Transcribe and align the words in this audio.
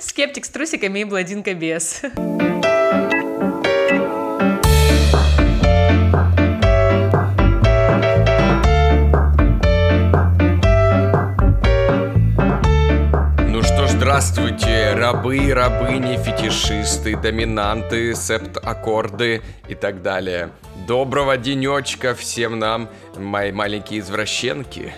Скептик 0.00 0.46
с 0.46 0.48
трусиками 0.48 1.00
и 1.00 1.04
блондинка 1.04 1.52
без. 1.52 2.00
Ну 13.46 13.60
здравствуйте, 13.86 14.94
рабы, 14.94 15.52
рабыни, 15.52 16.16
фетишисты, 16.16 17.14
доминанты, 17.16 18.14
септ-аккорды 18.14 19.42
и 19.68 19.74
так 19.74 20.00
далее. 20.00 20.50
Доброго 20.86 21.36
денечка 21.36 22.14
всем 22.14 22.58
нам, 22.58 22.88
мои 23.18 23.52
маленькие 23.52 24.00
извращенки. 24.00 24.94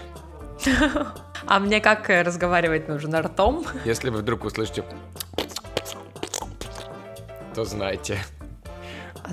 А 1.46 1.58
мне 1.58 1.80
как 1.80 2.08
э, 2.08 2.22
разговаривать 2.22 2.88
нужно 2.88 3.22
ртом? 3.22 3.64
Если 3.84 4.10
вы 4.10 4.18
вдруг 4.18 4.44
услышите, 4.44 4.84
то 7.54 7.64
знайте. 7.64 8.18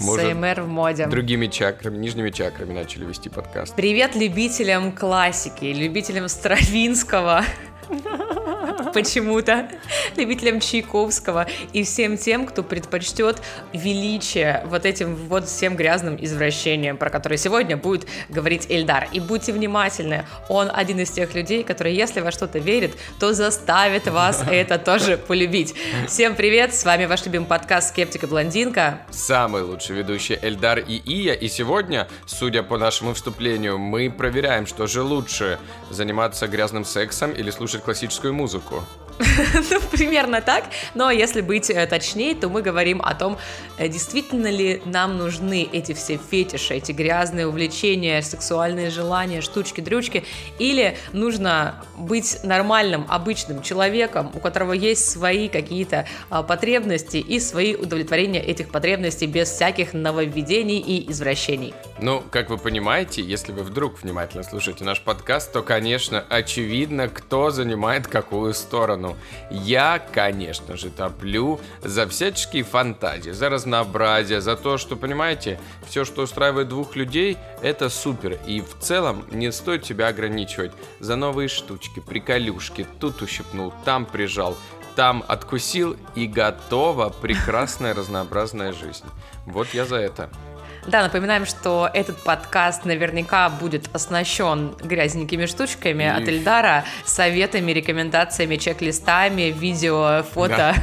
Может, 0.01 0.31
СМР 0.31 0.61
в 0.61 0.67
моде. 0.67 1.07
Другими 1.07 1.47
чакрами, 1.47 1.97
нижними 1.97 2.29
чакрами 2.29 2.73
начали 2.73 3.05
вести 3.05 3.29
подкаст. 3.29 3.75
Привет 3.75 4.15
любителям 4.15 4.91
классики, 4.91 5.65
любителям 5.65 6.27
Стравинского. 6.27 7.43
Почему-то 8.93 9.69
любителям 10.15 10.59
Чайковского 10.59 11.47
и 11.73 11.83
всем 11.83 12.17
тем, 12.17 12.45
кто 12.45 12.63
предпочтет 12.63 13.41
величие 13.73 14.63
вот 14.67 14.85
этим 14.85 15.15
вот 15.15 15.47
всем 15.47 15.75
грязным 15.75 16.17
извращением, 16.19 16.97
про 16.97 17.09
которые 17.09 17.37
сегодня 17.37 17.77
будет 17.77 18.07
говорить 18.29 18.67
Эльдар. 18.69 19.07
И 19.11 19.19
будьте 19.19 19.53
внимательны, 19.53 20.25
он 20.47 20.69
один 20.73 20.99
из 20.99 21.11
тех 21.11 21.33
людей, 21.35 21.63
которые, 21.63 21.95
если 21.95 22.21
во 22.21 22.31
что-то 22.31 22.59
верит, 22.59 22.95
то 23.19 23.33
заставит 23.33 24.07
вас 24.07 24.43
это 24.49 24.77
тоже 24.77 25.17
полюбить. 25.17 25.75
Всем 26.07 26.35
привет, 26.35 26.73
с 26.73 26.85
вами 26.85 27.05
ваш 27.05 27.25
любимый 27.25 27.45
подкаст 27.45 27.89
«Скептика 27.89 28.27
блондинка». 28.27 29.01
Самый 29.09 29.63
лучший 29.63 29.97
ведущий 29.97 30.37
Эльдар 30.41 30.79
и 30.79 31.01
Ия. 31.05 31.33
И 31.33 31.47
сегодня, 31.49 32.07
судя 32.25 32.63
по 32.63 32.77
нашему 32.77 33.13
вступлению, 33.13 33.77
мы 33.77 34.09
проверяем, 34.09 34.65
что 34.65 34.87
же 34.87 35.01
лучше, 35.01 35.59
заниматься 35.89 36.47
грязным 36.47 36.85
сексом 36.85 37.31
или 37.31 37.51
слушать 37.51 37.83
классическую 37.83 38.33
музыку. 38.33 38.68
score. 38.69 39.08
Ну, 39.71 39.79
примерно 39.91 40.41
так. 40.41 40.65
Но 40.95 41.11
если 41.11 41.41
быть 41.41 41.69
э, 41.69 41.85
точнее, 41.87 42.35
то 42.35 42.49
мы 42.49 42.61
говорим 42.61 43.01
о 43.01 43.13
том, 43.13 43.37
э, 43.77 43.87
действительно 43.87 44.47
ли 44.47 44.81
нам 44.85 45.17
нужны 45.17 45.67
эти 45.71 45.93
все 45.93 46.17
фетиши, 46.17 46.75
эти 46.75 46.91
грязные 46.91 47.47
увлечения, 47.47 48.21
сексуальные 48.21 48.89
желания, 48.89 49.41
штучки-дрючки, 49.41 50.23
или 50.57 50.97
нужно 51.13 51.83
быть 51.97 52.39
нормальным, 52.43 53.05
обычным 53.09 53.61
человеком, 53.61 54.31
у 54.33 54.39
которого 54.39 54.73
есть 54.73 55.09
свои 55.09 55.49
какие-то 55.49 56.05
а, 56.29 56.43
потребности 56.43 57.17
и 57.17 57.39
свои 57.39 57.75
удовлетворения 57.75 58.41
этих 58.41 58.71
потребностей 58.71 59.27
без 59.27 59.49
всяких 59.49 59.93
нововведений 59.93 60.79
и 60.79 61.11
извращений. 61.11 61.73
Ну, 62.01 62.23
как 62.31 62.49
вы 62.49 62.57
понимаете, 62.57 63.21
если 63.21 63.51
вы 63.51 63.63
вдруг 63.63 64.01
внимательно 64.01 64.43
слушаете 64.43 64.83
наш 64.83 65.01
подкаст, 65.01 65.51
то, 65.51 65.61
конечно, 65.61 66.23
очевидно, 66.29 67.09
кто 67.09 67.51
занимает 67.51 68.07
какую 68.07 68.53
сторону. 68.53 69.08
Я, 69.49 69.99
конечно 69.99 70.77
же, 70.77 70.89
топлю 70.89 71.59
за 71.83 72.07
всяческие 72.07 72.63
фантазии, 72.63 73.31
за 73.31 73.49
разнообразие, 73.49 74.41
за 74.41 74.55
то, 74.55 74.77
что, 74.77 74.95
понимаете, 74.95 75.59
все, 75.87 76.05
что 76.05 76.23
устраивает 76.23 76.69
двух 76.69 76.95
людей, 76.95 77.37
это 77.61 77.89
супер. 77.89 78.37
И 78.45 78.61
в 78.61 78.77
целом 78.79 79.25
не 79.31 79.51
стоит 79.51 79.85
себя 79.85 80.07
ограничивать 80.07 80.71
за 80.99 81.15
новые 81.15 81.47
штучки, 81.47 81.99
приколюшки. 81.99 82.85
Тут 82.99 83.21
ущипнул, 83.21 83.73
там 83.85 84.05
прижал, 84.05 84.57
там 84.95 85.23
откусил 85.27 85.95
и 86.15 86.27
готова 86.27 87.09
прекрасная 87.09 87.93
разнообразная 87.95 88.73
жизнь. 88.73 89.05
Вот 89.45 89.69
я 89.73 89.85
за 89.85 89.97
это. 89.97 90.29
Да, 90.87 91.03
напоминаем, 91.03 91.45
что 91.45 91.89
этот 91.93 92.23
подкаст 92.23 92.85
наверняка 92.85 93.49
будет 93.49 93.89
оснащен 93.93 94.75
грязненькими 94.81 95.45
штучками 95.45 96.03
И- 96.03 96.07
от 96.07 96.27
Эльдара, 96.27 96.85
советами, 97.05 97.71
рекомендациями, 97.71 98.55
чек-листами, 98.55 99.53
видео, 99.57 100.23
фото, 100.33 100.73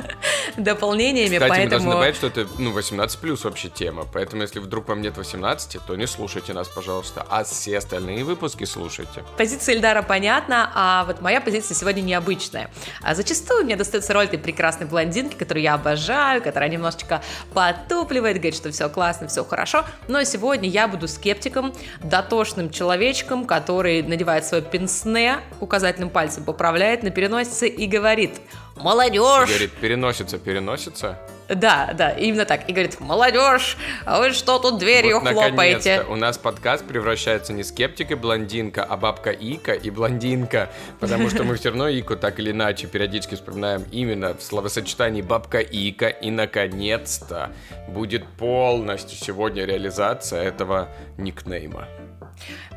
дополнениями, 0.56 1.38
Кстати, 1.38 1.60
мы 1.64 1.66
должны 1.70 1.90
добавить, 1.90 2.16
что 2.16 2.26
это 2.28 2.46
ну, 2.58 2.72
18 2.72 3.18
плюс 3.20 3.44
вообще 3.44 3.68
тема. 3.68 4.06
Поэтому, 4.12 4.42
если 4.42 4.58
вдруг 4.58 4.88
вам 4.88 5.00
нет 5.02 5.16
18, 5.16 5.80
то 5.86 5.96
не 5.96 6.06
слушайте 6.06 6.52
нас, 6.52 6.68
пожалуйста. 6.68 7.26
А 7.28 7.44
все 7.44 7.78
остальные 7.78 8.24
выпуски 8.24 8.64
слушайте. 8.64 9.24
Позиция 9.36 9.74
Эльдара 9.74 10.02
понятна, 10.02 10.70
а 10.74 11.04
вот 11.04 11.20
моя 11.20 11.40
позиция 11.40 11.74
сегодня 11.74 12.02
необычная. 12.02 12.70
А 13.02 13.14
зачастую 13.14 13.64
мне 13.64 13.76
достается 13.76 14.12
роль 14.12 14.24
этой 14.26 14.38
прекрасной 14.38 14.86
блондинки, 14.86 15.34
которую 15.34 15.62
я 15.62 15.74
обожаю, 15.74 16.42
которая 16.42 16.68
немножечко 16.68 17.22
потупливает, 17.54 18.36
говорит, 18.36 18.56
что 18.56 18.70
все 18.70 18.88
классно, 18.88 19.28
все 19.28 19.44
хорошо. 19.48 19.84
Но 20.06 20.22
сегодня 20.24 20.68
я 20.68 20.86
буду 20.86 21.08
скептиком, 21.08 21.72
дотошным 22.02 22.70
человечком, 22.70 23.44
который 23.44 24.02
надевает 24.02 24.44
свое 24.44 24.62
пенсне, 24.62 25.38
указательным 25.60 26.10
пальцем 26.10 26.44
поправляет 26.44 27.02
на 27.02 27.10
переносице 27.10 27.68
и 27.68 27.86
говорит 27.86 28.40
«Молодежь!» 28.80 29.48
Говорит, 29.48 29.72
переносится, 29.72 30.38
переносится. 30.38 31.18
Да, 31.48 31.94
да, 31.94 32.10
именно 32.10 32.44
так. 32.44 32.68
И 32.68 32.72
говорит 32.72 33.00
«Молодежь, 33.00 33.76
а 34.04 34.20
вы 34.20 34.32
что 34.32 34.58
тут 34.58 34.78
дверью 34.78 35.20
вот, 35.20 35.32
хлопаете?» 35.32 36.04
у 36.08 36.14
нас 36.14 36.36
подкаст 36.36 36.84
превращается 36.84 37.52
не 37.52 37.64
скептик 37.64 38.10
и 38.10 38.14
блондинка, 38.14 38.84
а 38.84 38.96
бабка 38.96 39.30
Ика 39.30 39.72
и 39.72 39.90
блондинка. 39.90 40.68
Потому 41.00 41.30
что 41.30 41.44
мы 41.44 41.56
все 41.56 41.70
равно 41.70 41.88
Ику 41.88 42.16
так 42.16 42.38
или 42.38 42.50
иначе 42.50 42.86
периодически 42.86 43.34
вспоминаем 43.34 43.84
именно 43.90 44.34
в 44.34 44.42
словосочетании 44.42 45.22
бабка 45.22 45.60
Ика. 45.60 46.08
И, 46.08 46.30
наконец-то, 46.30 47.50
будет 47.88 48.26
полностью 48.26 49.16
сегодня 49.16 49.64
реализация 49.64 50.42
этого 50.42 50.88
никнейма. 51.16 51.88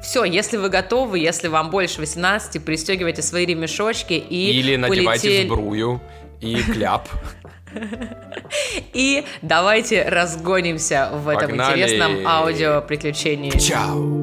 Все, 0.01 0.23
если 0.23 0.57
вы 0.57 0.69
готовы, 0.69 1.19
если 1.19 1.47
вам 1.47 1.69
больше 1.69 1.99
18, 1.99 2.63
пристегивайте 2.63 3.22
свои 3.22 3.45
ремешочки 3.45 4.13
и 4.13 4.51
Или 4.51 4.75
надевайте 4.75 5.27
полетели. 5.27 5.47
сбрую 5.47 6.01
и 6.39 6.55
кляп. 6.61 7.07
И 8.94 9.23
давайте 9.41 10.03
разгонимся 10.03 11.09
в 11.13 11.29
этом 11.29 11.55
интересном 11.55 12.27
аудиоприключении. 12.27 13.51
Чао! 13.51 14.20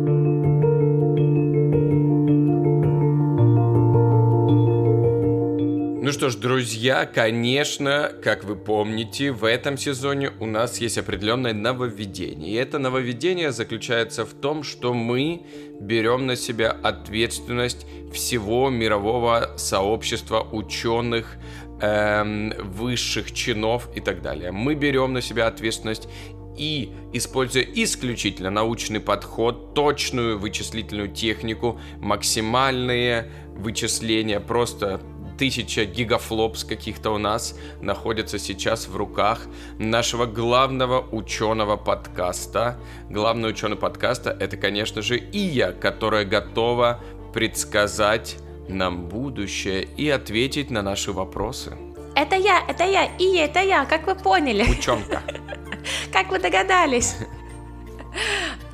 Ну 6.09 6.13
что 6.13 6.31
ж, 6.31 6.37
друзья, 6.37 7.05
конечно, 7.05 8.11
как 8.25 8.43
вы 8.43 8.57
помните, 8.57 9.31
в 9.31 9.45
этом 9.45 9.77
сезоне 9.77 10.31
у 10.41 10.47
нас 10.47 10.81
есть 10.81 10.97
определенное 10.97 11.53
нововведение. 11.53 12.51
И 12.51 12.55
это 12.55 12.79
нововведение 12.79 13.53
заключается 13.53 14.25
в 14.25 14.33
том, 14.33 14.63
что 14.63 14.95
мы 14.95 15.43
берем 15.79 16.25
на 16.25 16.35
себя 16.35 16.71
ответственность 16.71 17.85
всего 18.11 18.71
мирового 18.71 19.53
сообщества 19.59 20.41
ученых, 20.51 21.37
эм, 21.83 22.55
высших 22.59 23.33
чинов 23.33 23.91
и 23.95 24.01
так 24.01 24.23
далее. 24.23 24.51
Мы 24.51 24.77
берем 24.77 25.13
на 25.13 25.21
себя 25.21 25.47
ответственность 25.47 26.09
и, 26.57 26.91
используя 27.13 27.65
исключительно 27.65 28.49
научный 28.49 29.01
подход, 29.01 29.75
точную 29.75 30.39
вычислительную 30.39 31.11
технику, 31.11 31.79
максимальные 31.99 33.31
вычисления, 33.59 34.41
просто 34.41 35.03
тысяча 35.39 35.85
гигафлопс 35.85 36.65
каких-то 36.65 37.11
у 37.11 37.19
нас 37.19 37.55
находится 37.81 38.39
сейчас 38.39 38.89
в 38.89 38.97
руках 38.97 39.47
нашего 39.79 40.27
главного 40.27 41.01
ученого 41.01 41.77
подкаста. 41.77 42.79
Главный 43.09 43.51
ученый 43.51 43.77
подкаста 43.77 44.37
это, 44.39 44.57
конечно 44.57 45.01
же, 45.01 45.17
Ия, 45.17 45.73
которая 45.73 46.25
готова 46.25 47.01
предсказать 47.33 48.37
нам 48.69 49.09
будущее 49.09 49.85
и 49.85 50.11
ответить 50.11 50.71
на 50.71 50.83
наши 50.83 51.13
вопросы. 51.13 51.77
Это 52.15 52.35
я, 52.37 52.65
это 52.69 52.85
я, 52.85 53.05
и 53.05 53.37
это 53.37 53.61
я, 53.61 53.85
как 53.85 54.07
вы 54.09 54.17
поняли, 54.17 54.65
Ученка. 54.65 55.23
как 56.13 56.31
вы 56.31 56.41
догадались. 56.41 57.17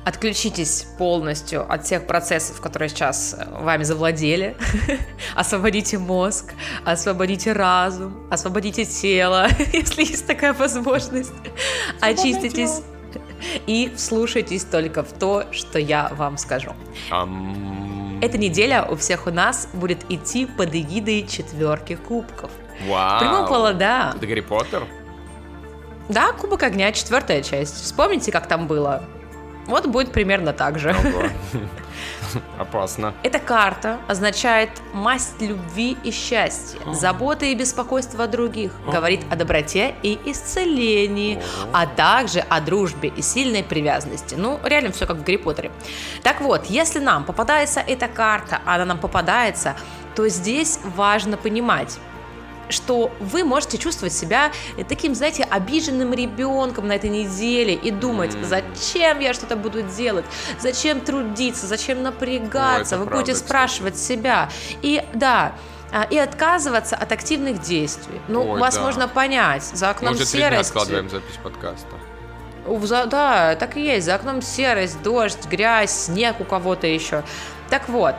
Отключитесь 0.05 0.85
полностью 0.99 1.65
от 1.71 1.83
всех 1.85 2.05
процессов, 2.05 2.61
которые 2.61 2.89
сейчас 2.89 3.35
вами 3.59 3.83
завладели. 3.83 4.55
Освободите 5.35 5.97
мозг, 5.97 6.53
освободите 6.83 7.53
разум, 7.53 8.15
освободите 8.29 8.85
тело, 8.85 9.47
если 9.73 10.03
есть 10.03 10.27
такая 10.27 10.53
возможность. 10.53 11.33
Очиститесь 12.01 12.81
и 13.67 13.91
вслушайтесь 13.95 14.63
только 14.63 15.01
в 15.03 15.11
то, 15.11 15.45
что 15.51 15.79
я 15.79 16.09
вам 16.13 16.37
скажу. 16.37 16.73
Ам, 17.09 18.19
Эта 18.21 18.37
неделя 18.37 18.85
у 18.85 18.95
всех 18.95 19.25
у 19.25 19.31
нас 19.31 19.67
будет 19.73 20.05
идти 20.09 20.45
под 20.45 20.75
эгидой 20.75 21.25
четверки 21.27 21.95
кубков. 21.95 22.51
Вау. 22.87 23.19
Прямого 23.19 23.47
пола, 23.47 23.73
да. 23.73 24.13
Это 24.15 24.27
Гарри 24.27 24.41
Поттер? 24.41 24.83
Да, 26.09 26.31
Кубок 26.33 26.61
огня, 26.61 26.91
четвертая 26.91 27.41
часть. 27.41 27.81
Вспомните, 27.83 28.31
как 28.31 28.47
там 28.47 28.67
было. 28.67 29.03
Вот 29.67 29.87
будет 29.87 30.11
примерно 30.11 30.53
так 30.53 30.79
же. 30.79 30.91
Ого. 30.91 31.23
Опасно. 32.59 33.13
Эта 33.23 33.39
карта 33.39 33.99
означает 34.07 34.69
масть 34.93 35.41
любви 35.41 35.97
и 36.03 36.11
счастья, 36.11 36.79
заботы 36.93 37.51
и 37.51 37.55
беспокойства 37.55 38.25
о 38.25 38.27
других, 38.27 38.71
говорит 38.85 39.21
о 39.31 39.35
доброте 39.35 39.95
и 40.03 40.19
исцелении, 40.25 41.41
а 41.71 41.85
также 41.85 42.39
о 42.39 42.59
дружбе 42.61 43.09
и 43.09 43.21
сильной 43.21 43.63
привязанности. 43.63 44.35
Ну, 44.35 44.59
реально 44.63 44.91
все 44.91 45.05
как 45.05 45.17
в 45.17 45.23
Гарри 45.23 45.37
Поттере. 45.37 45.71
Так 46.23 46.41
вот, 46.41 46.65
если 46.65 46.99
нам 46.99 47.23
попадается 47.23 47.79
эта 47.79 48.07
карта, 48.07 48.59
она 48.65 48.85
нам 48.85 48.99
попадается, 48.99 49.75
то 50.15 50.27
здесь 50.29 50.79
важно 50.95 51.37
понимать, 51.37 51.99
что 52.69 53.11
вы 53.19 53.43
можете 53.43 53.77
чувствовать 53.77 54.13
себя 54.13 54.51
таким, 54.87 55.15
знаете, 55.15 55.43
обиженным 55.43 56.13
ребенком 56.13 56.87
на 56.87 56.93
этой 56.93 57.09
неделе 57.09 57.73
и 57.73 57.91
думать, 57.91 58.35
зачем 58.43 59.19
я 59.19 59.33
что-то 59.33 59.55
буду 59.55 59.81
делать, 59.83 60.25
зачем 60.59 61.01
трудиться, 61.01 61.67
зачем 61.67 62.03
напрягаться, 62.03 62.95
это 62.95 62.97
вы 62.97 63.05
правда, 63.05 63.15
будете 63.21 63.33
кстати. 63.33 63.47
спрашивать 63.47 63.97
себя. 63.97 64.49
И 64.81 65.03
да, 65.13 65.53
а, 65.91 66.03
и 66.03 66.17
отказываться 66.17 66.95
от 66.95 67.11
активных 67.11 67.61
действий. 67.61 68.19
Ну, 68.27 68.51
Ой, 68.51 68.59
вас 68.59 68.75
да. 68.75 68.81
можно 68.81 69.07
понять. 69.07 69.63
За 69.63 69.85
Мы 69.85 69.91
окном 69.91 70.13
уже 70.13 70.25
три 70.25 70.39
дня 70.39 70.49
серость. 70.49 70.69
откладываем 70.69 71.09
запись 71.09 71.39
подкаста. 71.43 71.95
За- 72.81 73.05
Да, 73.05 73.55
так 73.55 73.77
и 73.77 73.81
есть. 73.81 74.05
За 74.05 74.15
окном 74.15 74.41
серость, 74.41 75.01
дождь, 75.03 75.45
грязь, 75.45 75.91
снег 75.91 76.39
у 76.41 76.43
кого-то 76.43 76.87
еще. 76.87 77.23
Так 77.69 77.87
вот, 77.89 78.15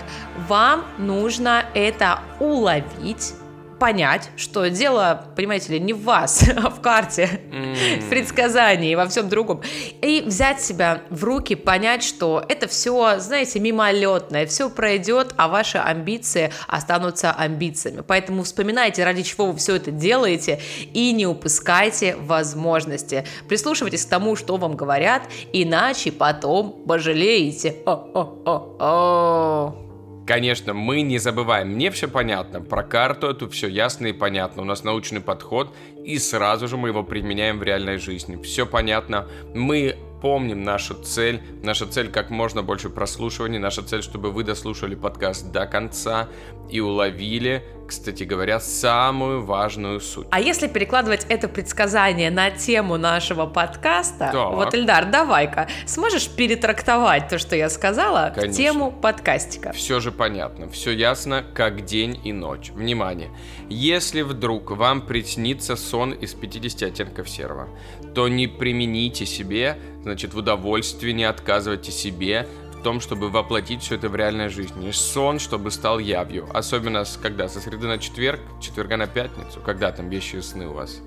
вам 0.49 0.85
нужно 0.99 1.65
это 1.75 2.21
уловить, 2.39 3.35
понять, 3.79 4.31
что 4.37 4.69
дело, 4.69 5.27
понимаете 5.37 5.73
ли, 5.73 5.81
не 5.81 5.93
в 5.93 6.03
вас, 6.03 6.45
а 6.57 6.71
в 6.71 6.81
карте, 6.81 7.41
в 7.51 8.09
предсказании 8.09 8.93
и 8.93 8.97
во 8.97 9.07
всем 9.07 9.29
другом. 9.29 9.63
И 10.03 10.23
взять 10.25 10.63
себя 10.63 11.03
в 11.11 11.25
руки, 11.25 11.55
понять, 11.55 12.03
что 12.03 12.45
это 12.49 12.69
все, 12.69 13.19
знаете, 13.19 13.61
мимолетное, 13.61 14.47
все 14.47 14.71
пройдет, 14.71 15.35
а 15.37 15.49
ваши 15.49 15.79
амбиции 15.79 16.53
останутся 16.67 17.33
амбициями. 17.33 18.03
Поэтому 18.07 18.43
вспоминайте, 18.43 19.05
ради 19.05 19.23
чего 19.23 19.53
вы 19.53 19.59
все 19.59 19.77
это 19.77 19.91
делаете, 19.91 20.61
и 20.93 21.13
не 21.13 21.27
упускайте 21.27 22.17
возможности. 22.17 23.27
Прислушивайтесь 23.49 24.05
к 24.05 24.09
тому, 24.09 24.37
что 24.37 24.57
вам 24.57 24.77
говорят, 24.77 25.23
иначе 25.53 26.13
потом 26.13 26.85
пожалеете. 26.87 27.77
О-о-о-о. 27.87 29.86
Конечно, 30.27 30.75
мы 30.75 31.03
не 31.03 31.19
забываем, 31.19 31.69
мне 31.69 31.89
все 31.93 32.09
понятно, 32.09 32.61
про 32.61 32.83
карту 32.83 33.29
эту 33.29 33.49
все 33.49 33.69
ясно 33.69 34.09
и 34.09 34.13
понятно, 34.13 34.63
у 34.63 34.65
нас 34.65 34.83
научный 34.83 35.21
подход, 35.21 35.73
и 36.05 36.19
сразу 36.19 36.67
же 36.67 36.77
мы 36.77 36.89
его 36.89 37.05
применяем 37.05 37.61
в 37.61 37.63
реальной 37.63 37.99
жизни. 37.99 38.43
Все 38.43 38.67
понятно, 38.67 39.29
мы 39.55 39.97
помним 40.21 40.65
нашу 40.65 40.95
цель, 40.95 41.41
наша 41.63 41.87
цель 41.87 42.11
как 42.11 42.31
можно 42.31 42.65
больше 42.65 42.91
прослушиваний, 42.91 43.61
наша 43.61 43.85
цель, 43.85 44.03
чтобы 44.03 44.33
вы 44.33 44.43
дослушали 44.43 44.97
подкаст 44.97 45.53
до 45.53 45.65
конца 45.67 46.29
и 46.69 46.81
уловили, 46.81 47.63
кстати 47.87 48.25
говоря, 48.25 48.61
самую 48.61 49.45
важную 49.45 50.01
суть. 50.01 50.27
А 50.31 50.41
если 50.41 50.67
перекладывать 50.67 51.27
это 51.29 51.49
предсказание 51.49 52.31
на 52.31 52.51
тему 52.51 52.97
нашего 52.97 53.47
подкаста, 53.47 54.31
Так. 54.33 54.53
вот, 54.55 54.75
Эльдар, 54.75 55.11
давай-ка, 55.11 55.69
сможешь 55.87 56.29
перетрактовать 56.29 57.29
то, 57.29 57.39
что 57.39 57.57
я 57.57 57.71
сказала, 57.71 58.31
в 58.33 58.35
Конечно. 58.35 58.55
тему 58.55 58.93
подкастика? 58.93 59.73
Все 59.73 60.01
же 60.01 60.13
понятно, 60.13 60.69
все 60.69 60.91
ясно, 60.91 61.45
как 61.55 61.85
день 61.85 62.21
и 62.25 62.33
ночь. 62.33 62.71
Внимание! 62.71 63.31
Если 63.69 64.23
вдруг 64.23 64.71
вам 64.71 65.03
приснится 65.03 65.77
сон 65.77 66.13
из 66.13 66.35
50 66.35 66.83
оттенков 66.83 67.29
серого, 67.29 67.69
то 68.15 68.29
не 68.29 68.47
примените 68.47 69.27
себе, 69.27 69.79
значит, 70.03 70.35
в 70.35 70.39
удовольствии, 70.39 71.13
не 71.13 71.25
отказывайте 71.25 71.93
себе 71.93 72.47
в 72.79 72.83
том, 72.83 73.01
чтобы 73.01 73.31
воплотить 73.31 73.83
все 73.83 73.97
это 73.97 74.09
в 74.09 74.17
реальной 74.17 74.49
жизни. 74.49 74.91
Сон, 74.91 75.39
чтобы 75.39 75.71
стал 75.71 75.99
явью. 75.99 76.49
Особенно 76.55 77.05
с, 77.05 77.17
когда? 77.17 77.49
Со 77.49 77.61
среды 77.61 77.87
на 77.87 77.99
четверг, 77.99 78.41
четверга 78.61 78.97
на 78.97 79.07
пятницу, 79.07 79.61
когда 79.65 79.93
там 79.93 80.09
вещи 80.09 80.37
и 80.37 80.41
сны 80.43 80.67
у 80.69 80.73
вас. 80.73 80.99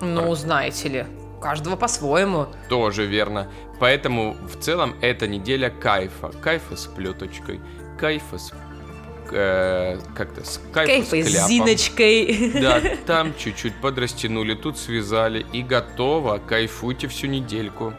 Ну, 0.00 0.34
знаете 0.34 0.88
ли, 0.88 1.06
у 1.36 1.40
каждого 1.40 1.76
по-своему. 1.76 2.46
Тоже 2.68 3.06
верно. 3.06 3.48
Поэтому 3.78 4.34
в 4.34 4.58
целом 4.60 4.94
эта 5.00 5.26
неделя 5.28 5.70
кайфа. 5.70 6.30
Кайфа 6.42 6.76
с 6.76 6.86
плеточкой, 6.86 7.60
кайфа 7.98 8.38
с... 8.38 8.52
э, 9.30 9.98
как-то 10.14 10.44
с 10.44 10.60
кайфа 10.72 10.92
Кайфы 10.92 11.22
с 11.22 11.28
с. 11.34 11.48
Зиночкой. 11.48 12.52
Да, 12.60 12.80
там 13.06 13.34
чуть-чуть 13.38 13.74
подрастянули, 13.80 14.54
тут 14.54 14.78
связали 14.78 15.46
и 15.52 15.62
готово. 15.62 16.38
Кайфуйте 16.38 17.08
всю 17.08 17.26
недельку. 17.26 17.92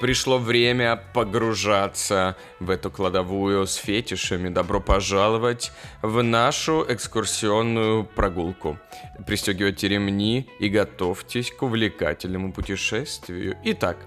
Пришло 0.00 0.38
время 0.38 1.02
погружаться 1.12 2.36
в 2.60 2.70
эту 2.70 2.88
кладовую 2.88 3.66
с 3.66 3.74
фетишами. 3.74 4.48
Добро 4.48 4.80
пожаловать 4.80 5.72
в 6.02 6.22
нашу 6.22 6.86
экскурсионную 6.88 8.04
прогулку. 8.04 8.78
Пристегивайте 9.26 9.88
ремни 9.88 10.48
и 10.60 10.68
готовьтесь 10.68 11.50
к 11.50 11.62
увлекательному 11.62 12.52
путешествию. 12.52 13.56
Итак, 13.64 13.98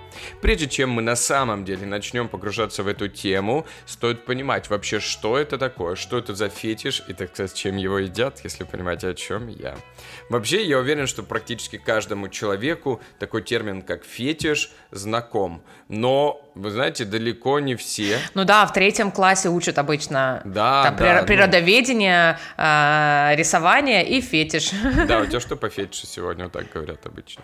прежде 0.41 0.69
чем 0.69 0.91
мы 0.91 1.01
на 1.01 1.17
самом 1.17 1.65
деле 1.65 1.85
начнем 1.85 2.29
погружаться 2.29 2.83
в 2.83 2.87
эту 2.87 3.09
тему, 3.09 3.65
стоит 3.85 4.23
понимать 4.23 4.69
вообще, 4.69 5.01
что 5.01 5.37
это 5.37 5.57
такое, 5.57 5.95
что 5.95 6.17
это 6.17 6.33
за 6.33 6.47
фетиш 6.47 7.03
и, 7.09 7.13
так 7.13 7.31
сказать, 7.33 7.53
чем 7.53 7.75
его 7.75 7.99
едят, 7.99 8.39
если 8.45 8.63
понимаете, 8.63 9.09
о 9.09 9.13
чем 9.13 9.49
я. 9.49 9.75
Вообще, 10.29 10.65
я 10.65 10.79
уверен, 10.79 11.05
что 11.05 11.23
практически 11.23 11.77
каждому 11.77 12.29
человеку 12.29 13.01
такой 13.19 13.41
термин, 13.43 13.81
как 13.81 14.05
фетиш, 14.05 14.71
знаком. 14.91 15.63
Но, 15.91 16.41
вы 16.55 16.71
знаете, 16.71 17.03
далеко 17.03 17.59
не 17.59 17.75
все. 17.75 18.17
Ну 18.33 18.45
да, 18.45 18.65
в 18.65 18.71
третьем 18.71 19.11
классе 19.11 19.49
учат 19.49 19.77
обычно 19.77 20.41
Да, 20.45 20.83
там, 20.85 20.95
да, 20.95 21.19
ну. 21.19 21.27
природоведение, 21.27 22.39
а, 22.55 23.33
рисование 23.35 24.07
и 24.07 24.21
фетиш. 24.21 24.71
Да, 25.07 25.19
у 25.19 25.25
тебя 25.25 25.41
что 25.41 25.57
по 25.57 25.69
фетишу 25.69 26.07
сегодня, 26.07 26.45
вот 26.45 26.53
так 26.53 26.71
говорят 26.71 27.05
обычно. 27.05 27.43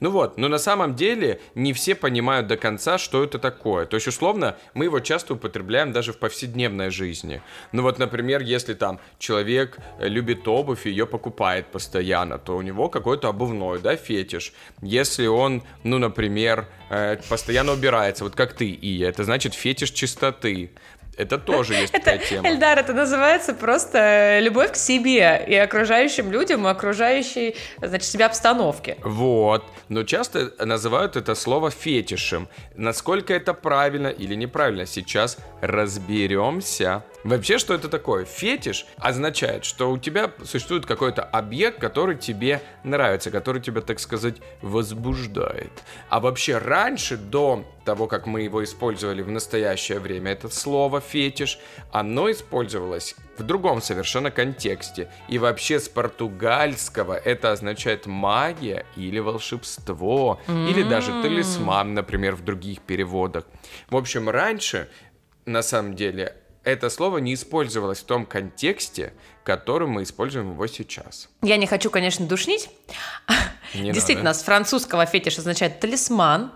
Ну 0.00 0.10
вот, 0.10 0.36
но 0.36 0.48
на 0.48 0.58
самом 0.58 0.96
деле 0.96 1.40
не 1.54 1.72
все 1.72 1.94
понимают 1.94 2.48
до 2.48 2.56
конца, 2.56 2.98
что 2.98 3.22
это 3.22 3.38
такое. 3.38 3.86
То 3.86 3.94
есть, 3.94 4.08
условно, 4.08 4.56
мы 4.74 4.86
его 4.86 4.98
часто 5.00 5.34
употребляем 5.34 5.92
даже 5.92 6.12
в 6.12 6.18
повседневной 6.18 6.90
жизни. 6.90 7.40
Ну 7.70 7.82
вот, 7.82 7.98
например, 7.98 8.42
если 8.42 8.74
там 8.74 8.98
человек 9.18 9.78
э, 10.00 10.08
любит 10.08 10.48
обувь 10.48 10.86
и 10.86 10.90
ее 10.90 11.06
покупает 11.06 11.66
постоянно, 11.66 12.38
то 12.38 12.56
у 12.56 12.62
него 12.62 12.88
какой-то 12.88 13.28
обувной, 13.28 13.78
да, 13.80 13.94
фетиш. 13.94 14.52
Если 14.80 15.26
он, 15.28 15.62
ну, 15.84 15.98
например, 15.98 16.66
э, 16.90 17.18
постоянно 17.28 17.72
убирается, 17.82 18.24
вот 18.24 18.36
как 18.36 18.52
ты, 18.52 18.66
Ия, 18.70 19.08
это 19.08 19.24
значит 19.24 19.54
фетиш 19.54 19.90
чистоты. 19.90 20.70
Это 21.18 21.36
тоже 21.36 21.74
есть 21.74 21.92
Это, 21.92 22.04
такая 22.04 22.26
тема. 22.26 22.48
Эльдар, 22.48 22.78
это 22.78 22.94
называется 22.94 23.52
просто 23.52 24.38
любовь 24.40 24.72
к 24.72 24.76
себе 24.76 25.44
и 25.46 25.54
окружающим 25.54 26.32
людям, 26.32 26.66
и 26.66 26.70
окружающей, 26.70 27.54
значит, 27.82 28.08
себя 28.08 28.26
обстановке. 28.26 28.96
Вот. 29.02 29.64
Но 29.90 30.04
часто 30.04 30.52
называют 30.64 31.16
это 31.16 31.34
слово 31.34 31.70
фетишем. 31.70 32.48
Насколько 32.76 33.34
это 33.34 33.52
правильно 33.52 34.08
или 34.08 34.34
неправильно, 34.34 34.86
сейчас 34.86 35.36
разберемся. 35.60 37.04
Вообще, 37.24 37.58
что 37.58 37.74
это 37.74 37.88
такое? 37.88 38.24
Фетиш 38.24 38.86
означает, 38.96 39.64
что 39.64 39.90
у 39.90 39.98
тебя 39.98 40.32
существует 40.44 40.86
какой-то 40.86 41.22
объект, 41.22 41.78
который 41.78 42.16
тебе 42.16 42.60
нравится, 42.82 43.30
который 43.30 43.62
тебя, 43.62 43.80
так 43.80 44.00
сказать, 44.00 44.36
возбуждает. 44.60 45.70
А 46.08 46.18
вообще 46.20 46.58
раньше, 46.58 47.16
до 47.16 47.64
того, 47.84 48.06
как 48.06 48.26
мы 48.26 48.42
его 48.42 48.62
использовали 48.64 49.22
в 49.22 49.30
настоящее 49.30 49.98
время, 49.98 50.32
это 50.32 50.48
слово 50.48 51.00
фетиш, 51.00 51.58
оно 51.92 52.30
использовалось 52.30 53.14
в 53.38 53.42
другом 53.44 53.80
совершенно 53.82 54.30
контексте. 54.30 55.08
И 55.28 55.38
вообще 55.38 55.78
с 55.78 55.88
португальского 55.88 57.14
это 57.14 57.52
означает 57.52 58.06
магия 58.06 58.84
или 58.96 59.18
волшебство, 59.18 60.40
или 60.48 60.82
даже 60.82 61.22
талисман, 61.22 61.94
например, 61.94 62.34
в 62.34 62.44
других 62.44 62.80
переводах. 62.80 63.44
В 63.90 63.96
общем, 63.96 64.28
раньше, 64.28 64.88
на 65.46 65.62
самом 65.62 65.94
деле, 65.94 66.36
это 66.64 66.90
слово 66.90 67.18
не 67.18 67.34
использовалось 67.34 68.00
в 68.00 68.04
том 68.04 68.26
контексте, 68.26 69.12
в 69.42 69.44
котором 69.44 69.90
мы 69.90 70.04
используем 70.04 70.52
его 70.52 70.66
сейчас. 70.66 71.28
Я 71.42 71.56
не 71.56 71.66
хочу, 71.66 71.90
конечно, 71.90 72.26
душнить, 72.26 72.70
Не 73.74 73.92
Действительно, 73.92 74.30
надо. 74.30 74.38
с 74.38 74.42
французского 74.42 75.06
фетиш 75.06 75.38
означает 75.38 75.80
талисман. 75.80 76.52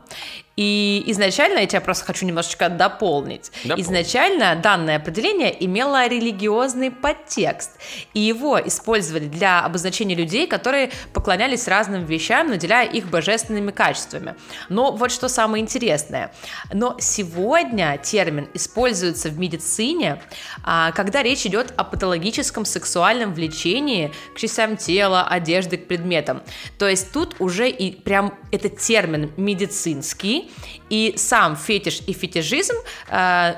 И 0.56 1.04
изначально, 1.08 1.58
я 1.58 1.66
тебя 1.66 1.82
просто 1.82 2.06
хочу 2.06 2.24
немножечко 2.24 2.70
дополнить. 2.70 3.52
Дополни. 3.62 3.82
Изначально 3.82 4.56
данное 4.56 4.96
определение 4.96 5.54
имело 5.64 6.08
религиозный 6.08 6.90
подтекст. 6.90 7.72
И 8.14 8.20
его 8.20 8.58
использовали 8.58 9.26
для 9.26 9.60
обозначения 9.60 10.14
людей, 10.14 10.46
которые 10.46 10.90
поклонялись 11.12 11.68
разным 11.68 12.06
вещам, 12.06 12.48
наделяя 12.48 12.88
их 12.88 13.10
божественными 13.10 13.70
качествами. 13.70 14.34
Но 14.70 14.92
вот 14.92 15.12
что 15.12 15.28
самое 15.28 15.62
интересное. 15.62 16.32
Но 16.72 16.96
сегодня 16.98 17.98
термин 18.02 18.48
используется 18.54 19.28
в 19.28 19.38
медицине, 19.38 20.22
а, 20.64 20.90
когда 20.92 21.22
речь 21.22 21.44
идет 21.44 21.74
о 21.76 21.84
патологическом 21.84 22.64
сексуальном 22.64 23.34
влечении 23.34 24.10
к 24.34 24.38
частям 24.38 24.78
тела, 24.78 25.26
одежды, 25.28 25.76
к 25.76 25.86
предметам. 25.86 26.42
То 26.78 26.88
есть 26.88 27.12
тут 27.12 27.36
уже 27.40 27.68
и 27.68 27.92
прям 27.92 28.32
этот 28.50 28.78
термин 28.78 29.32
медицинский, 29.36 30.45
и 30.90 31.14
сам 31.16 31.56
фетиш 31.56 32.02
и 32.06 32.12
фетишизм 32.12 32.74
э, 33.08 33.54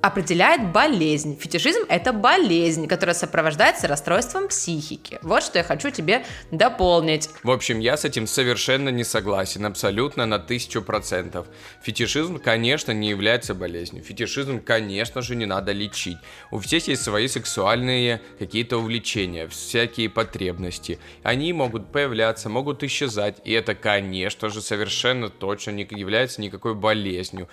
определяет 0.00 0.72
болезнь. 0.72 1.38
Фетишизм– 1.38 1.80
это 1.88 2.12
болезнь, 2.12 2.86
которая 2.86 3.14
сопровождается 3.14 3.88
расстройством 3.88 4.48
психики. 4.48 5.18
Вот 5.22 5.42
что 5.42 5.58
я 5.58 5.64
хочу 5.64 5.90
тебе 5.90 6.24
дополнить. 6.50 7.28
В 7.42 7.50
общем, 7.50 7.80
я 7.80 7.96
с 7.96 8.04
этим 8.04 8.26
совершенно 8.26 8.90
не 8.90 9.04
согласен, 9.04 9.66
абсолютно 9.66 10.26
на 10.26 10.38
тысячу 10.38 10.82
процентов. 10.82 11.46
Фетишизм, 11.82 12.38
конечно, 12.38 12.92
не 12.92 13.08
является 13.08 13.54
болезнью. 13.54 14.02
Фетишизм, 14.04 14.60
конечно 14.60 15.22
же, 15.22 15.34
не 15.34 15.46
надо 15.46 15.72
лечить. 15.72 16.18
У 16.50 16.58
всех 16.58 16.88
есть 16.88 17.02
свои 17.02 17.28
сексуальные 17.28 18.22
какие-то 18.38 18.78
увлечения, 18.78 19.48
всякие 19.48 20.08
потребности. 20.08 20.98
Они 21.22 21.52
могут 21.52 21.92
появляться, 21.92 22.48
могут 22.48 22.82
исчезать, 22.84 23.36
и 23.44 23.52
это, 23.52 23.74
конечно 23.74 24.48
же, 24.48 24.62
совершенно 24.62 25.28
точно 25.28 25.72
не 25.72 25.88
является 25.90 26.40
никакой 26.40 26.74
болезнью 26.74 27.48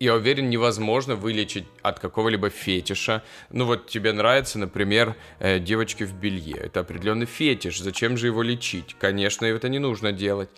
я 0.00 0.14
уверен, 0.14 0.48
невозможно 0.48 1.14
вылечить 1.14 1.66
от 1.82 2.00
какого-либо 2.00 2.48
фетиша. 2.48 3.22
Ну 3.50 3.66
вот 3.66 3.86
тебе 3.86 4.12
нравится, 4.12 4.58
например, 4.58 5.14
э, 5.40 5.58
девочки 5.58 6.04
в 6.04 6.14
белье. 6.14 6.56
Это 6.56 6.80
определенный 6.80 7.26
фетиш. 7.26 7.80
Зачем 7.80 8.16
же 8.16 8.28
его 8.28 8.42
лечить? 8.42 8.96
Конечно, 8.98 9.44
это 9.44 9.68
не 9.68 9.78
нужно 9.78 10.12
делать. 10.12 10.48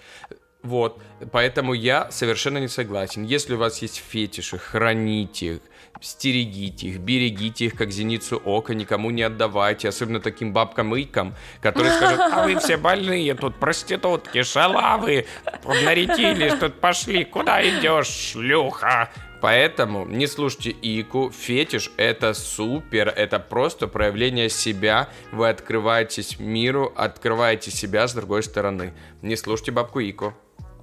Вот, 0.63 1.03
поэтому 1.33 1.75
я 1.75 2.09
совершенно 2.13 2.59
не 2.59 2.69
согласен. 2.69 3.25
Если 3.25 3.55
у 3.55 3.59
вас 3.59 3.83
есть 3.83 3.97
фетиши, 3.97 4.59
храните 4.59 5.55
их, 5.55 5.61
стерегите 6.01 6.87
их, 6.87 6.99
берегите 6.99 7.65
их, 7.65 7.75
как 7.75 7.91
зеницу 7.91 8.41
ока, 8.45 8.75
никому 8.75 9.11
не 9.11 9.23
отдавайте, 9.23 9.89
особенно 9.89 10.21
таким 10.21 10.53
бабкам-икам, 10.53 11.35
которые 11.61 11.93
скажут, 11.95 12.21
а 12.21 12.45
вы 12.45 12.61
все 12.61 12.77
больные, 12.77 13.35
тут 13.35 13.57
проститутки, 13.57 14.45
шалавы, 14.45 15.27
нарядились, 15.65 16.55
тут 16.61 16.79
пошли, 16.79 17.25
куда 17.25 17.61
идешь, 17.61 18.07
шлюха? 18.07 19.11
Поэтому 19.43 20.07
не 20.07 20.29
слушайте 20.29 20.71
Ику, 20.71 21.33
фетиш 21.33 21.91
это 21.97 22.33
супер, 22.33 23.09
это 23.09 23.41
просто 23.41 23.89
проявление 23.89 24.49
себя, 24.49 25.09
вы 25.33 25.49
открываетесь 25.49 26.39
миру, 26.39 26.93
открываете 26.95 27.73
себя 27.73 28.07
с 28.07 28.15
другой 28.15 28.45
стороны. 28.45 28.95
Не 29.21 29.35
слушайте 29.35 29.73
бабку 29.73 29.99
Ику. 29.99 30.33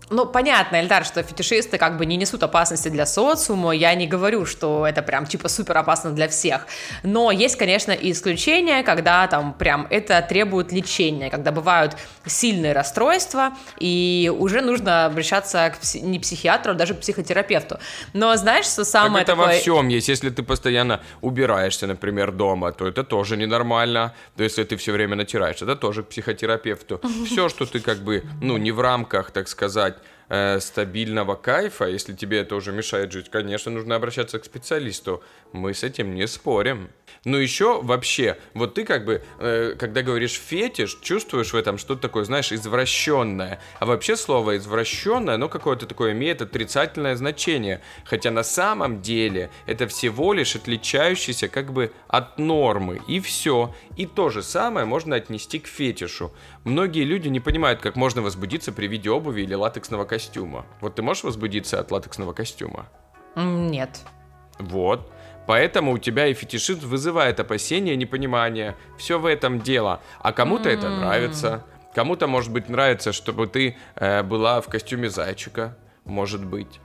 Ну, 0.10 0.26
понятно, 0.26 0.78
Эльдар, 0.82 1.06
что 1.06 1.22
фетишисты 1.22 1.78
как 1.78 1.98
бы 1.98 2.06
не 2.06 2.18
несут 2.18 2.44
опасности 2.44 2.90
для 2.90 3.06
социума, 3.06 3.72
я 3.72 3.94
не 3.94 4.08
говорю, 4.08 4.46
что 4.46 4.88
это 4.88 5.02
прям 5.02 5.26
типа 5.26 5.50
супер 5.50 5.78
опасно 5.78 6.12
для 6.12 6.28
всех, 6.28 6.66
но 7.04 7.32
есть, 7.32 7.58
конечно, 7.58 7.92
и 7.92 8.12
исключения, 8.12 8.84
когда 8.84 9.28
там 9.28 9.54
прям 9.54 9.86
это 9.90 10.22
требует 10.22 10.72
лечения, 10.72 11.30
когда 11.30 11.52
бывают 11.52 11.96
сильные 12.26 12.74
расстройства, 12.74 13.54
и 13.80 14.32
уже 14.36 14.62
нужно 14.62 15.06
обращаться 15.06 15.70
к 15.70 15.84
пси- 15.84 16.02
не 16.02 16.20
психиатру, 16.20 16.72
а 16.72 16.76
даже 16.76 16.94
к 16.94 17.00
психотерапевту. 17.00 17.80
Но 18.14 18.36
знаешь, 18.36 18.66
что 18.66 18.86
самое 18.86 19.26
так 19.26 19.36
это 19.36 19.42
такое... 19.42 19.56
во 19.56 19.62
всем 19.62 19.88
есть. 19.90 20.10
Если 20.10 20.30
ты 20.30 20.44
постоянно 20.44 21.02
убираешься, 21.22 21.88
например, 21.88 22.32
дома, 22.32 22.72
то 22.72 22.88
это 22.88 23.04
тоже 23.04 23.38
ненормально. 23.38 24.14
То 24.36 24.44
если 24.44 24.64
ты 24.64 24.76
все 24.78 24.92
время 24.92 25.16
натираешь, 25.16 25.62
это 25.62 25.76
тоже 25.76 26.04
к 26.04 26.08
психотерапевту. 26.08 27.02
Все, 27.26 27.50
что 27.50 27.66
ты 27.66 27.80
как 27.80 28.00
бы, 28.00 28.24
ну, 28.42 28.58
не 28.58 28.72
в 28.72 28.80
рамках, 28.80 29.32
так 29.32 29.48
сказать, 29.48 29.99
э, 30.30 30.60
стабильного 30.60 31.36
кайфа, 31.36 31.86
если 31.86 32.14
тебе 32.14 32.40
это 32.40 32.56
уже 32.56 32.72
мешает 32.72 33.12
жить, 33.12 33.30
конечно, 33.30 33.72
нужно 33.72 33.96
обращаться 33.96 34.40
к 34.40 34.46
специалисту. 34.46 35.22
Мы 35.52 35.74
с 35.74 35.84
этим 35.84 36.16
не 36.16 36.28
спорим. 36.28 36.90
Но 37.26 37.38
еще 37.38 37.82
вообще, 37.82 38.38
вот 38.54 38.76
ты 38.76 38.86
как 38.86 39.04
бы, 39.04 39.22
э, 39.40 39.76
когда 39.78 40.02
говоришь 40.02 40.40
фетиш, 40.40 40.98
чувствуешь 41.02 41.52
в 41.52 41.58
этом 41.58 41.78
что-то 41.78 42.04
такое, 42.04 42.24
знаешь, 42.24 42.52
извращенное. 42.52 43.60
А 43.80 43.86
вообще 43.86 44.16
слово 44.16 44.58
извращенное, 44.58 45.36
оно 45.36 45.50
какое-то 45.50 45.86
такое 45.86 46.14
имеет 46.14 46.42
отрицательное 46.42 47.16
значение. 47.16 47.82
Хотя 48.06 48.32
на 48.32 48.44
самом 48.44 49.02
деле 49.02 49.50
это 49.66 49.88
всего 49.88 50.34
лишь 50.34 50.56
отличающийся 50.56 51.50
как 51.50 51.74
бы 51.74 51.92
от 52.08 52.38
нормы. 52.38 53.02
И 53.08 53.20
все. 53.20 53.76
И 53.98 54.06
то 54.06 54.30
же 54.30 54.42
самое 54.42 54.86
можно 54.86 55.16
отнести 55.16 55.60
к 55.60 55.68
фетишу. 55.68 56.32
Многие 56.64 57.04
люди 57.04 57.28
не 57.28 57.40
понимают, 57.40 57.82
как 57.82 57.96
можно 57.96 58.22
возбудиться 58.22 58.72
при 58.72 58.88
виде 58.88 59.10
обуви 59.10 59.42
или 59.42 59.54
латексного 59.54 60.06
костюма. 60.06 60.19
Вот 60.82 60.96
ты 60.96 61.02
можешь 61.02 61.24
возбудиться 61.24 61.80
от 61.80 61.92
латексного 61.92 62.34
костюма? 62.34 62.88
Нет. 63.36 64.00
Вот. 64.60 65.12
Поэтому 65.48 65.94
у 65.94 65.98
тебя 65.98 66.28
и 66.28 66.34
фетишизм 66.34 66.88
вызывает 66.88 67.40
опасения, 67.40 67.96
непонимание. 67.96 68.76
Все 68.98 69.18
в 69.18 69.26
этом 69.26 69.62
дело. 69.62 70.02
А 70.20 70.32
кому-то 70.32 70.70
это 70.70 70.90
нравится. 70.90 71.66
Кому-то, 71.96 72.28
может 72.28 72.52
быть, 72.52 72.70
нравится, 72.70 73.14
чтобы 73.14 73.48
ты 73.48 73.76
э, 73.96 74.22
была 74.22 74.62
в 74.62 74.68
костюме 74.68 75.10
зайчика. 75.10 75.76
Может 76.06 76.46
быть. 76.46 76.80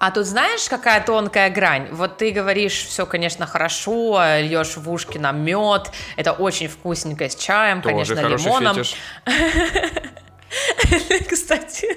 А 0.00 0.10
тут 0.10 0.26
знаешь, 0.26 0.68
какая 0.68 1.02
тонкая 1.02 1.48
грань? 1.48 1.88
Вот 1.92 2.18
ты 2.18 2.30
говоришь, 2.30 2.84
все, 2.84 3.06
конечно, 3.06 3.46
хорошо, 3.46 4.20
льешь 4.40 4.76
в 4.76 4.90
ушки 4.90 5.16
на 5.16 5.32
мед, 5.32 5.90
это 6.16 6.32
очень 6.32 6.68
вкусненько 6.68 7.26
с 7.28 7.34
чаем, 7.34 7.80
Тоже 7.80 8.14
конечно, 8.14 8.48
лимоном. 8.48 8.76
фетиш. 8.76 8.96
Кстати, 11.30 11.96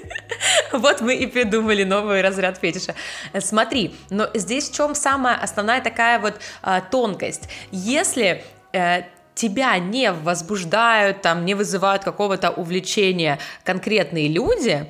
вот 0.72 1.00
мы 1.00 1.14
и 1.14 1.26
придумали 1.26 1.84
новый 1.84 2.22
разряд 2.22 2.58
фетиша. 2.58 2.94
Смотри, 3.38 3.94
но 4.10 4.28
здесь 4.34 4.70
в 4.70 4.74
чем 4.74 4.94
самая 4.94 5.36
основная 5.36 5.80
такая 5.80 6.18
вот 6.18 6.34
а, 6.62 6.80
тонкость? 6.80 7.48
Если 7.70 8.44
э, 8.72 9.02
тебя 9.34 9.78
не 9.78 10.12
возбуждают, 10.12 11.22
там, 11.22 11.44
не 11.44 11.54
вызывают 11.54 12.04
какого-то 12.04 12.50
увлечения 12.50 13.38
конкретные 13.64 14.28
люди, 14.28 14.86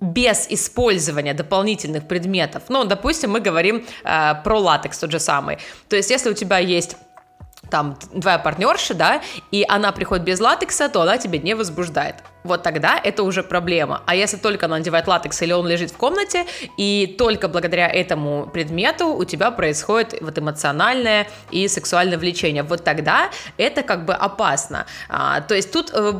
без 0.00 0.46
использования 0.50 1.34
дополнительных 1.34 2.06
предметов. 2.06 2.64
Ну, 2.68 2.84
допустим, 2.84 3.30
мы 3.30 3.40
говорим 3.40 3.86
э, 4.04 4.34
про 4.44 4.58
латекс 4.58 4.98
тот 4.98 5.10
же 5.10 5.18
самый. 5.18 5.58
То 5.88 5.96
есть, 5.96 6.10
если 6.10 6.30
у 6.30 6.34
тебя 6.34 6.58
есть 6.58 6.96
там 7.74 7.96
твоя 7.96 8.38
партнерша, 8.38 8.94
да, 8.94 9.20
и 9.50 9.66
она 9.68 9.90
приходит 9.90 10.24
без 10.24 10.38
латекса, 10.38 10.88
то 10.88 11.02
она 11.02 11.18
тебя 11.18 11.40
не 11.40 11.54
возбуждает. 11.54 12.14
Вот 12.44 12.62
тогда 12.62 13.00
это 13.02 13.24
уже 13.24 13.42
проблема. 13.42 14.02
А 14.06 14.14
если 14.14 14.36
только 14.36 14.66
она 14.66 14.78
надевает 14.78 15.08
латекс 15.08 15.42
или 15.42 15.52
он 15.52 15.66
лежит 15.66 15.90
в 15.90 15.96
комнате, 15.96 16.44
и 16.76 17.16
только 17.18 17.48
благодаря 17.48 17.88
этому 17.88 18.46
предмету 18.46 19.08
у 19.08 19.24
тебя 19.24 19.50
происходит 19.50 20.14
вот 20.20 20.38
эмоциональное 20.38 21.26
и 21.50 21.66
сексуальное 21.66 22.16
влечение, 22.16 22.62
вот 22.62 22.84
тогда 22.84 23.30
это 23.56 23.82
как 23.82 24.04
бы 24.04 24.14
опасно. 24.14 24.86
А, 25.08 25.40
то 25.40 25.56
есть 25.56 25.72
тут 25.72 25.90
э, 25.92 26.12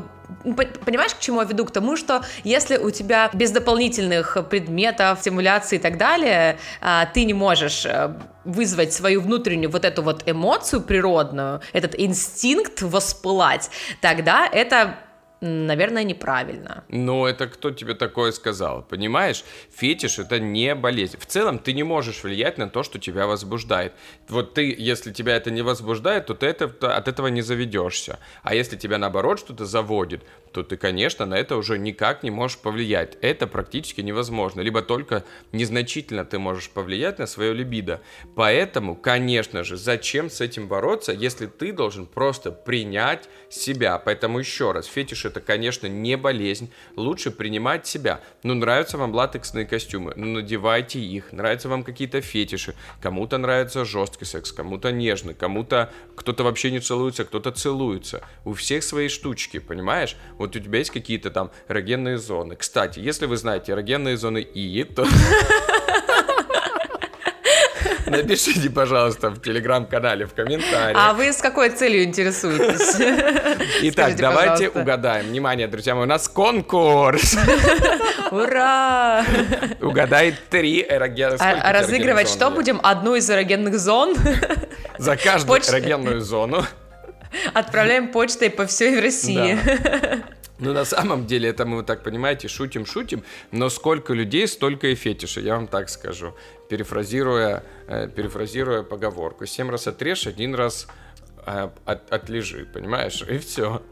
Понимаешь, 0.85 1.15
к 1.15 1.21
чему 1.21 1.41
я 1.41 1.47
веду? 1.47 1.65
К 1.65 1.71
тому, 1.71 1.97
что 1.97 2.23
если 2.45 2.77
у 2.77 2.91
тебя 2.91 3.31
без 3.33 3.51
дополнительных 3.51 4.37
предметов, 4.49 5.21
стимуляции 5.21 5.77
и 5.77 5.79
так 5.79 5.99
далее, 5.99 6.59
а, 6.81 7.07
ты 7.07 7.25
не 7.25 7.35
можешь 7.35 7.87
э, 7.87 8.15
вызвать 8.45 8.93
свою 8.93 9.21
внутреннюю 9.21 9.71
вот 9.71 9.85
эту 9.85 10.03
вот 10.03 10.23
эмоцию 10.27 10.83
природную, 10.83 11.61
этот 11.73 11.99
инстинкт 11.99 12.83
воспылать, 12.83 13.71
тогда 14.01 14.47
это 14.47 14.99
наверное, 15.45 16.05
неправильно. 16.05 16.85
Ну, 16.89 17.27
это 17.27 17.47
кто 17.47 17.71
тебе 17.71 17.95
такое 17.95 18.33
сказал? 18.33 18.83
Понимаешь, 18.83 19.45
фетиш 19.75 20.19
это 20.19 20.39
не 20.39 20.75
болезнь. 20.75 21.19
В 21.19 21.27
целом, 21.27 21.59
ты 21.59 21.73
не 21.73 21.83
можешь 21.83 22.25
влиять 22.25 22.59
на 22.59 22.69
то, 22.69 22.83
что 22.83 22.99
тебя 22.99 23.27
возбуждает. 23.27 23.93
Вот 24.29 24.55
ты, 24.55 24.75
если 24.77 25.13
тебя 25.13 25.37
это 25.37 25.51
не 25.51 25.63
возбуждает, 25.63 26.27
то 26.27 26.35
ты 26.35 26.47
это, 26.47 26.69
то 26.69 26.97
от 26.97 27.09
этого 27.09 27.29
не 27.29 27.43
заведешься. 27.43 28.19
А 28.43 28.55
если 28.55 28.77
тебя 28.77 28.99
наоборот 28.99 29.39
что-то 29.39 29.67
заводит, 29.67 30.23
то 30.55 30.63
ты, 30.63 30.77
конечно, 30.77 31.27
на 31.27 31.35
это 31.35 31.57
уже 31.57 31.79
никак 31.79 32.23
не 32.23 32.31
можешь 32.31 32.59
повлиять. 32.59 33.19
Это 33.21 33.49
практически 33.49 34.03
невозможно. 34.03 34.61
Либо 34.61 34.83
только 34.83 35.25
незначительно 35.51 36.25
ты 36.25 36.39
можешь 36.39 36.71
повлиять 36.71 37.19
на 37.19 37.27
свое 37.27 37.53
либидо. 37.53 38.01
Поэтому, 38.37 38.95
конечно 38.95 39.65
же, 39.65 39.77
зачем 39.77 40.31
с 40.31 40.41
этим 40.41 40.69
бороться, 40.69 41.13
если 41.13 41.47
ты 41.47 41.73
должен 41.73 42.07
просто 42.07 42.53
принять 42.53 43.29
себя. 43.51 43.99
Поэтому 43.99 44.39
еще 44.39 44.71
раз, 44.71 44.87
фетиш 44.87 45.25
это, 45.25 45.41
конечно, 45.41 45.89
не 45.89 46.17
болезнь. 46.17 46.71
Лучше 46.95 47.33
принимать 47.33 47.89
себя. 47.89 48.21
Ну, 48.45 48.55
нравятся 48.55 48.97
вам 48.97 49.13
латексные 49.13 49.67
костюмы, 49.67 50.13
ну, 50.15 50.27
надевайте 50.27 51.01
их. 51.01 51.33
Нравятся 51.33 51.69
вам 51.69 51.83
какие-то 51.83 52.21
фетиши. 52.21 52.77
Кому-то 53.03 53.39
нравится 53.39 53.85
жесткий 53.85 54.25
секс, 54.25 54.53
кому-то 54.53 54.93
нежный, 54.93 55.35
кому-то 55.35 55.93
кто-то 56.15 56.45
вообще 56.45 56.71
не 56.71 56.79
целуется, 56.79 57.25
кто-то 57.25 57.51
целуется. 57.51 58.23
У 58.45 58.53
всех 58.53 58.85
свои 58.85 59.09
штучки, 59.09 59.59
понимаешь? 59.59 60.17
Вот 60.45 60.55
у 60.55 60.59
тебя 60.59 60.79
есть 60.79 60.91
какие-то 60.91 61.31
там 61.31 61.51
эрогенные 61.71 62.19
зоны. 62.19 62.55
Кстати, 62.55 62.99
если 62.99 63.25
вы 63.25 63.39
знаете 63.39 63.73
эрогенные 63.73 64.19
зоны 64.19 64.43
И, 64.43 64.85
то... 64.85 65.07
Напишите, 68.07 68.69
пожалуйста, 68.69 69.31
в 69.31 69.41
телеграм-канале, 69.41 70.27
в 70.27 70.35
комментариях. 70.35 70.99
А 71.01 71.15
вы 71.15 71.33
с 71.33 71.39
какой 71.39 71.71
целью 71.71 72.05
интересуетесь? 72.05 72.97
Итак, 73.85 74.11
Скажите, 74.11 74.23
давайте 74.23 74.53
пожалуйста. 74.53 74.81
угадаем. 74.81 75.27
Внимание, 75.29 75.67
друзья 75.67 75.95
мои, 75.95 76.05
у 76.05 76.07
нас 76.07 76.29
конкурс. 76.29 77.39
Ура! 78.31 79.25
Угадай 79.81 80.35
три 80.51 80.85
эрогена. 80.87 81.39
А, 81.41 81.73
разыгрывать 81.73 82.29
что 82.29 82.51
будем? 82.51 82.81
Одну 82.83 83.15
из 83.15 83.31
эрогенных 83.31 83.79
зон? 83.79 84.15
За 84.99 85.17
каждую 85.17 85.59
Поч... 85.61 85.71
эрогенную 85.71 86.21
зону. 86.21 86.67
Отправляем 87.53 88.09
почтой 88.09 88.51
по 88.51 88.67
всей 88.67 89.01
России. 89.01 89.59
Да. 89.65 90.34
Ну, 90.59 90.73
на 90.73 90.85
самом 90.85 91.27
деле, 91.27 91.49
это 91.49 91.67
мы, 91.67 91.83
так 91.83 92.05
понимаете, 92.05 92.47
шутим-шутим, 92.49 93.25
но 93.51 93.69
сколько 93.69 94.15
людей, 94.15 94.47
столько 94.47 94.87
и 94.87 94.95
фетиши, 94.95 95.41
я 95.41 95.57
вам 95.57 95.67
так 95.67 95.89
скажу. 95.89 96.35
Перефразируя, 96.69 97.65
э, 97.89 98.09
перефразируя 98.09 98.83
поговорку. 98.83 99.47
Семь 99.47 99.71
раз 99.71 99.89
отрежь, 99.89 100.27
один 100.27 100.55
раз 100.55 100.87
э, 101.45 101.71
от, 101.85 102.13
отлежи, 102.13 102.67
понимаешь? 102.73 103.23
И 103.23 103.39
все. 103.39 103.83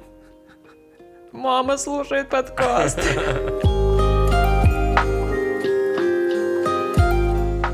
Мама 1.32 1.78
слушает 1.78 2.28
подкаст. 2.28 3.00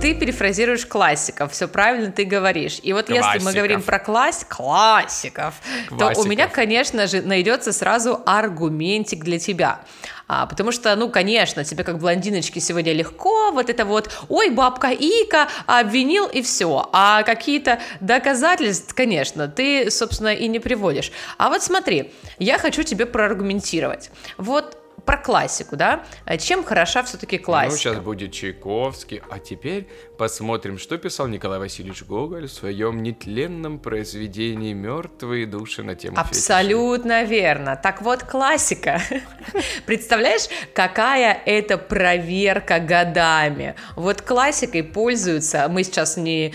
ты 0.09 0.15
перефразируешь 0.15 0.87
классиков, 0.87 1.53
все 1.53 1.69
правильно 1.69 2.11
ты 2.11 2.25
говоришь. 2.25 2.81
И 2.83 2.93
вот 2.93 3.07
классиков. 3.07 3.35
если 3.35 3.47
мы 3.47 3.53
говорим 3.53 3.83
про 3.83 3.99
класс... 3.99 4.47
классиков, 4.49 5.55
классиков, 5.89 6.15
то 6.15 6.21
у 6.21 6.25
меня, 6.25 6.49
конечно 6.49 7.07
же, 7.07 7.23
найдется 7.23 7.73
сразу 7.73 8.23
аргументик 8.25 9.23
для 9.23 9.39
тебя. 9.39 9.81
А, 10.27 10.47
потому 10.47 10.73
что, 10.73 10.95
ну, 10.97 11.11
конечно, 11.11 11.65
тебе 11.65 11.85
как 11.85 11.99
блондиночке 11.99 12.61
сегодня 12.61 12.93
легко, 12.93 13.51
вот 13.51 13.71
это 13.71 13.85
вот, 13.85 14.11
ой, 14.29 14.51
бабка 14.51 14.89
Ика 14.89 15.49
обвинил 15.67 16.27
и 16.27 16.43
все. 16.43 16.89
А 16.93 17.23
какие-то 17.23 17.81
доказательства, 18.01 18.95
конечно, 18.95 19.49
ты, 19.49 19.91
собственно, 19.91 20.35
и 20.35 20.49
не 20.49 20.59
приводишь. 20.59 21.13
А 21.39 21.49
вот 21.49 21.63
смотри, 21.63 22.13
я 22.39 22.59
хочу 22.59 22.83
тебе 22.83 23.07
проаргументировать. 23.07 24.11
Вот 24.37 24.77
про 25.09 25.17
классику, 25.17 25.75
да? 25.75 26.05
Чем 26.39 26.63
хороша 26.63 27.03
все-таки 27.03 27.39
классика? 27.39 27.73
Ну, 27.73 27.79
сейчас 27.79 28.05
будет 28.05 28.31
Чайковский. 28.31 29.23
А 29.31 29.39
теперь 29.39 29.89
посмотрим, 30.19 30.79
что 30.79 30.99
писал 30.99 31.29
Николай 31.29 31.59
Васильевич 31.59 32.03
Гоголь 32.03 32.47
в 32.47 32.53
своем 32.53 33.03
нетленном 33.03 33.79
произведении 33.79 34.75
«Мертвые 34.75 35.47
души» 35.47 35.83
на 35.83 35.95
тему 35.95 36.19
Абсолютно 36.21 37.23
фетиша. 37.23 37.41
верно. 37.41 37.81
Так 37.83 38.03
вот, 38.03 38.23
классика. 38.23 39.01
Представляешь, 39.87 40.47
какая 40.75 41.41
это 41.47 41.79
проверка 41.79 42.79
годами? 42.79 43.77
Вот 43.97 44.21
классикой 44.21 44.83
пользуются, 44.83 45.69
мы 45.71 45.85
сейчас 45.85 46.19
не... 46.19 46.53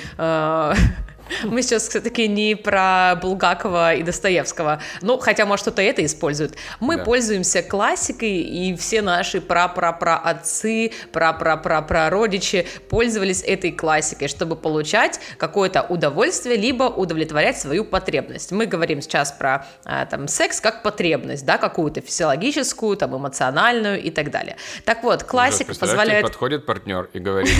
Мы 1.44 1.62
сейчас 1.62 1.88
все-таки 1.88 2.27
не 2.27 2.56
про 2.56 3.18
Булгакова 3.22 3.96
и 3.96 4.03
Достоевского. 4.03 4.82
Ну, 5.01 5.18
хотя, 5.18 5.46
может, 5.46 5.63
кто-то 5.63 5.82
это 5.82 6.03
использует. 6.06 6.56
Мы 6.80 6.98
да. 6.98 7.03
пользуемся 7.03 7.63
классикой, 7.63 8.42
и 8.42 8.75
все 8.75 9.01
наши 9.01 9.42
пра-пра-пра-отцы, 9.42 10.92
пра-пра-пра-пра-родичи 11.12 12.68
пользовались 12.89 13.42
этой 13.44 13.72
классикой, 13.72 14.27
чтобы 14.27 14.56
получать 14.56 15.20
какое-то 15.38 15.84
удовольствие, 15.84 16.58
либо 16.58 16.84
удовлетворять 16.84 17.58
свою 17.60 17.86
потребность. 17.86 18.51
Мы 18.51 18.65
говорим 18.65 19.01
сейчас 19.01 19.32
про 19.32 19.65
а, 19.86 20.06
там, 20.06 20.27
секс 20.27 20.62
как 20.62 20.84
потребность, 20.84 21.46
да, 21.46 21.58
какую-то 21.58 22.01
физиологическую, 22.01 22.98
там, 22.98 23.15
эмоциональную 23.18 24.01
и 24.01 24.12
так 24.12 24.32
далее. 24.32 24.58
Так 24.86 25.03
вот, 25.03 25.24
классика 25.24 25.74
позволяет... 25.75 26.24
подходит 26.24 26.65
партнер 26.65 27.10
и 27.13 27.20
говорит, 27.20 27.53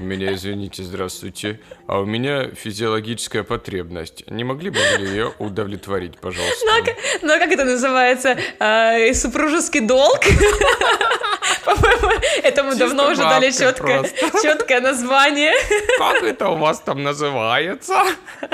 меня, 0.00 0.34
извините, 0.34 0.82
здравствуйте, 0.82 1.60
а 1.86 2.00
у 2.00 2.04
меня 2.04 2.50
физиологическая 2.54 2.89
физиологическая 2.90 3.42
потребность. 3.42 4.24
Не 4.28 4.44
могли 4.44 4.70
бы 4.70 4.78
вы 4.98 5.04
ее 5.06 5.32
удовлетворить, 5.38 6.18
пожалуйста? 6.18 6.66
Ну, 6.66 6.72
а, 6.72 6.84
ну, 7.22 7.32
а 7.34 7.38
как 7.38 7.52
это 7.52 7.64
называется? 7.64 8.36
А, 8.58 9.14
супружеский 9.14 9.80
долг? 9.80 10.20
По-моему, 11.64 12.20
этому 12.42 12.74
давно 12.74 13.10
уже 13.10 13.22
дали 13.22 13.50
четкое, 13.50 14.02
четкое 14.42 14.80
название. 14.80 15.52
Как 15.98 16.22
это 16.22 16.48
у 16.48 16.56
вас 16.56 16.80
там 16.80 17.02
называется? 17.02 18.02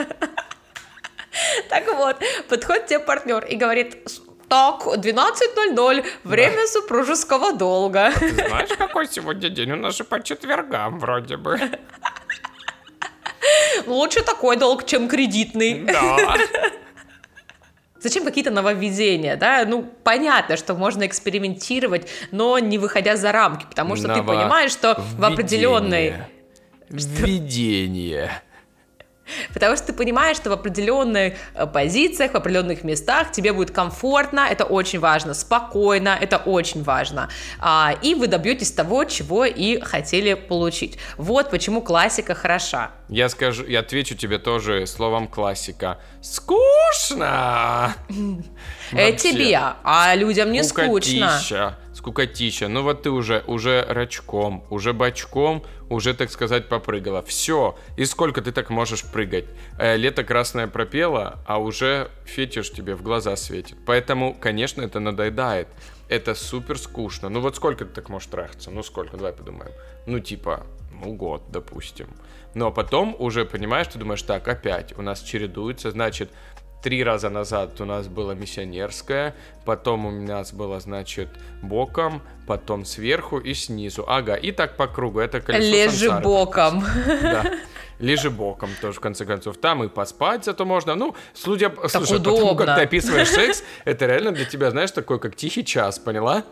Так 1.68 1.86
вот, 1.94 2.16
подходит 2.48 2.86
тебе 2.86 2.98
партнер 2.98 3.44
и 3.44 3.56
говорит, 3.56 3.98
так, 4.48 4.86
12.00, 4.86 6.04
время 6.24 6.56
да. 6.56 6.66
супружеского 6.66 7.52
долга. 7.52 8.06
А 8.06 8.18
ты 8.18 8.30
знаешь, 8.30 8.70
какой 8.78 9.06
сегодня 9.06 9.50
день? 9.50 9.72
У 9.72 9.76
нас 9.76 9.98
же 9.98 10.04
по 10.04 10.22
четвергам 10.22 10.98
вроде 10.98 11.36
бы. 11.36 11.60
Лучше 13.86 14.22
такой 14.22 14.56
долг, 14.56 14.86
чем 14.86 15.08
кредитный. 15.08 15.80
Да. 15.80 16.36
Зачем 18.00 18.24
какие-то 18.24 18.50
нововведения, 18.50 19.36
да? 19.36 19.64
Ну, 19.66 19.82
понятно, 20.04 20.56
что 20.56 20.74
можно 20.74 21.06
экспериментировать, 21.06 22.08
но 22.30 22.58
не 22.58 22.78
выходя 22.78 23.16
за 23.16 23.32
рамки, 23.32 23.66
потому 23.68 23.96
что 23.96 24.08
Ново... 24.08 24.20
ты 24.20 24.26
понимаешь, 24.26 24.70
что 24.70 25.02
в 25.18 25.24
определенной... 25.24 26.14
Введение. 26.88 28.42
Потому 29.52 29.76
что 29.76 29.86
ты 29.88 29.92
понимаешь, 29.92 30.36
что 30.36 30.50
в 30.50 30.52
определенных 30.52 31.34
э, 31.54 31.66
позициях, 31.66 32.32
в 32.32 32.36
определенных 32.36 32.84
местах 32.84 33.32
тебе 33.32 33.52
будет 33.52 33.70
комфортно, 33.70 34.46
это 34.50 34.64
очень 34.64 34.98
важно, 34.98 35.34
спокойно, 35.34 36.16
это 36.20 36.38
очень 36.38 36.82
важно. 36.82 37.28
А, 37.58 37.94
и 38.02 38.14
вы 38.14 38.26
добьетесь 38.26 38.70
того, 38.72 39.04
чего 39.04 39.44
и 39.44 39.80
хотели 39.80 40.34
получить. 40.34 40.98
Вот 41.16 41.50
почему 41.50 41.82
классика 41.82 42.34
хороша. 42.34 42.90
Я 43.08 43.28
скажу, 43.28 43.64
я 43.66 43.80
отвечу 43.80 44.14
тебе 44.14 44.38
тоже 44.38 44.86
словом 44.86 45.28
классика. 45.28 45.98
Скучно! 46.20 47.94
Это 48.92 49.18
тебе, 49.18 49.60
а 49.84 50.14
людям 50.14 50.52
не 50.52 50.62
скучно 50.62 51.40
скукотища. 52.06 52.68
Ну 52.68 52.82
вот 52.82 53.02
ты 53.02 53.10
уже, 53.10 53.42
уже 53.48 53.84
рачком, 53.88 54.62
уже 54.70 54.92
бочком, 54.92 55.64
уже, 55.90 56.14
так 56.14 56.30
сказать, 56.30 56.68
попрыгала. 56.68 57.22
Все. 57.22 57.76
И 57.96 58.04
сколько 58.04 58.40
ты 58.42 58.52
так 58.52 58.70
можешь 58.70 59.02
прыгать? 59.02 59.46
Э, 59.78 59.96
лето 59.96 60.22
красное 60.22 60.68
пропело, 60.68 61.38
а 61.46 61.58
уже 61.58 62.08
фетиш 62.24 62.70
тебе 62.70 62.94
в 62.94 63.02
глаза 63.02 63.34
светит. 63.36 63.76
Поэтому, 63.86 64.36
конечно, 64.40 64.82
это 64.82 65.00
надоедает. 65.00 65.66
Это 66.08 66.36
супер 66.36 66.78
скучно. 66.78 67.28
Ну 67.28 67.40
вот 67.40 67.56
сколько 67.56 67.84
ты 67.84 67.92
так 67.92 68.08
можешь 68.08 68.28
трахаться? 68.28 68.70
Ну 68.70 68.84
сколько? 68.84 69.16
Давай 69.16 69.32
подумаем. 69.32 69.72
Ну 70.06 70.20
типа, 70.20 70.64
ну 70.92 71.12
год, 71.14 71.42
допустим. 71.48 72.06
Но 72.54 72.70
потом 72.70 73.16
уже 73.18 73.44
понимаешь, 73.44 73.88
ты 73.88 73.98
думаешь, 73.98 74.22
так, 74.22 74.46
опять 74.48 74.96
у 74.96 75.02
нас 75.02 75.22
чередуется, 75.22 75.90
значит, 75.90 76.30
три 76.82 77.02
раза 77.02 77.30
назад 77.30 77.80
у 77.80 77.84
нас 77.84 78.08
было 78.08 78.32
миссионерское, 78.32 79.34
потом 79.64 80.06
у 80.06 80.10
нас 80.10 80.52
было, 80.52 80.80
значит, 80.80 81.28
боком, 81.62 82.22
потом 82.46 82.84
сверху 82.84 83.38
и 83.38 83.54
снизу. 83.54 84.04
Ага, 84.06 84.34
и 84.34 84.52
так 84.52 84.76
по 84.76 84.86
кругу. 84.86 85.20
Это 85.20 85.40
колесо 85.40 85.76
Лежи 85.76 86.06
сансары, 86.06 86.24
боком. 86.24 86.84
Да. 87.22 87.44
Лежи 87.98 88.30
боком 88.30 88.70
тоже, 88.80 88.98
в 88.98 89.00
конце 89.00 89.24
концов. 89.24 89.56
Там 89.56 89.84
и 89.84 89.88
поспать 89.88 90.44
зато 90.44 90.64
можно. 90.64 90.94
Ну, 90.94 91.14
судя... 91.32 91.70
Так 91.70 91.90
Слушай, 91.90 92.16
удобно. 92.16 92.40
потому 92.40 92.56
как 92.56 92.76
ты 92.76 92.82
описываешь 92.82 93.28
секс, 93.28 93.62
это 93.84 94.06
реально 94.06 94.32
для 94.32 94.44
тебя, 94.44 94.70
знаешь, 94.70 94.90
такой, 94.90 95.18
как 95.18 95.36
тихий 95.36 95.64
час, 95.64 95.98
поняла? 95.98 96.44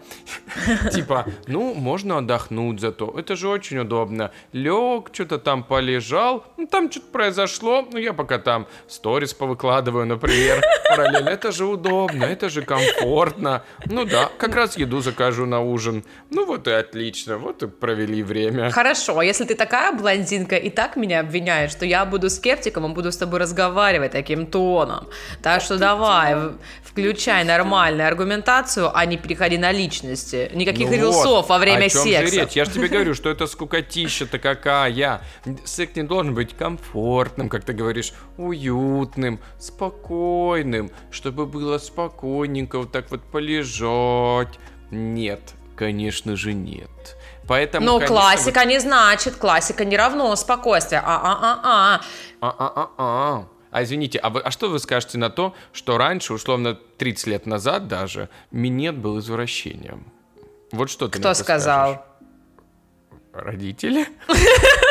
Типа, 0.92 1.26
ну, 1.46 1.74
можно 1.74 2.18
отдохнуть 2.18 2.80
зато. 2.80 3.14
Это 3.18 3.36
же 3.36 3.48
очень 3.48 3.78
удобно. 3.78 4.30
Лег, 4.52 5.10
что-то 5.12 5.38
там 5.38 5.64
полежал, 5.64 6.44
ну, 6.56 6.66
там 6.66 6.90
что-то 6.90 7.06
произошло. 7.12 7.86
Ну, 7.92 7.98
я 7.98 8.12
пока 8.12 8.38
там 8.38 8.66
сторис 8.88 9.34
повыкладываю, 9.34 10.06
например, 10.06 10.62
параллельно. 10.88 11.28
Это 11.28 11.52
же 11.52 11.66
удобно, 11.66 12.24
это 12.24 12.48
же 12.48 12.62
комфортно. 12.62 13.64
Ну 13.86 14.04
да, 14.04 14.30
как 14.38 14.54
раз 14.54 14.76
еду 14.76 15.00
закажу 15.00 15.46
на 15.46 15.60
ужин. 15.60 16.04
Ну 16.30 16.46
вот 16.46 16.68
и 16.68 16.70
отлично, 16.70 17.38
вот 17.38 17.62
и 17.62 17.66
провели 17.66 18.22
время. 18.22 18.70
Хорошо, 18.70 19.18
а 19.18 19.24
если 19.24 19.44
ты 19.44 19.54
такая 19.54 19.92
блондинка 19.92 20.56
и 20.56 20.70
так 20.70 20.96
меня 20.96 21.22
обвиняешь, 21.34 21.72
что 21.72 21.84
я 21.84 22.04
буду 22.04 22.30
скептиком 22.30 22.86
и 22.86 22.94
буду 22.94 23.10
с 23.10 23.16
тобой 23.16 23.40
разговаривать 23.40 24.12
таким 24.12 24.46
тоном. 24.46 25.08
Так 25.42 25.62
что 25.62 25.78
давай, 25.78 26.36
включай 26.84 27.44
нормальную 27.44 28.06
аргументацию, 28.06 28.96
а 28.96 29.04
не 29.04 29.16
переходи 29.16 29.58
на 29.58 29.72
личности. 29.72 30.50
Никаких 30.54 30.90
ну 30.90 30.96
рилсов 30.96 31.24
вот, 31.24 31.48
во 31.48 31.58
время 31.58 31.86
о 31.86 31.88
чем 31.88 32.02
секса. 32.02 32.34
Же 32.34 32.40
речь? 32.40 32.52
Я 32.52 32.64
же 32.64 32.70
тебе 32.70 32.88
говорю, 32.88 33.14
что 33.20 33.30
это 33.30 33.46
скукотища-то 33.46 34.38
какая. 34.38 35.20
Секс 35.64 35.96
не 35.96 36.04
должен 36.04 36.34
быть 36.34 36.56
комфортным, 36.56 37.48
как 37.48 37.64
ты 37.64 37.72
говоришь, 37.72 38.12
уютным, 38.38 39.40
спокойным, 39.58 40.90
чтобы 41.10 41.46
было 41.46 41.78
спокойненько 41.78 42.78
вот 42.78 42.92
так 42.92 43.10
вот 43.10 43.22
полежать. 43.22 44.58
Нет, 44.90 45.40
конечно 45.76 46.36
же 46.36 46.52
нет. 46.52 47.16
Поэтому, 47.46 47.86
Но 47.86 47.94
конечно, 47.98 48.16
классика 48.16 48.60
вот... 48.60 48.68
не 48.68 48.78
значит, 48.80 49.36
классика 49.36 49.84
не 49.84 49.96
равно 49.96 50.34
спокойствие. 50.36 51.02
А-а-а-а. 51.04 52.00
А-а-а-а. 52.40 53.48
А 53.70 53.82
извините, 53.82 54.18
а, 54.18 54.30
вы, 54.30 54.40
а 54.40 54.50
что 54.50 54.70
вы 54.70 54.78
скажете 54.78 55.18
на 55.18 55.30
то, 55.30 55.54
что 55.72 55.98
раньше, 55.98 56.32
условно, 56.32 56.74
30 56.74 57.26
лет 57.26 57.46
назад 57.46 57.88
даже, 57.88 58.28
минет 58.52 58.96
был 58.96 59.18
извращением? 59.18 60.12
Вот 60.70 60.90
что 60.90 61.08
ты 61.08 61.18
Кто 61.18 61.34
сказал? 61.34 61.94
Скажешь? 61.94 62.06
Родители? 63.32 64.06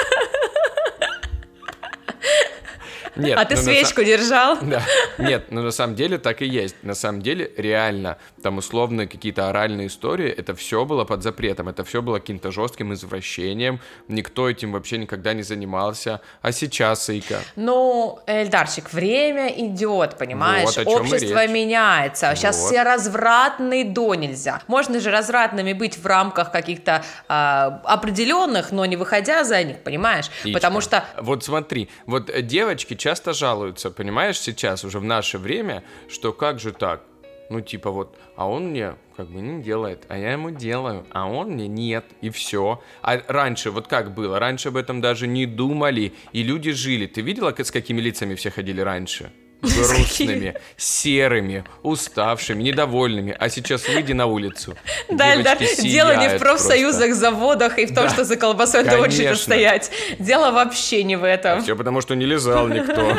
Нет, 3.16 3.38
а 3.38 3.46
ты 3.46 3.56
ну, 3.56 3.62
свечку 3.62 4.02
на... 4.02 4.08
держал? 4.08 4.58
Да. 4.74 4.82
Нет, 5.20 5.52
но 5.52 5.60
ну, 5.60 5.68
на 5.68 5.72
самом 5.72 5.96
деле 5.96 6.18
так 6.18 6.42
и 6.42 6.48
есть. 6.48 6.76
На 6.82 6.96
самом 6.96 7.22
деле, 7.22 7.52
реально, 7.58 8.18
там 8.42 8.58
условно 8.58 9.06
какие-то 9.06 9.50
оральные 9.50 9.88
истории, 9.88 10.30
это 10.30 10.56
все 10.56 10.84
было 10.86 11.06
под 11.06 11.22
запретом, 11.22 11.70
это 11.70 11.84
все 11.84 12.02
было 12.02 12.20
каким-то 12.20 12.52
жестким 12.52 12.94
извращением, 12.94 13.80
никто 14.08 14.50
этим 14.50 14.72
вообще 14.72 14.98
никогда 14.98 15.34
не 15.34 15.44
занимался. 15.44 16.22
А 16.42 16.52
сейчас, 16.52 17.10
Ика? 17.10 17.40
Ну, 17.56 18.20
Эльдарчик, 18.26 18.92
время 18.92 19.50
идет, 19.50 20.18
понимаешь? 20.18 20.76
Вот, 20.78 20.88
Общество 20.88 21.48
меняется. 21.48 22.30
Вот. 22.30 22.38
Сейчас 22.38 22.58
все 22.58 22.84
развратные 22.84 23.86
до 23.86 24.16
нельзя. 24.16 24.62
Можно 24.68 25.00
же 25.00 25.12
развратными 25.12 25.74
быть 25.74 25.98
в 25.98 26.06
рамках 26.06 26.52
каких-то 26.52 27.04
а, 27.28 27.82
определенных, 27.86 28.72
но 28.72 28.86
не 28.86 28.96
выходя 28.96 29.44
за 29.44 29.64
них, 29.64 29.84
понимаешь? 29.84 30.30
Ичка. 30.44 30.54
Потому 30.58 30.82
что... 30.82 31.06
Вот 31.20 31.44
смотри, 31.44 31.90
вот 32.06 32.32
девочки 32.42 32.96
часто 33.04 33.34
жалуются, 33.34 33.92
понимаешь, 33.92 34.40
сейчас 34.40 34.86
уже 34.86 35.00
в 35.00 35.04
наше 35.04 35.38
время, 35.38 35.84
что 36.08 36.32
как 36.32 36.60
же 36.60 36.72
так? 36.72 37.02
Ну, 37.50 37.60
типа 37.60 37.92
вот, 37.92 38.18
а 38.38 38.48
он 38.48 38.68
мне 38.68 38.96
как 39.18 39.28
бы 39.28 39.42
не 39.42 39.62
делает, 39.62 40.06
а 40.08 40.18
я 40.18 40.32
ему 40.32 40.52
делаю, 40.52 41.06
а 41.12 41.28
он 41.28 41.50
мне 41.50 41.68
нет, 41.68 42.06
и 42.22 42.30
все. 42.30 42.82
А 43.02 43.22
раньше, 43.28 43.72
вот 43.72 43.88
как 43.88 44.14
было, 44.14 44.40
раньше 44.40 44.70
об 44.70 44.78
этом 44.78 45.02
даже 45.02 45.28
не 45.28 45.46
думали, 45.46 46.14
и 46.32 46.44
люди 46.44 46.72
жили. 46.72 47.06
Ты 47.06 47.20
видела, 47.20 47.54
с 47.58 47.72
какими 47.72 48.00
лицами 48.00 48.36
все 48.36 48.50
ходили 48.50 48.80
раньше? 48.80 49.34
Грустными, 49.64 50.56
серыми, 50.78 51.64
уставшими, 51.82 52.62
недовольными. 52.62 53.36
А 53.40 53.50
сейчас 53.50 53.88
выйди 53.88 54.14
на 54.14 54.26
улицу. 54.26 54.76
Да, 55.10 55.36
да, 55.38 55.56
дело 55.56 56.16
не 56.18 56.30
в 56.30 56.40
профсоюзах, 56.40 57.14
заводах 57.14 57.80
и 57.80 57.86
в 57.86 57.96
том, 57.96 58.10
что 58.10 58.26
за 58.26 58.36
колбасой 58.36 58.84
до 58.84 59.00
очередь 59.00 59.40
стоять. 59.40 59.92
Дело 60.20 60.52
вообще 60.52 61.04
не 61.04 61.16
в 61.16 61.24
этом. 61.24 61.62
Все 61.62 61.76
потому, 61.76 62.02
что 62.02 62.16
не 62.16 62.26
лизал 62.26 62.68
никто. 62.68 63.16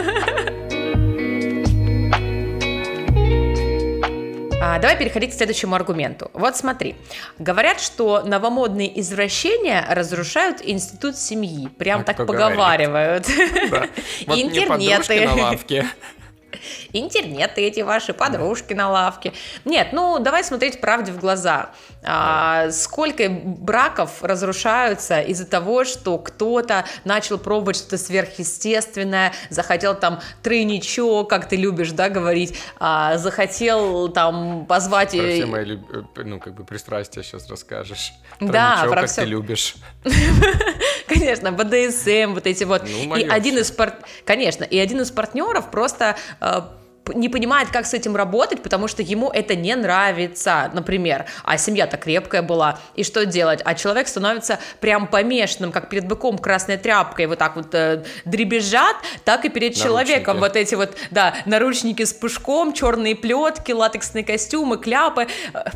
А, 4.66 4.78
давай 4.78 4.96
переходить 4.96 5.32
к 5.32 5.34
следующему 5.34 5.74
аргументу. 5.74 6.30
Вот 6.32 6.56
смотри, 6.56 6.96
говорят, 7.38 7.80
что 7.80 8.22
новомодные 8.24 8.98
извращения 8.98 9.86
разрушают 9.88 10.62
институт 10.64 11.16
семьи, 11.16 11.68
прям 11.68 12.02
так, 12.02 12.16
так 12.16 12.26
поговаривают. 12.26 13.26
Да. 13.70 13.86
Вот 14.26 14.38
Интернеты. 14.38 15.26
на 15.26 15.34
лавке 15.34 15.86
интернеты 16.92 17.62
эти 17.62 17.80
ваши, 17.80 18.12
подружки 18.12 18.72
на 18.74 18.90
лавке. 18.90 19.32
Нет, 19.64 19.88
ну 19.92 20.18
давай 20.18 20.44
смотреть 20.44 20.80
правде 20.80 21.12
в 21.12 21.18
глаза. 21.18 21.70
А, 22.02 22.70
сколько 22.70 23.28
браков 23.28 24.22
разрушаются 24.22 25.20
из-за 25.20 25.46
того, 25.46 25.84
что 25.84 26.18
кто-то 26.18 26.84
начал 27.04 27.38
пробовать 27.38 27.76
что-то 27.76 27.98
сверхъестественное, 27.98 29.32
захотел 29.48 29.94
там 29.94 30.20
тройничок, 30.42 31.28
как 31.30 31.48
ты 31.48 31.56
любишь, 31.56 31.92
да, 31.92 32.08
говорить, 32.08 32.58
а, 32.78 33.16
захотел 33.18 34.08
там 34.08 34.66
позвать... 34.66 35.12
Про 35.12 35.20
все 35.20 35.46
мои, 35.46 35.78
ну, 36.16 36.40
как 36.40 36.54
бы 36.54 36.64
пристрастия 36.64 37.22
сейчас 37.22 37.48
расскажешь. 37.48 38.12
Да, 38.40 38.76
тройничок, 38.76 38.90
про 38.90 39.00
как 39.00 39.10
все. 39.10 39.22
ты 39.22 39.26
любишь. 39.28 39.74
Конечно, 41.14 41.52
БДСМ, 41.52 42.34
вот 42.34 42.46
эти 42.46 42.64
вот. 42.64 42.82
Ну, 42.82 43.16
и 43.16 43.26
один 43.26 43.58
из 43.58 43.70
пар... 43.70 43.98
Конечно, 44.24 44.64
и 44.64 44.78
один 44.78 45.00
из 45.00 45.10
партнеров 45.10 45.70
просто 45.70 46.16
э, 46.40 46.60
не 47.14 47.28
понимает, 47.28 47.68
как 47.70 47.86
с 47.86 47.94
этим 47.94 48.16
работать, 48.16 48.62
потому 48.62 48.88
что 48.88 49.02
ему 49.02 49.30
это 49.30 49.54
не 49.54 49.74
нравится, 49.74 50.70
например, 50.72 51.26
а 51.42 51.58
семья-то 51.58 51.96
крепкая 51.96 52.42
была, 52.42 52.78
и 52.94 53.04
что 53.04 53.26
делать? 53.26 53.60
А 53.64 53.74
человек 53.74 54.08
становится 54.08 54.58
прям 54.80 55.06
помешанным, 55.06 55.72
как 55.72 55.88
перед 55.88 56.06
быком 56.06 56.38
красной 56.38 56.76
тряпкой, 56.76 57.26
вот 57.26 57.38
так 57.38 57.56
вот 57.56 57.74
э, 57.74 58.04
дребезжат, 58.24 58.96
так 59.24 59.44
и 59.44 59.48
перед 59.48 59.72
наручники. 59.72 59.86
человеком 59.86 60.38
вот 60.38 60.56
эти 60.56 60.74
вот, 60.74 60.96
да, 61.10 61.34
наручники 61.44 62.04
с 62.04 62.12
пушком, 62.12 62.72
черные 62.72 63.16
плетки, 63.16 63.72
латексные 63.72 64.24
костюмы, 64.24 64.78
кляпы, 64.78 65.26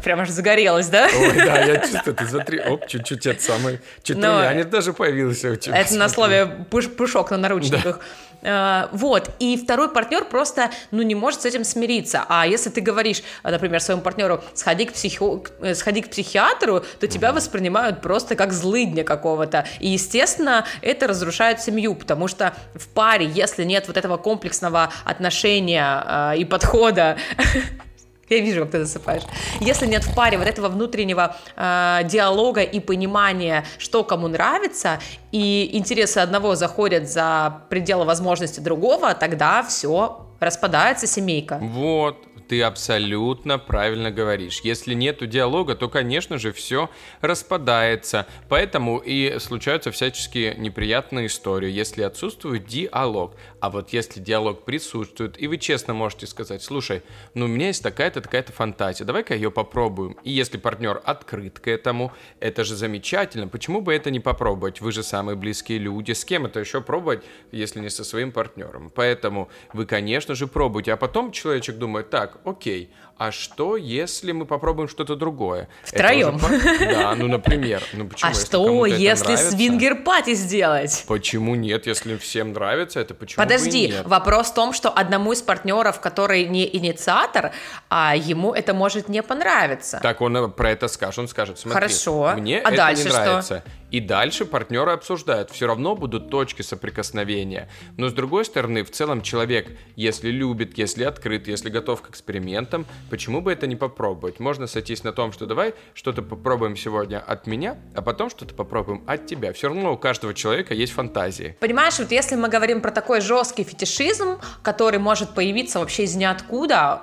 прям 0.02 0.20
аж 0.20 0.30
загорелось, 0.30 0.88
да? 0.88 1.08
Ой, 1.14 1.36
да, 1.36 1.58
я 1.60 1.76
чувствую, 1.86 2.16
ты 2.16 2.26
смотри, 2.26 2.60
оп, 2.60 2.86
чуть-чуть 2.86 3.26
это 3.26 3.42
самый, 3.42 3.80
чуть 4.02 4.16
румянец 4.16 4.66
даже 4.66 4.92
появился 4.92 5.50
у 5.50 5.56
тебя. 5.56 5.76
Это 5.76 5.94
на 5.94 6.08
слове 6.08 6.46
пуш 6.70 6.88
пушок 6.88 7.30
на 7.30 7.36
наручниках. 7.36 7.98
Да. 7.98 8.04
Э, 8.42 8.88
вот, 8.92 9.30
и 9.38 9.56
второй 9.56 9.92
партнер 9.92 10.24
просто, 10.24 10.70
ну, 10.90 11.02
не 11.02 11.14
может 11.18 11.42
с 11.42 11.44
этим 11.44 11.64
смириться, 11.64 12.24
а 12.28 12.46
если 12.46 12.70
ты 12.70 12.80
говоришь, 12.80 13.22
например, 13.42 13.80
своему 13.80 14.02
партнеру, 14.02 14.42
сходи 14.54 14.86
к, 14.86 14.92
психо... 14.92 15.42
Э, 15.60 15.74
сходи 15.74 16.02
к 16.02 16.10
психиатру, 16.10 16.82
то 17.00 17.06
тебя 17.06 17.32
воспринимают 17.32 18.00
просто 18.00 18.34
как 18.34 18.52
злыдня 18.52 19.04
какого-то, 19.04 19.66
и, 19.80 19.88
естественно, 19.88 20.64
это 20.82 21.06
разрушает 21.06 21.60
семью, 21.60 21.94
потому 21.94 22.28
что 22.28 22.54
в 22.74 22.88
паре, 22.88 23.26
если 23.26 23.64
нет 23.64 23.86
вот 23.88 23.96
этого 23.96 24.16
комплексного 24.16 24.92
отношения 25.04 26.04
э, 26.06 26.38
и 26.38 26.44
подхода 26.44 27.18
Я 28.28 28.40
вижу, 28.40 28.62
как 28.62 28.72
ты 28.72 28.84
засыпаешь. 28.84 29.22
Если 29.60 29.86
нет 29.86 30.04
в 30.04 30.14
паре 30.14 30.36
вот 30.36 30.46
этого 30.46 30.68
внутреннего 30.68 31.36
э, 31.56 32.00
диалога 32.04 32.60
и 32.60 32.78
понимания, 32.78 33.64
что 33.78 34.04
кому 34.04 34.28
нравится, 34.28 35.00
и 35.32 35.70
интересы 35.72 36.18
одного 36.18 36.54
заходят 36.54 37.08
за 37.08 37.62
пределы 37.70 38.04
возможности 38.04 38.60
другого, 38.60 39.14
тогда 39.14 39.62
все 39.62 40.27
распадается 40.40 41.06
семейка. 41.06 41.58
Вот, 41.60 42.27
ты 42.48 42.62
абсолютно 42.62 43.58
правильно 43.58 44.10
говоришь. 44.10 44.60
Если 44.62 44.94
нету 44.94 45.26
диалога, 45.26 45.74
то, 45.74 45.88
конечно 45.88 46.38
же, 46.38 46.52
все 46.52 46.90
распадается. 47.20 48.26
Поэтому 48.48 48.98
и 48.98 49.38
случаются 49.38 49.90
всяческие 49.90 50.54
неприятные 50.54 51.26
истории, 51.26 51.70
если 51.70 52.02
отсутствует 52.02 52.66
диалог. 52.66 53.34
А 53.60 53.70
вот 53.70 53.90
если 53.90 54.20
диалог 54.20 54.64
присутствует, 54.64 55.40
и 55.40 55.46
вы 55.46 55.58
честно 55.58 55.94
можете 55.94 56.26
сказать, 56.26 56.62
слушай, 56.62 57.02
ну 57.34 57.44
у 57.44 57.48
меня 57.48 57.68
есть 57.68 57.82
такая-то, 57.82 58.20
такая-то 58.20 58.52
фантазия, 58.52 59.04
давай-ка 59.04 59.34
ее 59.34 59.50
попробуем. 59.50 60.16
И 60.24 60.30
если 60.30 60.56
партнер 60.56 61.00
открыт 61.04 61.58
к 61.58 61.68
этому, 61.68 62.12
это 62.40 62.64
же 62.64 62.74
замечательно. 62.74 63.48
Почему 63.48 63.80
бы 63.80 63.94
это 63.94 64.10
не 64.10 64.20
попробовать? 64.20 64.80
Вы 64.80 64.92
же 64.92 65.02
самые 65.02 65.36
близкие 65.36 65.78
люди. 65.78 66.12
С 66.12 66.24
кем 66.24 66.46
это 66.46 66.60
еще 66.60 66.80
пробовать, 66.80 67.22
если 67.52 67.80
не 67.80 67.90
со 67.90 68.04
своим 68.04 68.32
партнером? 68.32 68.90
Поэтому 68.94 69.48
вы, 69.72 69.84
конечно 69.84 70.34
же, 70.34 70.46
пробуйте. 70.46 70.92
А 70.92 70.96
потом 70.96 71.32
человечек 71.32 71.76
думает, 71.76 72.10
так, 72.10 72.37
ok. 72.44 72.88
А 73.18 73.32
что, 73.32 73.76
если 73.76 74.30
мы 74.30 74.46
попробуем 74.46 74.88
что-то 74.88 75.16
другое? 75.16 75.68
Втроем? 75.82 76.36
Уже... 76.36 76.78
Да, 76.78 77.16
ну, 77.16 77.26
например. 77.26 77.82
Ну, 77.92 78.06
почему, 78.06 78.30
а 78.30 78.32
если 78.32 78.46
что, 78.46 78.86
если 78.86 79.34
свингер-пати 79.34 80.34
сделать? 80.34 81.04
Почему 81.08 81.56
нет? 81.56 81.88
Если 81.88 82.16
всем 82.16 82.52
нравится, 82.52 83.00
это 83.00 83.14
почему 83.14 83.42
Подожди, 83.42 83.92
вопрос 84.04 84.50
в 84.50 84.54
том, 84.54 84.72
что 84.72 84.90
одному 84.90 85.32
из 85.32 85.42
партнеров, 85.42 86.00
который 86.00 86.46
не 86.46 86.76
инициатор, 86.76 87.52
а 87.90 88.14
ему 88.14 88.54
это 88.54 88.72
может 88.72 89.08
не 89.08 89.22
понравиться. 89.24 89.98
Так 90.00 90.20
он 90.20 90.52
про 90.52 90.70
это 90.70 90.86
скажет. 90.86 91.18
Он 91.18 91.28
скажет, 91.28 91.58
смотри, 91.58 91.74
Хорошо. 91.74 92.34
мне 92.36 92.60
а 92.60 92.68
это 92.68 92.76
дальше 92.76 93.04
не 93.04 93.10
что? 93.10 93.20
нравится. 93.20 93.64
И 93.90 94.00
дальше 94.00 94.44
партнеры 94.44 94.92
обсуждают. 94.92 95.50
Все 95.50 95.66
равно 95.66 95.96
будут 95.96 96.30
точки 96.30 96.62
соприкосновения. 96.62 97.68
Но 97.96 98.08
с 98.08 98.12
другой 98.12 98.44
стороны, 98.44 98.84
в 98.84 98.90
целом 98.90 99.22
человек, 99.22 99.68
если 99.96 100.30
любит, 100.30 100.76
если 100.76 101.04
открыт, 101.04 101.48
если 101.48 101.70
готов 101.70 102.02
к 102.02 102.10
экспериментам, 102.10 102.86
почему 103.08 103.40
бы 103.40 103.52
это 103.52 103.66
не 103.66 103.76
попробовать? 103.76 104.40
Можно 104.40 104.66
сойтись 104.66 105.04
на 105.04 105.12
том, 105.12 105.32
что 105.32 105.46
давай 105.46 105.74
что-то 105.94 106.22
попробуем 106.22 106.76
сегодня 106.76 107.18
от 107.18 107.46
меня, 107.46 107.76
а 107.94 108.02
потом 108.02 108.30
что-то 108.30 108.54
попробуем 108.54 109.02
от 109.06 109.26
тебя. 109.26 109.52
Все 109.52 109.68
равно 109.68 109.92
у 109.92 109.96
каждого 109.96 110.34
человека 110.34 110.74
есть 110.74 110.92
фантазии. 110.92 111.56
Понимаешь, 111.60 111.98
вот 111.98 112.10
если 112.10 112.36
мы 112.36 112.48
говорим 112.48 112.80
про 112.80 112.90
такой 112.90 113.20
жесткий 113.20 113.64
фетишизм, 113.64 114.38
который 114.62 114.98
может 114.98 115.34
появиться 115.34 115.78
вообще 115.80 116.04
из 116.04 116.14
ниоткуда, 116.14 117.02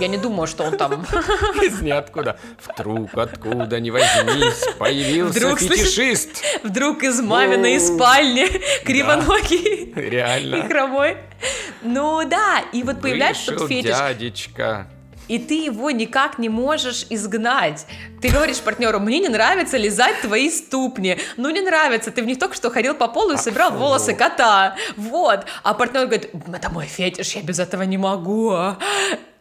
я 0.00 0.08
не 0.08 0.18
думаю, 0.18 0.46
что 0.46 0.64
он 0.64 0.76
там... 0.76 0.92
Из 1.62 1.80
ниоткуда. 1.82 2.38
Вдруг, 2.66 3.10
откуда, 3.14 3.80
не 3.80 3.90
возьмись, 3.90 4.64
появился 4.78 5.38
Вдруг, 5.38 5.58
фетишист. 5.58 6.42
Вдруг 6.62 7.02
из 7.02 7.20
маминой 7.20 7.78
спальни 7.80 8.46
кривоногий. 8.84 9.92
Реально. 9.94 10.56
И 10.64 10.68
хромой. 10.68 11.16
Ну 11.82 12.26
да, 12.28 12.62
и 12.72 12.82
вот 12.84 13.00
появляется 13.00 13.56
тот 13.56 13.68
фетиш. 13.68 13.90
дядечка 13.90 14.86
и 15.28 15.38
ты 15.38 15.64
его 15.64 15.90
никак 15.90 16.38
не 16.38 16.48
можешь 16.48 17.06
изгнать. 17.10 17.86
Ты 18.20 18.28
говоришь 18.28 18.60
партнеру, 18.60 19.00
мне 19.00 19.18
не 19.18 19.28
нравится 19.28 19.76
лизать 19.76 20.20
твои 20.20 20.50
ступни. 20.50 21.18
Ну, 21.36 21.50
не 21.50 21.60
нравится, 21.60 22.10
ты 22.10 22.22
в 22.22 22.26
них 22.26 22.38
только 22.38 22.54
что 22.54 22.70
ходил 22.70 22.94
по 22.94 23.08
полу 23.08 23.32
и 23.32 23.36
собирал 23.36 23.72
волосы 23.72 24.14
кота. 24.14 24.76
Вот. 24.96 25.46
А 25.62 25.74
партнер 25.74 26.06
говорит, 26.06 26.30
это 26.52 26.70
мой 26.70 26.86
фетиш, 26.86 27.34
я 27.34 27.42
без 27.42 27.58
этого 27.58 27.82
не 27.82 27.98
могу. 27.98 28.54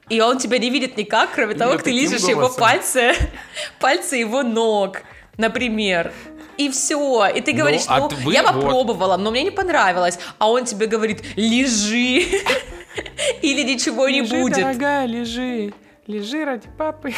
И 0.09 0.19
он 0.19 0.37
тебя 0.37 0.57
не 0.57 0.69
видит 0.69 0.97
никак, 0.97 1.31
кроме 1.33 1.55
того, 1.55 1.73
как 1.73 1.83
ты 1.83 1.91
лижешь 1.91 2.23
его 2.23 2.49
пальцы, 2.49 3.13
пальцы 3.79 4.17
его 4.17 4.43
ног, 4.43 5.01
например. 5.37 6.11
И 6.57 6.69
все. 6.69 7.27
И 7.27 7.41
ты 7.41 7.53
говоришь, 7.53 7.83
ну, 7.87 8.09
ну 8.23 8.29
я 8.29 8.43
попробовала, 8.43 9.17
но 9.17 9.31
мне 9.31 9.43
не 9.43 9.51
понравилось. 9.51 10.19
А 10.37 10.49
он 10.51 10.65
тебе 10.65 10.85
говорит, 10.85 11.23
лежи. 11.35 12.25
Или 13.41 13.63
ничего 13.63 14.07
не 14.09 14.21
лежи, 14.21 14.35
будет. 14.39 14.57
дорогая, 14.57 15.05
лежи. 15.05 15.73
Лежи 16.07 16.43
ради 16.45 16.67
папы. 16.77 17.13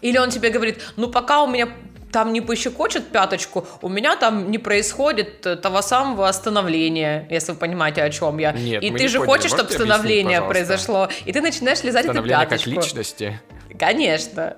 Или 0.00 0.18
он 0.18 0.30
тебе 0.30 0.50
говорит, 0.50 0.80
ну 0.96 1.08
пока 1.08 1.42
у 1.42 1.46
меня 1.46 1.68
там 2.12 2.32
не 2.32 2.40
пощекочет 2.40 3.06
пяточку, 3.08 3.66
у 3.82 3.88
меня 3.88 4.16
там 4.16 4.50
не 4.50 4.58
происходит 4.58 5.46
э, 5.46 5.54
того 5.56 5.80
самого 5.80 6.28
остановления, 6.28 7.26
если 7.30 7.52
вы 7.52 7.58
понимаете, 7.58 8.02
о 8.02 8.10
чем 8.10 8.38
я. 8.38 8.52
Нет, 8.52 8.82
и 8.82 8.90
ты 8.90 8.98
не 9.00 9.08
же 9.08 9.18
поняли. 9.18 9.30
хочешь, 9.30 9.52
чтобы 9.52 9.70
становление 9.72 10.42
произошло, 10.42 11.08
и 11.24 11.32
ты 11.32 11.40
начинаешь 11.40 11.82
лизать 11.84 12.04
эту 12.06 12.14
Становление 12.14 12.46
как 12.46 12.58
пяточку. 12.58 12.70
личности. 12.70 13.40
Конечно. 13.78 14.56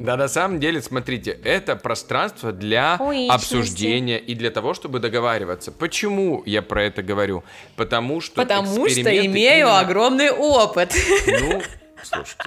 Да, 0.00 0.16
на 0.16 0.28
самом 0.28 0.60
деле, 0.60 0.80
смотрите, 0.80 1.38
это 1.44 1.76
пространство 1.76 2.52
для 2.52 2.96
О, 2.98 3.12
личности. 3.12 3.34
обсуждения 3.34 4.18
и 4.18 4.34
для 4.34 4.50
того, 4.50 4.72
чтобы 4.72 4.98
договариваться. 4.98 5.72
Почему 5.72 6.42
я 6.46 6.62
про 6.62 6.84
это 6.84 7.02
говорю? 7.02 7.44
Потому 7.76 8.22
что 8.22 8.34
Потому 8.36 8.88
что 8.88 9.02
имею 9.26 9.66
именно- 9.66 9.78
огромный 9.78 10.30
опыт. 10.30 10.94
Ну, 11.26 11.60
слушайте. 12.02 12.44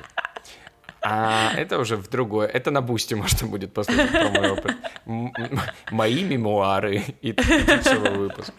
А 1.06 1.52
это 1.58 1.80
уже 1.80 1.98
в 1.98 2.08
другое. 2.10 2.48
Это 2.48 2.72
на 2.72 2.82
бусте 2.82 3.16
можно 3.16 3.48
будет 3.48 3.74
послушать 3.74 4.10
про 4.12 4.30
мой 4.30 4.52
опыт. 4.52 4.76
М- 5.06 5.34
м- 5.38 5.60
Мои 5.92 6.24
мемуары 6.24 7.04
и 7.22 7.34
целый 7.34 8.12
выпуск. 8.12 8.54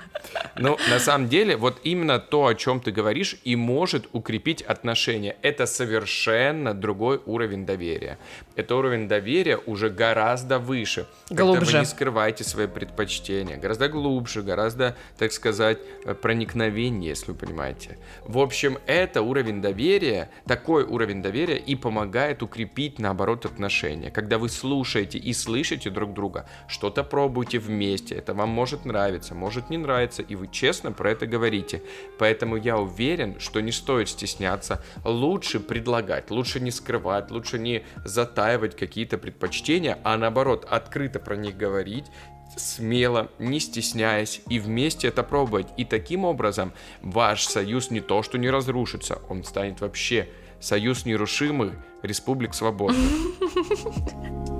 Ну, 0.56 0.76
на 0.90 0.98
самом 0.98 1.28
деле, 1.28 1.56
вот 1.56 1.80
именно 1.84 2.18
то, 2.18 2.46
о 2.46 2.54
чем 2.54 2.80
ты 2.80 2.92
говоришь, 2.92 3.36
и 3.44 3.56
может 3.56 4.08
укрепить 4.12 4.60
отношения. 4.60 5.36
Это 5.40 5.64
совершенно 5.64 6.74
другой 6.74 7.18
уровень 7.24 7.64
доверия. 7.64 8.18
Это 8.56 8.76
уровень 8.76 9.08
доверия 9.08 9.56
уже 9.56 9.88
гораздо 9.88 10.58
выше. 10.58 11.06
Когда 11.28 11.44
Глубже. 11.44 11.72
вы 11.72 11.78
не 11.80 11.86
скрываете 11.86 12.44
свои 12.44 12.66
предпочтения. 12.66 13.56
Гораздо 13.56 13.88
глубже, 13.88 14.42
гораздо, 14.42 14.96
так 15.18 15.32
сказать, 15.32 15.78
э, 16.04 16.12
проникновение, 16.14 17.08
если 17.10 17.32
вы 17.32 17.38
понимаете. 17.38 17.96
В 18.26 18.38
общем, 18.38 18.78
это 18.86 19.22
уровень 19.22 19.62
доверия, 19.62 20.28
такой 20.46 20.84
уровень 20.84 21.22
доверия 21.22 21.56
и 21.56 21.74
помогает 21.74 22.33
укрепить, 22.42 22.98
наоборот, 22.98 23.44
отношения. 23.46 24.10
Когда 24.10 24.38
вы 24.38 24.48
слушаете 24.48 25.18
и 25.18 25.32
слышите 25.32 25.90
друг 25.90 26.12
друга, 26.12 26.46
что-то 26.68 27.04
пробуйте 27.04 27.58
вместе, 27.58 28.14
это 28.14 28.34
вам 28.34 28.48
может 28.48 28.84
нравиться, 28.84 29.34
может 29.34 29.70
не 29.70 29.78
нравиться, 29.78 30.22
и 30.22 30.34
вы 30.34 30.48
честно 30.48 30.92
про 30.92 31.10
это 31.10 31.26
говорите. 31.26 31.82
Поэтому 32.18 32.56
я 32.56 32.78
уверен, 32.78 33.38
что 33.40 33.60
не 33.60 33.72
стоит 33.72 34.08
стесняться, 34.08 34.82
лучше 35.04 35.60
предлагать, 35.60 36.30
лучше 36.30 36.60
не 36.60 36.70
скрывать, 36.70 37.30
лучше 37.30 37.58
не 37.58 37.84
затаивать 38.04 38.76
какие-то 38.76 39.18
предпочтения, 39.18 39.98
а 40.04 40.16
наоборот, 40.16 40.66
открыто 40.70 41.18
про 41.18 41.36
них 41.36 41.56
говорить, 41.56 42.06
смело, 42.56 43.30
не 43.38 43.60
стесняясь, 43.60 44.40
и 44.48 44.58
вместе 44.58 45.08
это 45.08 45.22
пробовать. 45.22 45.68
И 45.76 45.84
таким 45.84 46.24
образом 46.24 46.72
ваш 47.02 47.46
союз 47.46 47.90
не 47.90 48.00
то, 48.00 48.22
что 48.22 48.38
не 48.38 48.50
разрушится, 48.50 49.20
он 49.28 49.44
станет 49.44 49.80
вообще 49.80 50.28
союз 50.60 51.04
нерушимых 51.04 51.74
республик 52.04 52.54
свободных. 52.54 52.98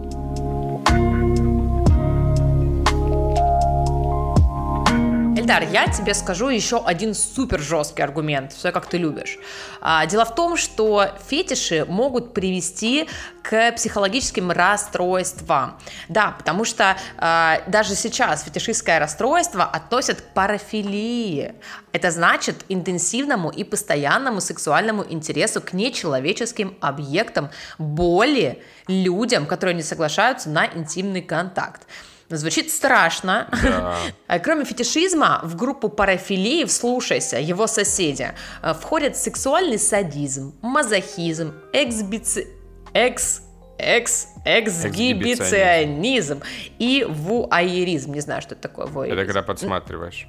Эльдар, 5.44 5.64
я 5.70 5.88
тебе 5.88 6.14
скажу 6.14 6.48
еще 6.48 6.83
один 6.83 7.12
супер 7.12 7.61
жесткий 7.61 8.00
аргумент, 8.00 8.54
все 8.54 8.72
как 8.72 8.87
ты 8.87 8.96
любишь. 8.96 9.38
А, 9.83 10.07
дело 10.07 10.24
в 10.24 10.35
том, 10.35 10.57
что 10.57 11.11
фетиши 11.28 11.85
могут 11.85 12.33
привести 12.33 13.07
к 13.42 13.72
психологическим 13.72 14.50
расстройствам. 14.50 15.78
Да, 16.09 16.35
потому 16.38 16.64
что 16.64 16.96
а, 17.18 17.61
даже 17.66 17.94
сейчас 17.94 18.42
фетишистское 18.44 18.98
расстройство 18.98 19.64
относят 19.64 20.22
к 20.22 20.24
парафилии. 20.33 21.52
Это 21.92 22.11
значит 22.11 22.64
интенсивному 22.70 23.50
и 23.50 23.64
постоянному 23.64 24.40
сексуальному 24.40 25.04
интересу 25.07 25.61
к 25.61 25.74
нечеловеческим 25.74 26.74
объектам, 26.80 27.50
боли, 27.76 28.62
людям, 28.88 29.44
которые 29.44 29.74
не 29.74 29.83
соглашаются 29.83 30.48
на 30.48 30.64
интимный 30.64 31.20
контакт. 31.20 31.83
Звучит 32.30 32.70
страшно. 32.70 33.48
Да. 33.62 33.96
А 34.26 34.38
Кроме 34.38 34.64
фетишизма, 34.64 35.40
в 35.42 35.56
группу 35.56 35.88
парафилии, 35.88 36.64
вслушайся, 36.64 37.38
его 37.38 37.66
соседи, 37.66 38.32
э, 38.62 38.74
входят 38.74 39.16
сексуальный 39.16 39.78
садизм, 39.78 40.54
мазохизм, 40.62 41.52
эксбици... 41.72 42.48
экс... 42.92 43.42
экс... 43.78 44.28
эксгибиционизм 44.44 46.40
и 46.78 47.06
вуайеризм. 47.08 48.12
Не 48.12 48.20
знаю, 48.20 48.42
что 48.42 48.54
это 48.54 48.62
такое 48.62 48.87
Это 48.87 48.94
вуайеризм. 48.94 49.26
когда 49.26 49.42
подсматриваешь. 49.42 50.26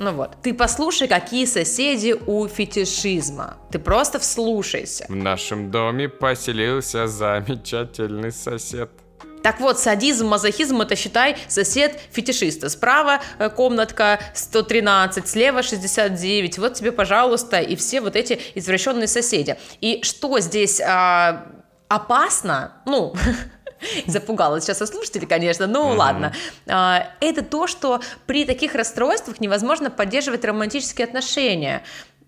Ну 0.00 0.12
вот. 0.12 0.36
Ты 0.42 0.54
послушай, 0.54 1.08
какие 1.08 1.44
соседи 1.44 2.14
у 2.26 2.46
фетишизма. 2.46 3.56
Ты 3.72 3.78
просто 3.80 4.18
вслушайся. 4.20 5.06
В 5.08 5.16
нашем 5.16 5.70
доме 5.70 6.08
поселился 6.08 7.06
замечательный 7.08 8.30
сосед. 8.30 8.90
Так 9.42 9.60
вот, 9.60 9.78
садизм, 9.78 10.26
мазохизм 10.28 10.80
это 10.80 10.96
считай 10.96 11.36
сосед 11.48 11.98
фетишиста. 12.10 12.68
Справа 12.68 13.20
э, 13.38 13.48
комнатка 13.50 14.20
113, 14.34 15.26
слева 15.28 15.62
69. 15.62 16.58
Вот 16.58 16.74
тебе, 16.74 16.92
пожалуйста, 16.92 17.60
и 17.60 17.76
все 17.76 18.00
вот 18.00 18.16
эти 18.16 18.40
извращенные 18.54 19.06
соседи. 19.06 19.56
И 19.80 20.00
что 20.02 20.38
здесь 20.40 20.80
а, 20.80 21.46
опасно? 21.88 22.74
Ну, 22.86 23.14
запугала 24.06 24.60
сейчас 24.60 24.78
слушатели, 24.78 25.24
конечно, 25.24 25.66
ну 25.66 25.88
ладно. 25.88 26.32
А, 26.66 27.08
это 27.20 27.42
то, 27.42 27.66
что 27.66 28.00
при 28.26 28.44
таких 28.44 28.74
расстройствах 28.74 29.40
невозможно 29.40 29.90
поддерживать 29.90 30.44
романтические 30.44 31.06
отношения. 31.06 31.82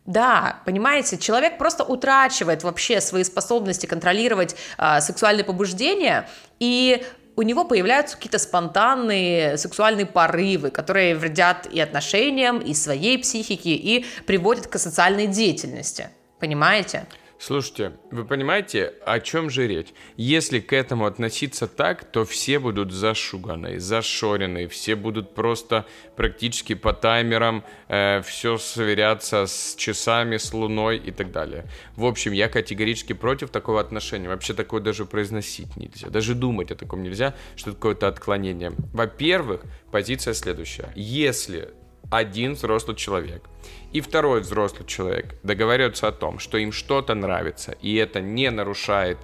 Да, 0.06 0.60
понимаете, 0.64 1.18
человек 1.18 1.58
просто 1.58 1.84
утрачивает 1.84 2.64
вообще 2.64 3.00
свои 3.00 3.22
способности 3.22 3.86
контролировать 3.86 4.56
а, 4.78 5.00
сексуальные 5.00 5.44
побуждения, 5.44 6.28
и 6.58 7.04
у 7.36 7.42
него 7.42 7.64
появляются 7.64 8.16
какие-то 8.16 8.38
спонтанные 8.38 9.56
сексуальные 9.56 10.06
порывы, 10.06 10.70
которые 10.70 11.14
вредят 11.14 11.66
и 11.66 11.80
отношениям, 11.80 12.58
и 12.58 12.74
своей 12.74 13.18
психике, 13.18 13.70
и 13.70 14.04
приводят 14.26 14.66
к 14.66 14.78
социальной 14.78 15.26
деятельности. 15.26 16.10
Понимаете? 16.38 17.06
Слушайте, 17.42 17.92
вы 18.10 18.26
понимаете, 18.26 18.92
о 19.06 19.18
чем 19.18 19.48
же 19.48 19.66
речь? 19.66 19.88
Если 20.18 20.60
к 20.60 20.74
этому 20.74 21.06
относиться 21.06 21.66
так, 21.66 22.04
то 22.04 22.26
все 22.26 22.58
будут 22.58 22.92
зашуганы, 22.92 23.80
зашорены, 23.80 24.68
все 24.68 24.94
будут 24.94 25.34
просто 25.34 25.86
практически 26.16 26.74
по 26.74 26.92
таймерам 26.92 27.64
все 27.88 28.58
сверяться 28.58 29.46
с 29.46 29.74
часами, 29.76 30.36
с 30.36 30.52
луной 30.52 30.98
и 30.98 31.10
так 31.12 31.32
далее. 31.32 31.64
В 31.96 32.04
общем, 32.04 32.32
я 32.32 32.50
категорически 32.50 33.14
против 33.14 33.48
такого 33.48 33.80
отношения. 33.80 34.28
Вообще 34.28 34.52
такое 34.52 34.82
даже 34.82 35.06
произносить 35.06 35.78
нельзя, 35.78 36.10
даже 36.10 36.34
думать 36.34 36.70
о 36.70 36.74
таком 36.74 37.02
нельзя, 37.02 37.34
что 37.56 37.70
это 37.70 37.76
какое-то 37.78 38.08
отклонение. 38.08 38.72
Во-первых, 38.92 39.62
позиция 39.90 40.34
следующая. 40.34 40.92
Если 40.94 41.70
один 42.10 42.54
взрослый 42.54 42.96
человек 42.96 43.48
и 43.92 44.00
второй 44.00 44.40
взрослый 44.40 44.86
человек 44.86 45.36
договариваются 45.42 46.08
о 46.08 46.12
том, 46.12 46.38
что 46.38 46.58
им 46.58 46.72
что-то 46.72 47.14
нравится, 47.14 47.72
и 47.80 47.94
это 47.96 48.20
не 48.20 48.50
нарушает 48.50 49.18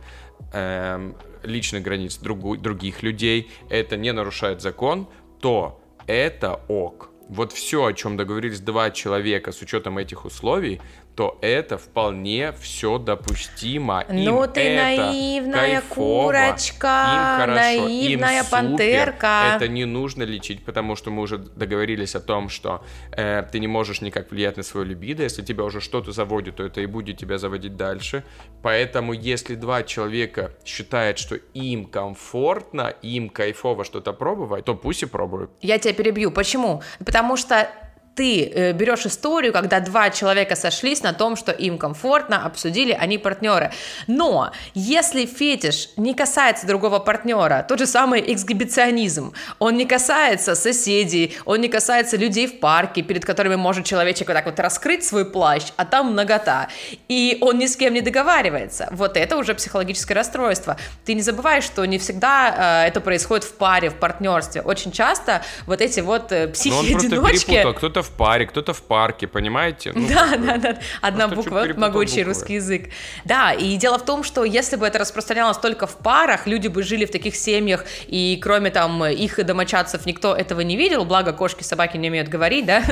эм, 0.52 1.16
личных 1.42 1.82
границ 1.82 2.18
другу- 2.18 2.56
других 2.56 3.02
людей, 3.02 3.50
это 3.70 3.96
не 3.96 4.12
нарушает 4.12 4.60
закон, 4.60 5.08
то 5.40 5.80
это 6.06 6.60
ок. 6.68 7.10
Вот 7.28 7.52
все, 7.52 7.84
о 7.84 7.92
чем 7.92 8.16
договорились 8.16 8.60
два 8.60 8.90
человека 8.90 9.50
с 9.50 9.60
учетом 9.60 9.98
этих 9.98 10.24
условий, 10.24 10.80
то 11.16 11.38
это 11.40 11.78
вполне 11.78 12.52
все 12.60 12.98
допустимо. 12.98 14.04
Ну 14.10 14.44
Им 14.44 14.52
ты 14.52 14.60
это 14.60 15.02
наивная 15.06 15.80
кайфово, 15.80 16.24
курочка, 16.26 17.04
им 17.08 17.40
хорошо, 17.40 17.60
наивная 17.60 18.38
им 18.38 18.44
супер. 18.44 18.50
пантерка. 18.50 19.56
Это 19.56 19.68
не 19.68 19.86
нужно 19.86 20.24
лечить, 20.24 20.62
потому 20.62 20.94
что 20.94 21.10
мы 21.10 21.22
уже 21.22 21.38
договорились 21.38 22.14
о 22.14 22.20
том, 22.20 22.50
что 22.50 22.84
э, 23.12 23.42
ты 23.50 23.60
не 23.60 23.66
можешь 23.66 24.02
никак 24.02 24.30
влиять 24.30 24.58
на 24.58 24.62
свою 24.62 24.86
либидо. 24.86 25.22
Если 25.22 25.42
тебя 25.42 25.64
уже 25.64 25.80
что-то 25.80 26.12
заводит, 26.12 26.56
то 26.56 26.64
это 26.64 26.82
и 26.82 26.86
будет 26.86 27.16
тебя 27.16 27.38
заводить 27.38 27.76
дальше. 27.76 28.22
Поэтому, 28.62 29.14
если 29.14 29.54
два 29.54 29.84
человека 29.84 30.52
считают, 30.66 31.18
что 31.18 31.36
им 31.54 31.86
комфортно, 31.86 32.94
им 33.00 33.30
кайфово 33.30 33.84
что-то 33.84 34.12
пробовать, 34.12 34.66
то 34.66 34.74
пусть 34.74 35.02
и 35.02 35.06
пробуют. 35.06 35.50
Я 35.62 35.78
тебя 35.78 35.94
перебью. 35.94 36.30
Почему? 36.30 36.82
Потому 36.98 37.38
что 37.38 37.70
ты 38.16 38.46
э, 38.46 38.72
берешь 38.72 39.06
историю, 39.06 39.52
когда 39.52 39.78
два 39.80 40.10
человека 40.10 40.56
сошлись 40.56 41.02
на 41.02 41.12
том, 41.12 41.36
что 41.36 41.52
им 41.52 41.76
комфортно, 41.78 42.44
обсудили, 42.44 42.92
они 42.92 43.18
партнеры. 43.18 43.72
Но 44.06 44.52
если 44.74 45.26
фетиш 45.26 45.90
не 45.96 46.14
касается 46.14 46.66
другого 46.66 46.98
партнера, 46.98 47.64
тот 47.68 47.78
же 47.78 47.86
самый 47.86 48.24
эксгибиционизм, 48.32 49.34
он 49.58 49.76
не 49.76 49.84
касается 49.84 50.54
соседей, 50.54 51.36
он 51.44 51.60
не 51.60 51.68
касается 51.68 52.16
людей 52.16 52.46
в 52.46 52.58
парке, 52.58 53.02
перед 53.02 53.24
которыми 53.24 53.56
может 53.56 53.84
человечек 53.84 54.28
вот 54.28 54.34
так 54.34 54.46
вот 54.46 54.58
раскрыть 54.60 55.04
свой 55.04 55.26
плащ, 55.26 55.64
а 55.76 55.84
там 55.84 56.14
нагота, 56.14 56.68
и 57.08 57.36
он 57.42 57.58
ни 57.58 57.66
с 57.66 57.76
кем 57.76 57.92
не 57.92 58.00
договаривается. 58.00 58.88
Вот 58.92 59.18
это 59.18 59.36
уже 59.36 59.54
психологическое 59.54 60.14
расстройство. 60.14 60.78
Ты 61.04 61.12
не 61.12 61.22
забывай, 61.22 61.60
что 61.60 61.84
не 61.84 61.98
всегда 61.98 62.82
э, 62.84 62.88
это 62.88 63.02
происходит 63.02 63.44
в 63.44 63.52
паре, 63.52 63.90
в 63.90 63.96
партнерстве. 63.96 64.62
Очень 64.62 64.90
часто 64.90 65.42
вот 65.66 65.82
эти 65.82 66.00
вот 66.00 66.32
э, 66.32 66.48
психи-одиночки... 66.48 67.62
Кто-то 67.76 68.05
в 68.06 68.10
паре, 68.10 68.46
кто-то 68.46 68.72
в 68.72 68.82
парке, 68.82 69.26
понимаете? 69.26 69.92
Ну, 69.94 70.08
да, 70.08 70.36
да, 70.36 70.56
да. 70.56 70.78
Одна 71.02 71.28
буква, 71.28 71.66
могучий 71.76 72.24
буквы. 72.24 72.32
русский 72.32 72.54
язык. 72.54 72.90
Да, 73.24 73.52
и 73.52 73.76
дело 73.76 73.98
в 73.98 74.04
том, 74.04 74.24
что 74.24 74.44
если 74.44 74.76
бы 74.76 74.86
это 74.86 74.98
распространялось 74.98 75.58
только 75.58 75.86
в 75.86 75.96
парах, 75.96 76.46
люди 76.46 76.68
бы 76.68 76.82
жили 76.82 77.04
в 77.04 77.10
таких 77.10 77.36
семьях, 77.36 77.84
и 78.06 78.38
кроме 78.42 78.70
там 78.70 79.04
их 79.04 79.44
домочадцев 79.44 80.06
никто 80.06 80.34
этого 80.34 80.60
не 80.60 80.76
видел, 80.76 81.04
благо 81.04 81.32
кошки, 81.32 81.62
собаки 81.62 81.96
не 81.96 82.08
умеют 82.08 82.28
говорить, 82.28 82.66
да, 82.66 82.82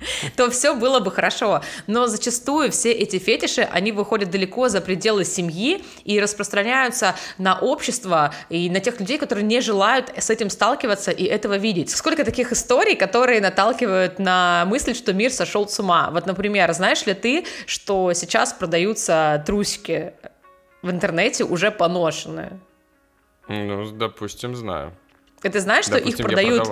то 0.36 0.50
все 0.50 0.74
было 0.74 1.00
бы 1.00 1.10
хорошо. 1.10 1.62
Но 1.86 2.06
зачастую 2.06 2.70
все 2.70 2.92
эти 2.92 3.18
фетиши, 3.18 3.62
они 3.62 3.92
выходят 3.92 4.30
далеко 4.30 4.68
за 4.68 4.80
пределы 4.80 5.24
семьи 5.24 5.84
и 6.04 6.20
распространяются 6.20 7.16
на 7.38 7.58
общество 7.58 8.34
и 8.48 8.70
на 8.70 8.80
тех 8.80 9.00
людей, 9.00 9.18
которые 9.18 9.44
не 9.44 9.60
желают 9.60 10.12
с 10.16 10.30
этим 10.30 10.50
сталкиваться 10.50 11.10
и 11.10 11.24
этого 11.24 11.56
видеть. 11.56 11.90
Сколько 11.90 12.24
таких 12.24 12.52
историй, 12.52 12.96
которые 12.96 13.40
наталкивают 13.40 14.18
на 14.18 14.64
мысль, 14.66 14.94
что 14.94 15.12
мир 15.12 15.30
сошел 15.30 15.68
с 15.68 15.78
ума. 15.78 16.10
Вот, 16.10 16.26
например, 16.26 16.72
знаешь 16.72 17.04
ли 17.06 17.14
ты, 17.14 17.44
что 17.66 18.12
сейчас 18.12 18.52
продаются 18.52 19.42
трусики 19.46 20.12
в 20.82 20.90
интернете 20.90 21.44
уже 21.44 21.70
поношенные? 21.70 22.58
Ну, 23.48 23.90
допустим, 23.90 24.54
знаю. 24.54 24.92
Ты 25.42 25.58
знаешь, 25.60 25.86
что 25.86 25.94
допустим, 25.94 26.26
их 26.26 26.32
продают... 26.32 26.68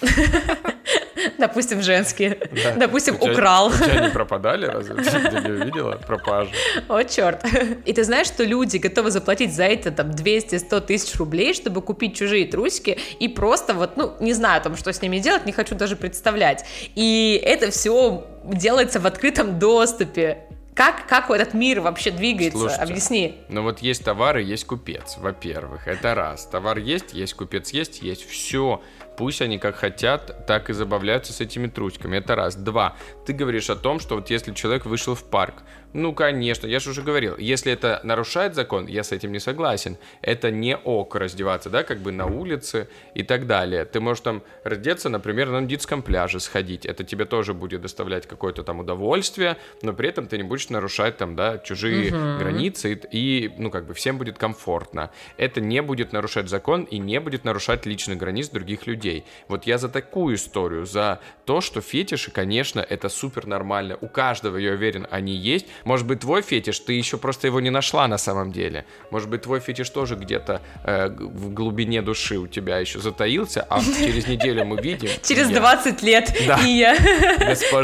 Допустим, 1.38 1.82
женские. 1.82 2.38
Да. 2.52 2.74
Допустим, 2.76 3.16
у 3.16 3.18
тебя, 3.18 3.32
украл. 3.32 3.68
У 3.68 3.72
тебя 3.72 4.00
не 4.00 4.10
пропадали 4.10 4.66
разве? 4.72 4.94
Ты 4.94 5.40
не 5.40 5.50
увидела 5.50 5.92
пропажу? 5.92 6.50
О, 6.88 7.02
черт. 7.02 7.44
И 7.84 7.92
ты 7.92 8.04
знаешь, 8.04 8.26
что 8.26 8.44
люди 8.44 8.76
готовы 8.78 9.10
заплатить 9.10 9.54
за 9.54 9.64
это 9.64 9.90
там 9.90 10.10
200-100 10.10 10.80
тысяч 10.82 11.16
рублей, 11.16 11.54
чтобы 11.54 11.82
купить 11.82 12.16
чужие 12.16 12.46
трусики 12.46 12.98
и 13.18 13.28
просто 13.28 13.74
вот, 13.74 13.96
ну, 13.96 14.14
не 14.20 14.32
знаю 14.32 14.62
там, 14.62 14.76
что 14.76 14.92
с 14.92 15.02
ними 15.02 15.18
делать, 15.18 15.46
не 15.46 15.52
хочу 15.52 15.74
даже 15.74 15.96
представлять. 15.96 16.64
И 16.94 17.40
это 17.44 17.70
все 17.70 18.24
делается 18.44 19.00
в 19.00 19.06
открытом 19.06 19.58
доступе. 19.58 20.47
Как, 20.78 21.08
как 21.08 21.28
этот 21.28 21.54
мир 21.54 21.80
вообще 21.80 22.12
двигается? 22.12 22.56
Слушайте, 22.56 22.84
Объясни. 22.84 23.44
Ну 23.48 23.62
вот 23.62 23.80
есть 23.80 24.04
товары, 24.04 24.44
есть 24.44 24.64
купец, 24.64 25.16
во-первых. 25.18 25.88
Это 25.88 26.14
раз. 26.14 26.46
Товар 26.46 26.78
есть, 26.78 27.12
есть 27.14 27.34
купец 27.34 27.70
есть, 27.70 28.00
есть 28.00 28.24
все. 28.24 28.80
Пусть 29.16 29.42
они 29.42 29.58
как 29.58 29.74
хотят, 29.74 30.46
так 30.46 30.70
и 30.70 30.72
забавляются 30.72 31.32
с 31.32 31.40
этими 31.40 31.66
трусиками. 31.66 32.18
Это 32.18 32.36
раз. 32.36 32.54
Два. 32.54 32.94
Ты 33.26 33.32
говоришь 33.32 33.70
о 33.70 33.74
том, 33.74 33.98
что 33.98 34.14
вот 34.14 34.30
если 34.30 34.54
человек 34.54 34.86
вышел 34.86 35.16
в 35.16 35.24
парк, 35.24 35.64
ну, 35.94 36.12
конечно, 36.12 36.66
я 36.66 36.80
же 36.80 36.90
уже 36.90 37.02
говорил, 37.02 37.36
если 37.38 37.72
это 37.72 38.00
нарушает 38.04 38.54
закон, 38.54 38.86
я 38.86 39.02
с 39.02 39.12
этим 39.12 39.32
не 39.32 39.38
согласен. 39.38 39.96
Это 40.20 40.50
не 40.50 40.76
ок 40.76 41.16
раздеваться, 41.16 41.70
да, 41.70 41.82
как 41.82 41.98
бы 41.98 42.12
на 42.12 42.26
улице 42.26 42.88
и 43.14 43.22
так 43.22 43.46
далее. 43.46 43.84
Ты 43.86 44.00
можешь 44.00 44.22
там 44.22 44.42
раздеться, 44.64 45.08
например, 45.08 45.48
на 45.48 45.60
нудистском 45.60 46.02
пляже 46.02 46.40
сходить. 46.40 46.84
Это 46.84 47.04
тебе 47.04 47.24
тоже 47.24 47.54
будет 47.54 47.80
доставлять 47.80 48.26
какое-то 48.26 48.62
там 48.62 48.80
удовольствие, 48.80 49.56
но 49.82 49.94
при 49.94 50.10
этом 50.10 50.26
ты 50.26 50.36
не 50.36 50.42
будешь 50.42 50.68
нарушать 50.68 51.16
там, 51.16 51.36
да, 51.36 51.58
чужие 51.58 52.08
угу. 52.08 52.38
границы 52.38 52.92
и, 52.92 53.46
и, 53.46 53.54
ну, 53.56 53.70
как 53.70 53.86
бы 53.86 53.94
всем 53.94 54.18
будет 54.18 54.36
комфортно. 54.36 55.10
Это 55.38 55.60
не 55.60 55.80
будет 55.80 56.12
нарушать 56.12 56.48
закон 56.48 56.84
и 56.84 56.98
не 56.98 57.18
будет 57.18 57.44
нарушать 57.44 57.86
личных 57.86 58.18
границ 58.18 58.50
других 58.50 58.86
людей. 58.86 59.24
Вот 59.48 59.64
я 59.64 59.78
за 59.78 59.88
такую 59.88 60.34
историю, 60.34 60.84
за 60.84 61.20
то, 61.46 61.62
что 61.62 61.80
фетиши, 61.80 62.30
конечно, 62.30 62.80
это 62.80 63.08
супер 63.08 63.46
нормально. 63.46 63.96
У 64.00 64.08
каждого, 64.08 64.58
я 64.58 64.72
уверен, 64.72 65.06
они 65.10 65.34
есть. 65.34 65.66
Может 65.84 66.06
быть, 66.06 66.20
твой 66.20 66.42
фетиш, 66.42 66.78
ты 66.80 66.92
еще 66.92 67.16
просто 67.16 67.46
его 67.46 67.60
не 67.60 67.70
нашла 67.70 68.08
на 68.08 68.18
самом 68.18 68.52
деле. 68.52 68.84
Может 69.10 69.28
быть, 69.28 69.42
твой 69.42 69.60
фетиш 69.60 69.90
тоже 69.90 70.14
где-то 70.16 70.60
э, 70.84 71.08
в 71.08 71.52
глубине 71.52 72.02
души 72.02 72.38
у 72.38 72.46
тебя 72.46 72.78
еще 72.78 73.00
затаился, 73.00 73.66
а 73.68 73.80
через 73.98 74.26
неделю 74.26 74.64
мы 74.64 74.80
видим... 74.80 75.10
Через 75.22 75.48
20 75.48 76.02
лет 76.02 76.34
и 76.64 76.78
я. 76.78 76.96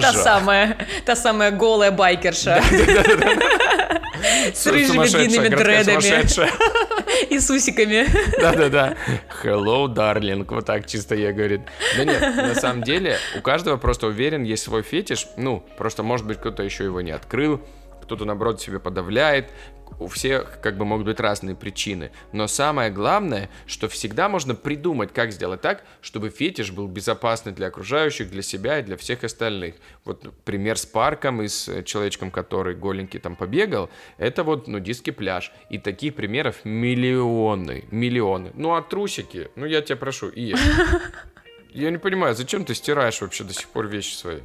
Та 0.01 0.13
самая, 0.13 0.77
та 1.05 1.17
самая 1.17 1.51
голая 1.51 1.91
байкерша. 1.91 2.63
С 4.53 4.67
рыжими 4.67 5.07
длинными 5.07 5.49
дредами. 5.49 6.25
И 7.31 7.39
с 7.39 7.51
усиками. 7.51 8.07
Да-да-да. 8.41 8.97
Hello, 9.43 9.87
darling. 9.87 10.47
Вот 10.49 10.67
так 10.67 10.87
чисто 10.87 11.15
я 11.15 11.33
говорит. 11.33 11.61
Да 11.97 12.05
нет, 12.05 12.21
на 12.37 12.55
самом 12.55 12.83
деле 12.83 13.19
у 13.37 13.41
каждого 13.41 13.77
просто 13.77 14.07
уверен 14.07 14.43
есть 14.43 14.65
свой 14.65 14.83
фетиш. 14.83 15.27
Ну, 15.37 15.65
просто 15.77 16.03
может 16.03 16.27
быть 16.27 16.39
кто-то 16.39 16.63
еще 16.63 16.85
его 16.85 17.01
не 17.01 17.13
открыл 17.13 17.61
кто-то, 18.05 18.25
наоборот, 18.25 18.61
себя 18.61 18.79
подавляет, 18.79 19.51
у 19.99 20.09
всех 20.09 20.61
как 20.61 20.77
бы 20.77 20.85
могут 20.85 21.07
быть 21.07 21.21
разные 21.21 21.55
причины. 21.55 22.11
Но 22.33 22.47
самое 22.47 22.91
главное, 22.91 23.49
что 23.67 23.89
всегда 23.89 24.29
можно 24.29 24.55
придумать, 24.55 25.13
как 25.13 25.33
сделать 25.33 25.61
так, 25.61 25.85
чтобы 26.01 26.31
фетиш 26.31 26.73
был 26.73 26.87
безопасный 26.89 27.53
для 27.53 27.69
окружающих, 27.69 28.31
для 28.31 28.43
себя 28.43 28.79
и 28.79 28.83
для 28.83 28.97
всех 28.97 29.25
остальных. 29.25 29.77
Вот 30.05 30.33
пример 30.45 30.79
с 30.79 30.87
парком 30.87 31.43
и 31.43 31.49
с 31.49 31.83
человечком, 31.85 32.31
который 32.31 32.75
голенький 32.75 33.21
там 33.21 33.37
побегал, 33.37 33.91
это 34.19 34.43
вот 34.43 34.67
нудистский 34.69 35.13
пляж. 35.13 35.53
И 35.71 35.79
таких 35.79 36.15
примеров 36.15 36.65
миллионы, 36.65 37.85
миллионы. 37.91 38.51
Ну 38.55 38.75
а 38.75 38.83
трусики, 38.83 39.51
ну 39.57 39.67
я 39.67 39.81
тебя 39.81 39.97
прошу, 39.97 40.29
и 40.29 40.55
я 41.71 41.91
не 41.91 41.99
понимаю, 41.99 42.35
зачем 42.35 42.65
ты 42.65 42.75
стираешь 42.75 43.21
вообще 43.21 43.45
до 43.45 43.55
сих 43.55 43.69
пор 43.69 43.87
вещи 43.87 44.15
свои? 44.15 44.41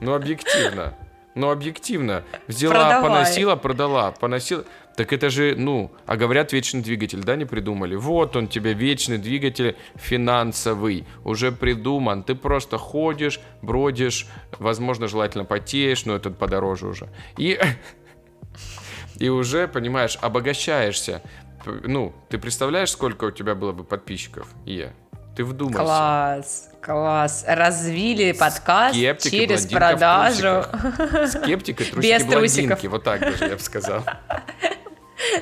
Ну 0.00 0.14
объективно. 0.14 0.96
Ну, 1.34 1.50
объективно. 1.50 2.24
Взяла, 2.46 2.74
Продавай. 2.74 3.02
поносила, 3.02 3.56
продала, 3.56 4.12
поносила. 4.12 4.64
Так 4.96 5.12
это 5.12 5.30
же, 5.30 5.56
ну, 5.56 5.90
а 6.06 6.16
говорят, 6.16 6.52
вечный 6.52 6.80
двигатель, 6.80 7.24
да, 7.24 7.34
не 7.34 7.44
придумали? 7.44 7.96
Вот 7.96 8.36
он 8.36 8.46
тебе, 8.46 8.74
вечный 8.74 9.18
двигатель 9.18 9.76
финансовый, 9.96 11.04
уже 11.24 11.50
придуман. 11.50 12.22
Ты 12.22 12.36
просто 12.36 12.78
ходишь, 12.78 13.40
бродишь, 13.62 14.28
возможно, 14.58 15.08
желательно 15.08 15.44
потеешь, 15.44 16.04
но 16.04 16.14
этот 16.14 16.38
подороже 16.38 16.86
уже. 16.86 17.08
И, 17.36 17.58
и 19.18 19.28
уже, 19.28 19.66
понимаешь, 19.66 20.16
обогащаешься. 20.20 21.22
Ну, 21.66 22.14
ты 22.28 22.38
представляешь, 22.38 22.90
сколько 22.90 23.24
у 23.24 23.30
тебя 23.32 23.56
было 23.56 23.72
бы 23.72 23.82
подписчиков? 23.82 24.48
И 24.66 24.88
ты 25.34 25.44
вдумайся. 25.44 25.82
Класс, 25.82 26.68
класс. 26.80 27.44
Развили 27.46 28.32
подкаст 28.32 28.94
Скептик 28.94 29.32
через 29.32 29.66
продажу. 29.66 30.64
Скептик 31.26 31.80
и 31.80 31.84
трусики 31.84 32.12
без 32.12 32.24
блондинки. 32.24 32.86
Вот 32.86 33.04
так 33.04 33.20
даже 33.20 33.44
я 33.46 33.56
бы 33.56 33.60
сказал. 33.60 34.04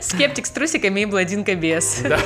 Скептик 0.01 0.47
с 0.47 0.51
трусиками 0.51 1.01
и 1.01 1.07
блондинка 1.07 1.55
без. 1.55 2.03
Да. 2.03 2.19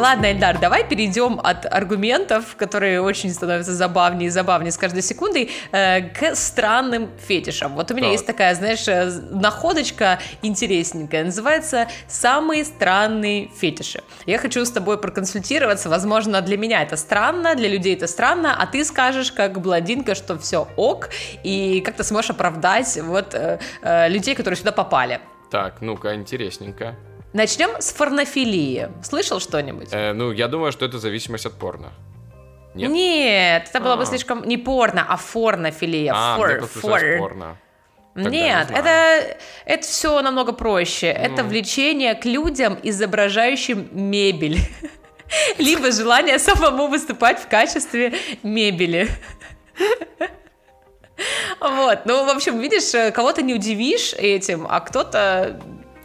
Ладно, 0.00 0.32
Эльдар, 0.32 0.58
давай 0.58 0.88
перейдем 0.88 1.38
от 1.44 1.66
аргументов, 1.66 2.56
которые 2.56 3.02
очень 3.02 3.30
становятся 3.34 3.74
забавнее 3.74 4.28
и 4.28 4.30
забавнее 4.30 4.72
с 4.72 4.78
каждой 4.78 5.02
секундой, 5.02 5.50
э, 5.72 6.08
к 6.08 6.34
странным 6.34 7.10
фетишам. 7.28 7.74
Вот 7.74 7.90
у 7.90 7.94
меня 7.94 8.06
так. 8.06 8.12
есть 8.12 8.26
такая, 8.26 8.54
знаешь, 8.54 8.88
э, 8.88 9.10
находочка 9.30 10.18
интересненькая, 10.40 11.24
называется 11.24 11.86
«Самые 12.08 12.64
странные 12.64 13.50
фетиши». 13.54 14.02
Я 14.24 14.38
хочу 14.38 14.64
с 14.64 14.70
тобой 14.70 14.96
проконсультироваться, 14.96 15.90
возможно, 15.90 16.40
для 16.40 16.56
меня 16.56 16.82
это 16.82 16.96
странно, 16.96 17.54
для 17.54 17.68
людей 17.68 17.94
это 17.94 18.06
странно, 18.06 18.56
а 18.58 18.66
ты 18.66 18.86
скажешь, 18.86 19.30
как 19.30 19.60
блондинка, 19.60 20.14
что 20.14 20.38
все 20.38 20.66
ок, 20.76 21.10
и 21.44 21.82
как 21.84 21.96
ты 21.96 22.04
сможешь 22.04 22.30
оправдать 22.30 22.98
вот 23.02 23.34
э, 23.34 23.58
э, 23.82 24.08
людей, 24.08 24.34
которые 24.34 24.56
сюда 24.56 24.72
попали. 24.72 25.20
Так, 25.50 25.82
ну-ка, 25.82 26.14
интересненько. 26.14 26.96
Начнем 27.32 27.80
с 27.80 27.92
порнофилии. 27.92 28.88
Слышал 29.02 29.40
что-нибудь? 29.40 29.88
Э, 29.92 30.12
ну, 30.12 30.32
я 30.32 30.48
думаю, 30.48 30.72
что 30.72 30.84
это 30.84 30.98
зависимость 30.98 31.46
от 31.46 31.54
порно. 31.54 31.92
Нет? 32.74 32.90
Нет, 32.90 33.68
это 33.68 33.80
было 33.80 33.96
бы 33.96 34.02
а. 34.02 34.06
слишком 34.06 34.46
не 34.46 34.56
порно, 34.56 35.04
а 35.08 35.16
форнофилия. 35.16 36.12
А, 36.14 36.36
фор, 36.36 36.66
фор. 36.66 37.00
порно. 37.18 37.56
Тогда 38.14 38.30
Нет, 38.30 38.70
это, 38.70 39.38
это 39.64 39.86
все 39.86 40.20
намного 40.20 40.52
проще. 40.52 41.14
Ну. 41.16 41.24
Это 41.24 41.44
влечение 41.44 42.14
к 42.14 42.24
людям, 42.24 42.78
изображающим 42.82 43.88
мебель. 43.92 44.58
Либо 45.58 45.92
желание 45.92 46.38
самому 46.40 46.88
выступать 46.88 47.38
в 47.38 47.48
качестве 47.48 48.14
мебели. 48.42 49.08
Вот, 51.60 52.06
ну, 52.06 52.24
в 52.24 52.30
общем, 52.30 52.58
видишь, 52.60 53.12
кого-то 53.12 53.42
не 53.42 53.52
удивишь 53.52 54.14
этим, 54.14 54.66
а 54.66 54.80
кто-то 54.80 55.60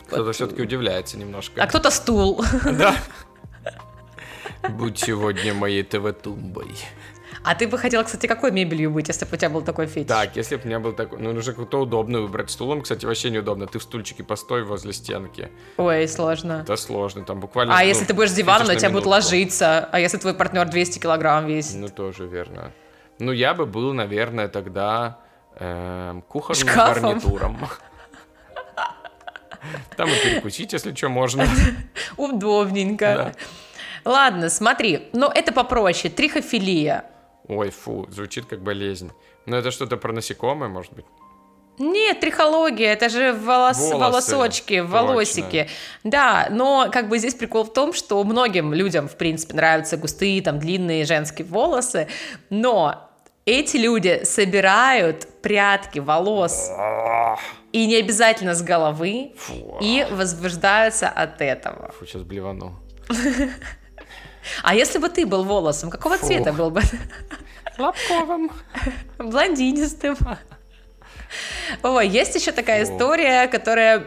кто-то 0.08 0.32
все-таки 0.32 0.62
удивляется 0.62 1.18
немножко. 1.18 1.62
А 1.62 1.68
кто-то 1.68 1.90
стул. 1.92 2.44
Да. 2.66 2.96
Будь 4.70 4.98
сегодня 5.00 5.54
моей 5.54 5.84
ТВ-тумбой. 5.84 6.76
А 7.44 7.54
ты 7.54 7.68
бы 7.68 7.78
хотел, 7.78 8.04
кстати, 8.04 8.26
какой 8.26 8.52
мебелью 8.52 8.90
быть, 8.90 9.08
если 9.08 9.24
бы 9.26 9.34
у 9.34 9.38
тебя 9.38 9.52
был 9.52 9.62
такой 9.62 9.86
фетиш? 9.86 10.08
Так, 10.08 10.36
если 10.36 10.56
бы 10.56 10.64
у 10.64 10.68
меня 10.68 10.80
был 10.80 10.94
такой... 10.94 11.20
Ну, 11.20 11.32
нужно 11.32 11.54
какой-то 11.54 11.80
удобный 11.80 12.22
выбрать. 12.22 12.50
Стулом, 12.50 12.82
кстати, 12.82 13.06
вообще 13.06 13.30
неудобно. 13.30 13.68
Ты 13.68 13.78
в 13.78 13.84
стульчике 13.84 14.24
постой 14.24 14.64
возле 14.64 14.94
стенки. 14.94 15.52
Ой, 15.78 16.08
сложно. 16.08 16.62
Это 16.64 16.76
сложно, 16.76 17.24
там 17.24 17.40
буквально... 17.40 17.76
А 17.76 17.82
ну, 17.82 17.86
если 17.86 18.06
ты 18.06 18.16
будешь 18.16 18.32
с 18.32 18.34
диваном, 18.34 18.68
на 18.68 18.76
тебя 18.76 18.90
будут 18.90 19.06
ложиться. 19.06 19.88
А 19.92 20.00
если 20.00 20.18
твой 20.18 20.34
партнер 20.34 20.68
200 20.68 20.98
килограмм 20.98 21.46
весит? 21.46 21.76
Ну, 21.76 21.90
тоже 21.90 22.26
верно. 22.26 22.72
Ну, 23.20 23.32
я 23.32 23.54
бы 23.54 23.68
был, 23.68 23.94
наверное, 23.94 24.48
тогда 24.48 25.20
э, 25.60 26.20
кухонным 26.28 26.68
Шкафом. 26.68 27.04
гарнитуром. 27.04 27.58
Там 29.98 30.10
и 30.10 30.14
перекусить, 30.24 30.74
если 30.74 30.94
что, 30.94 31.10
можно. 31.10 31.46
Удобненько. 32.18 33.34
Ладно, 34.04 34.50
смотри, 34.50 35.10
но 35.14 35.32
это 35.34 35.52
попроще. 35.52 36.14
Трихофилия. 36.14 37.06
Ой, 37.48 37.70
фу, 37.70 38.08
звучит 38.12 38.46
как 38.46 38.62
болезнь. 38.62 39.12
Но 39.46 39.58
это 39.58 39.72
что-то 39.72 39.98
про 39.98 40.12
насекомое, 40.14 40.70
может 40.70 40.94
быть? 40.94 41.06
Нет, 41.78 42.22
трихология, 42.22 42.94
это 42.94 43.10
же 43.10 43.34
волос, 43.34 43.78
Волосы, 43.78 43.96
волосочки, 43.98 44.80
точно. 44.80 44.94
волосики. 44.94 45.70
Да, 46.04 46.48
но 46.50 46.88
как 46.92 47.10
бы 47.10 47.18
здесь 47.18 47.36
прикол 47.36 47.66
в 47.66 47.74
том, 47.74 47.92
что 47.94 48.24
многим 48.24 48.74
людям, 48.74 49.10
в 49.10 49.18
принципе, 49.18 49.56
нравятся 49.56 49.98
густые, 49.98 50.42
там, 50.42 50.58
длинные 50.60 51.04
женские 51.04 51.46
волосы, 51.46 52.08
но 52.50 53.10
эти 53.46 53.76
люди 53.76 54.22
собирают 54.24 55.28
прядки 55.42 56.00
волос 56.00 56.70
и 57.76 57.88
не 57.88 57.98
обязательно 57.98 58.56
с 58.56 58.62
головы 58.62 59.34
Фу, 59.36 59.78
и 59.82 60.08
возбуждаются 60.10 61.10
от 61.10 61.42
этого. 61.42 61.92
фу, 61.92 62.06
сейчас 62.06 62.22
блевану. 62.22 62.80
А 64.64 64.76
если 64.76 64.98
бы 64.98 65.10
ты 65.10 65.26
был 65.26 65.44
волосом, 65.44 65.90
какого 65.90 66.18
Фу. 66.18 66.26
цвета 66.26 66.54
был 66.54 66.72
бы? 66.72 66.82
Лобковым. 67.78 68.50
Блондинистым. 69.18 70.16
Ой, 71.84 72.08
есть 72.08 72.36
еще 72.36 72.52
такая 72.52 72.84
история, 72.84 73.48
которая... 73.48 74.04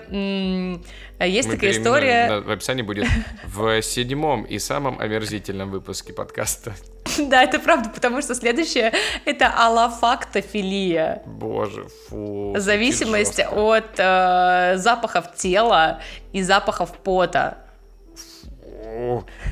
Есть 1.21 1.49
Мы 1.49 1.55
такая 1.55 1.73
история... 1.73 2.41
В 2.41 2.51
описании 2.51 2.83
будет 2.83 3.07
в 3.45 3.83
седьмом 3.83 4.45
и 4.45 4.59
самом 4.59 5.01
омерзительном 5.01 5.71
выпуске 5.71 6.13
подкаста. 6.13 6.75
Да, 7.19 7.43
это 7.43 7.59
правда, 7.59 7.89
потому 7.89 8.23
что 8.23 8.35
следующее 8.35 8.93
это 9.25 9.49
аллофактофилия. 9.49 11.23
Боже, 11.27 11.89
фу. 12.09 12.55
Зависимость 12.57 13.41
от 13.41 13.99
э, 13.99 14.75
запахов 14.77 15.35
тела 15.35 16.01
и 16.33 16.43
запахов 16.43 16.93
пота. 16.99 17.59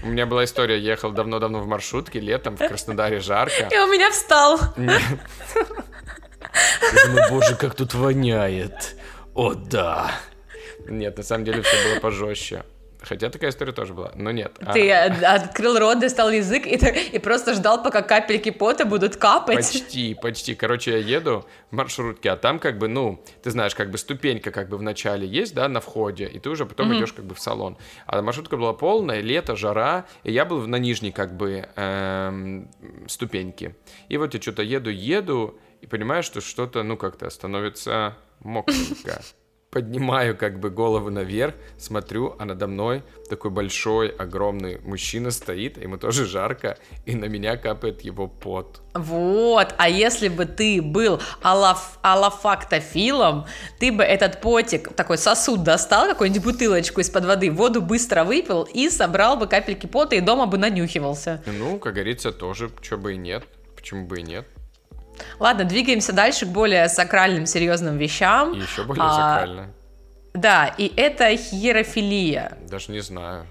У 0.02 0.06
меня 0.06 0.26
была 0.26 0.44
история, 0.44 0.78
я 0.78 0.92
ехал 0.92 1.10
давно-давно 1.10 1.60
в 1.60 1.66
маршрутке, 1.66 2.20
летом 2.20 2.56
в 2.56 2.66
Краснодаре 2.66 3.20
жарко. 3.20 3.68
И 3.70 3.78
у 3.78 3.86
меня 3.86 4.10
встал. 4.10 4.58
Нет. 4.76 5.02
Я 6.40 7.06
думаю, 7.06 7.30
боже, 7.30 7.56
как 7.56 7.74
тут 7.74 7.94
воняет. 7.94 8.96
О, 9.34 9.54
да. 9.54 10.12
Нет, 10.88 11.16
на 11.16 11.22
самом 11.22 11.44
деле 11.44 11.62
все 11.62 11.76
было 11.88 12.00
пожестче. 12.00 12.64
Хотя 13.00 13.30
такая 13.30 13.50
история 13.50 13.72
тоже 13.72 13.94
была, 13.94 14.12
но 14.16 14.32
нет. 14.32 14.56
А, 14.60 14.72
Ты 14.72 14.88
э, 14.88 15.06
открыл 15.24 15.78
рот, 15.78 16.00
достал 16.00 16.30
язык 16.30 16.66
и, 16.66 16.74
и 16.74 17.18
просто 17.18 17.54
ждал, 17.54 17.82
пока 17.82 18.02
капельки 18.02 18.50
пота 18.50 18.84
будут 18.84 19.16
капать. 19.16 19.56
Почти, 19.56 20.14
почти. 20.14 20.54
Короче, 20.54 20.92
я 20.92 21.18
еду 21.18 21.46
в 21.70 21.74
маршрутке, 21.74 22.30
а 22.30 22.36
там 22.36 22.58
как 22.58 22.78
бы, 22.78 22.88
ну, 22.88 23.22
ты 23.42 23.50
знаешь, 23.50 23.74
как 23.74 23.90
бы 23.90 23.98
ступенька 23.98 24.50
как 24.50 24.68
бы 24.68 24.76
в 24.76 24.82
начале 24.82 25.26
есть, 25.26 25.54
да, 25.54 25.68
на 25.68 25.80
входе, 25.80 26.26
и 26.26 26.38
ты 26.40 26.50
уже 26.50 26.66
потом 26.66 26.96
идешь 26.96 27.12
как 27.12 27.24
бы 27.26 27.34
в 27.34 27.40
салон. 27.40 27.76
А 28.06 28.20
маршрутка 28.22 28.56
была 28.56 28.72
полная, 28.72 29.20
лето, 29.20 29.54
жара, 29.56 30.06
и 30.24 30.32
я 30.32 30.44
был 30.44 30.66
на 30.66 30.76
нижней 30.76 31.12
как 31.12 31.36
бы 31.36 31.68
эм, 31.76 32.70
ступеньке. 33.06 33.76
И 34.08 34.16
вот 34.16 34.34
я 34.34 34.40
что-то 34.40 34.62
еду, 34.62 34.90
еду, 34.90 35.58
и 35.80 35.86
понимаю, 35.86 36.22
что 36.22 36.40
что-то, 36.40 36.82
ну, 36.82 36.96
как-то 36.96 37.30
становится 37.30 38.16
мокренько. 38.40 39.22
Поднимаю 39.70 40.34
как 40.36 40.58
бы 40.58 40.70
голову 40.70 41.10
наверх, 41.10 41.54
смотрю, 41.76 42.34
а 42.38 42.46
надо 42.46 42.66
мной 42.66 43.02
такой 43.28 43.50
большой, 43.50 44.08
огромный 44.08 44.78
мужчина 44.78 45.30
стоит, 45.30 45.76
ему 45.76 45.98
тоже 45.98 46.24
жарко, 46.24 46.78
и 47.04 47.14
на 47.14 47.26
меня 47.26 47.58
капает 47.58 48.00
его 48.00 48.26
пот. 48.26 48.80
Вот, 48.94 49.74
а 49.76 49.88
если 49.90 50.28
бы 50.28 50.46
ты 50.46 50.80
был 50.80 51.20
алаф, 51.42 51.98
алафактофилом, 52.00 53.46
ты 53.78 53.92
бы 53.92 54.02
этот 54.02 54.40
потик, 54.40 54.94
такой 54.94 55.18
сосуд 55.18 55.62
достал, 55.62 56.06
какую-нибудь 56.06 56.44
бутылочку 56.44 57.00
из-под 57.00 57.26
воды, 57.26 57.50
воду 57.50 57.82
быстро 57.82 58.24
выпил 58.24 58.62
и 58.62 58.88
собрал 58.88 59.36
бы 59.36 59.46
капельки 59.46 59.86
пота 59.86 60.16
и 60.16 60.20
дома 60.20 60.46
бы 60.46 60.56
нанюхивался. 60.56 61.42
Ну, 61.44 61.78
как 61.78 61.94
говорится, 61.94 62.32
тоже, 62.32 62.70
чё 62.80 62.96
бы 62.96 63.12
и 63.12 63.16
нет. 63.18 63.44
Почему 63.74 64.06
бы 64.06 64.20
и 64.20 64.22
нет? 64.22 64.46
Ладно, 65.38 65.64
двигаемся 65.64 66.12
дальше 66.12 66.46
к 66.46 66.48
более 66.48 66.88
сакральным, 66.88 67.46
серьезным 67.46 67.96
вещам. 67.96 68.52
Еще 68.52 68.84
более 68.84 69.04
А, 69.04 69.38
сакрально. 69.38 69.74
Да, 70.34 70.66
и 70.76 70.92
это 70.96 71.34
хиерофилия. 71.36 72.58
Даже 72.68 72.92
не 72.92 73.00
знаю. 73.00 73.46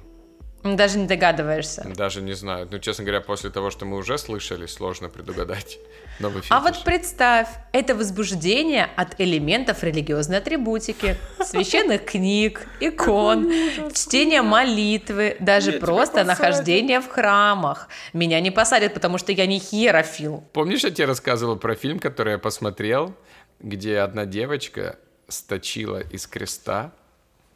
Даже 0.65 0.97
не 0.97 1.05
догадываешься. 1.05 1.85
Даже 1.95 2.23
не 2.23 2.33
знаю. 2.33 2.67
Ну, 2.71 2.79
честно 2.79 3.03
говоря, 3.03 3.21
после 3.21 3.51
того, 3.51 3.69
что 3.69 3.85
мы 3.85 3.97
уже 3.97 4.17
слышали, 4.17 4.65
сложно 4.65 5.09
предугадать 5.09 5.77
новый 6.19 6.41
А 6.49 6.59
фетиш. 6.59 6.75
вот 6.77 6.83
представь, 6.83 7.47
это 7.71 7.93
возбуждение 7.93 8.89
от 8.95 9.19
элементов 9.21 9.83
религиозной 9.83 10.39
атрибутики, 10.39 11.17
священных 11.43 12.05
книг, 12.05 12.67
икон, 12.79 13.51
чтения 13.93 14.41
молитвы, 14.41 15.37
даже 15.39 15.73
просто 15.73 16.23
нахождение 16.23 16.99
в 16.99 17.07
храмах. 17.09 17.87
Меня 18.13 18.39
не 18.41 18.49
посадят, 18.49 18.95
потому 18.95 19.19
что 19.19 19.31
я 19.31 19.45
не 19.45 19.59
хиерофил. 19.59 20.43
Помнишь, 20.51 20.83
я 20.83 20.89
тебе 20.89 21.05
рассказывал 21.05 21.57
про 21.57 21.75
фильм, 21.75 21.99
который 21.99 22.33
я 22.33 22.37
посмотрел, 22.39 23.13
где 23.59 23.99
одна 23.99 24.25
девочка 24.25 24.97
сточила 25.27 25.99
из 25.99 26.25
креста? 26.25 26.91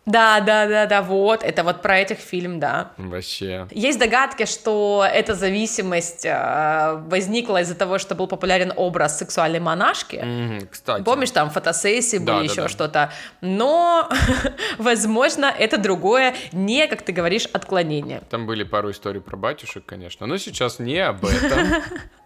Да, 0.10 0.40
да, 0.40 0.66
да, 0.68 0.86
да, 0.88 1.02
вот, 1.04 1.44
это 1.44 1.64
вот 1.64 1.84
про 1.84 2.00
этих 2.00 2.18
фильм, 2.18 2.60
да. 2.60 2.94
Вообще. 2.98 3.68
Есть 3.70 4.00
догадки, 4.00 4.46
что 4.46 5.08
эта 5.08 5.36
зависимость 5.36 6.26
э, 6.26 7.00
возникла 7.08 7.62
из-за 7.62 7.76
того, 7.76 8.00
что 8.00 8.16
был 8.16 8.26
популярен 8.26 8.74
образ 8.76 9.20
сексуальной 9.20 9.60
монашки. 9.60 10.16
Мгм, 10.16 10.68
кстати. 10.72 11.04
Помнишь, 11.04 11.30
там 11.30 11.52
фотосессии 11.52 12.18
Да, 12.18 12.38
были, 12.38 12.48
да, 12.48 12.52
еще 12.54 12.62
да. 12.64 12.68
что-то. 12.70 13.12
Но, 13.42 14.10
возможно, 14.80 15.46
это 15.46 15.78
другое, 15.78 16.34
не, 16.52 16.88
как 16.88 17.04
ты 17.04 17.12
говоришь, 17.12 17.46
отклонение. 17.46 18.24
Там 18.32 18.48
были 18.48 18.64
пару 18.64 18.90
историй 18.90 19.22
про 19.22 19.38
батюшек, 19.38 19.86
конечно. 19.86 20.26
Но 20.26 20.38
сейчас 20.38 20.80
не 20.80 20.98
об 20.98 21.24
этом. 21.24 21.68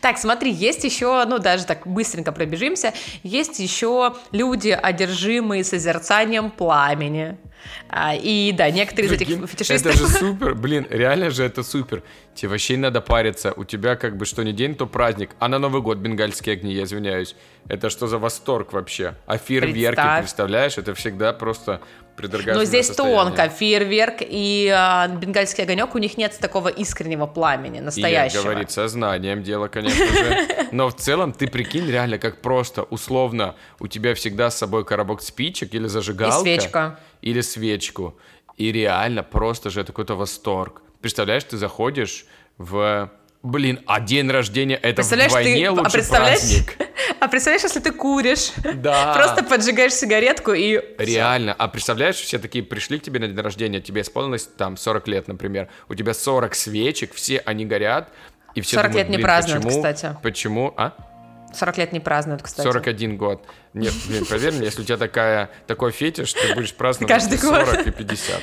Так, 0.00 0.18
смотри, 0.18 0.50
есть 0.50 0.84
еще, 0.84 1.24
ну, 1.26 1.38
даже 1.38 1.64
так 1.66 1.86
быстренько 1.86 2.32
пробежимся, 2.32 2.92
есть 3.22 3.58
еще 3.58 4.14
люди, 4.30 4.70
одержимые 4.70 5.64
созерцанием 5.64 6.50
пламени. 6.50 7.38
А, 7.88 8.14
и 8.14 8.52
да, 8.52 8.70
некоторые 8.70 9.12
из 9.12 9.16
Прикинь, 9.16 9.38
этих 9.38 9.50
фетишистов... 9.50 9.94
Это 9.94 9.98
же 9.98 10.08
супер, 10.18 10.54
блин, 10.54 10.86
реально 10.90 11.30
же 11.30 11.44
это 11.44 11.62
супер. 11.62 12.02
Тебе 12.34 12.48
вообще 12.48 12.74
не 12.76 12.82
надо 12.82 13.00
париться, 13.00 13.52
у 13.56 13.64
тебя 13.64 13.96
как 13.96 14.16
бы 14.16 14.24
что 14.24 14.42
ни 14.42 14.52
день, 14.52 14.74
то 14.74 14.86
праздник. 14.86 15.30
А 15.38 15.48
на 15.48 15.58
Новый 15.58 15.82
год 15.82 15.98
бенгальские 15.98 16.54
огни, 16.54 16.72
я 16.72 16.84
извиняюсь. 16.84 17.36
Это 17.68 17.90
что 17.90 18.06
за 18.06 18.18
восторг 18.18 18.72
вообще? 18.72 19.14
А 19.26 19.36
фейерверки, 19.38 19.96
Представь. 19.96 20.18
представляешь, 20.20 20.78
это 20.78 20.94
всегда 20.94 21.32
просто 21.32 21.80
Но 22.18 22.64
здесь 22.64 22.86
состояние. 22.88 23.24
тонко, 23.24 23.48
фейерверк 23.48 24.16
и 24.20 24.70
а, 24.74 25.08
бенгальский 25.08 25.64
огонек, 25.64 25.94
у 25.94 25.98
них 25.98 26.16
нет 26.18 26.36
такого 26.38 26.68
искреннего 26.68 27.26
пламени, 27.26 27.78
И, 27.78 27.80
настоящего. 27.80 28.42
говорит, 28.42 28.70
сознанием 28.70 29.42
дело, 29.42 29.68
конечно 29.68 30.06
же. 30.06 30.48
Но 30.72 30.88
в 30.88 30.96
целом 30.96 31.32
ты 31.32 31.46
прикинь, 31.48 31.86
реально, 31.90 32.18
как 32.18 32.40
просто, 32.42 32.82
условно, 32.82 33.54
у 33.80 33.86
тебя 33.86 34.14
всегда 34.14 34.50
с 34.50 34.58
собой 34.58 34.84
коробок 34.84 35.22
спичек 35.22 35.74
или 35.74 35.86
зажигалка. 35.86 36.40
свечка. 36.40 36.98
Или 37.22 37.40
свечку. 37.40 38.18
И 38.56 38.70
реально 38.70 39.22
просто 39.22 39.70
же 39.70 39.80
это 39.80 39.92
какой-то 39.92 40.14
восторг. 40.14 40.82
Представляешь, 41.00 41.44
ты 41.44 41.56
заходишь 41.56 42.26
в... 42.58 43.10
Блин, 43.42 43.80
а 43.86 43.98
день 44.00 44.30
рождения 44.30 44.76
это 44.76 44.96
Представляешь, 44.96 45.32
вдвойне 45.32 45.62
ты, 45.62 45.66
а 45.66 45.72
лучший 45.72 45.92
представляешь, 45.94 46.38
праздник. 46.38 46.76
а 47.20 47.26
представляешь, 47.26 47.64
если 47.64 47.80
ты 47.80 47.90
куришь, 47.90 48.52
Да. 48.74 49.12
просто 49.16 49.42
поджигаешь 49.42 49.92
сигаретку 49.94 50.52
и. 50.52 50.80
Реально. 50.98 51.52
А 51.52 51.66
представляешь, 51.66 52.14
все 52.16 52.38
такие 52.38 52.62
пришли 52.62 53.00
к 53.00 53.02
тебе 53.02 53.18
на 53.18 53.26
день 53.26 53.40
рождения, 53.40 53.80
тебе 53.80 54.02
исполнилось 54.02 54.44
там 54.44 54.76
40 54.76 55.08
лет, 55.08 55.26
например. 55.26 55.68
У 55.88 55.96
тебя 55.96 56.14
40 56.14 56.54
свечек, 56.54 57.14
все 57.14 57.38
они 57.38 57.66
горят. 57.66 58.10
И 58.54 58.60
все 58.60 58.76
40 58.76 58.92
думают, 58.92 59.06
лет 59.06 59.10
не 59.10 59.16
«Блин, 59.16 59.24
празднуют, 59.24 59.64
почему, 59.64 59.82
кстати. 59.82 60.16
Почему? 60.22 60.74
А? 60.76 60.92
40 61.54 61.78
лет 61.78 61.92
не 61.92 62.00
празднуют, 62.00 62.42
кстати. 62.42 62.66
41 62.66 63.16
год. 63.16 63.44
Нет, 63.74 63.92
блин, 64.08 64.24
поверь 64.26 64.52
мне, 64.54 64.64
если 64.66 64.82
у 64.82 64.84
тебя 64.84 64.96
такая, 64.98 65.50
такой 65.66 65.92
фетиш, 65.92 66.32
ты 66.32 66.54
будешь 66.54 66.74
праздновать 66.74 67.12
Каждый 67.12 67.38
и 67.38 67.40
год. 67.40 67.66
40 67.66 67.86
и 67.86 67.90
50. 67.90 68.40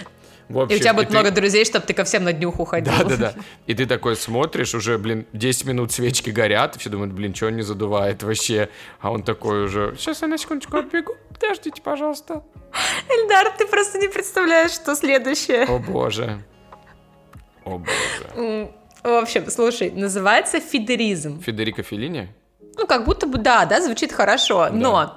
В 0.49 0.57
И 0.57 0.63
общем, 0.63 0.77
у 0.77 0.79
тебя 0.79 0.93
будет 0.95 1.09
ты- 1.09 1.13
много 1.13 1.29
друзей, 1.29 1.63
чтобы 1.63 1.85
ты 1.85 1.93
ко 1.93 2.03
всем 2.05 2.23
на 2.23 2.33
днюху 2.33 2.65
ходил. 2.65 2.91
Да, 2.97 3.03
да, 3.03 3.17
да. 3.17 3.33
И 3.67 3.75
ты 3.75 3.85
такой 3.85 4.15
смотришь, 4.15 4.73
уже, 4.73 4.97
блин, 4.97 5.27
10 5.33 5.65
минут 5.65 5.91
свечки 5.91 6.31
горят, 6.31 6.75
и 6.75 6.79
все 6.79 6.89
думают, 6.89 7.13
блин, 7.13 7.35
что 7.35 7.47
он 7.47 7.55
не 7.57 7.61
задувает 7.61 8.23
вообще? 8.23 8.69
А 8.99 9.11
он 9.11 9.21
такой 9.21 9.65
уже, 9.65 9.93
сейчас 9.99 10.23
я 10.23 10.27
на 10.27 10.39
секундочку 10.39 10.77
отбегу, 10.77 11.15
подождите, 11.31 11.79
пожалуйста. 11.83 12.41
Эльдар, 13.09 13.51
ты 13.59 13.67
просто 13.67 13.99
не 13.99 14.07
представляешь, 14.07 14.71
что 14.71 14.95
следующее. 14.95 15.65
О 15.65 15.77
боже. 15.77 16.43
О 17.63 17.77
боже. 17.77 18.71
В 19.03 19.07
общем, 19.21 19.49
слушай, 19.51 19.91
называется 19.91 20.59
фидеризм. 20.59 21.41
Федерико 21.41 21.83
Феллини? 21.83 22.29
Ну, 22.79 22.87
как 22.87 23.03
будто 23.03 23.27
бы, 23.27 23.37
да, 23.37 23.65
да, 23.65 23.81
звучит 23.81 24.13
хорошо, 24.13 24.69
но 24.71 25.15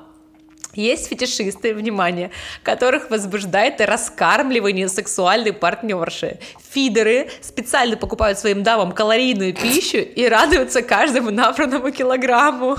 есть 0.75 1.09
фетишисты, 1.09 1.75
внимание, 1.75 2.31
которых 2.63 3.11
возбуждает 3.11 3.81
раскармливание 3.81 4.89
сексуальной 4.89 5.53
партнерши. 5.53 6.39
Фидеры 6.71 7.31
специально 7.41 7.97
покупают 7.97 8.39
своим 8.39 8.63
дамам 8.63 8.93
калорийную 8.93 9.55
пищу 9.55 9.99
и 9.99 10.27
радуются 10.27 10.83
каждому 10.83 11.31
набранному 11.31 11.93
килограмму. 11.93 12.77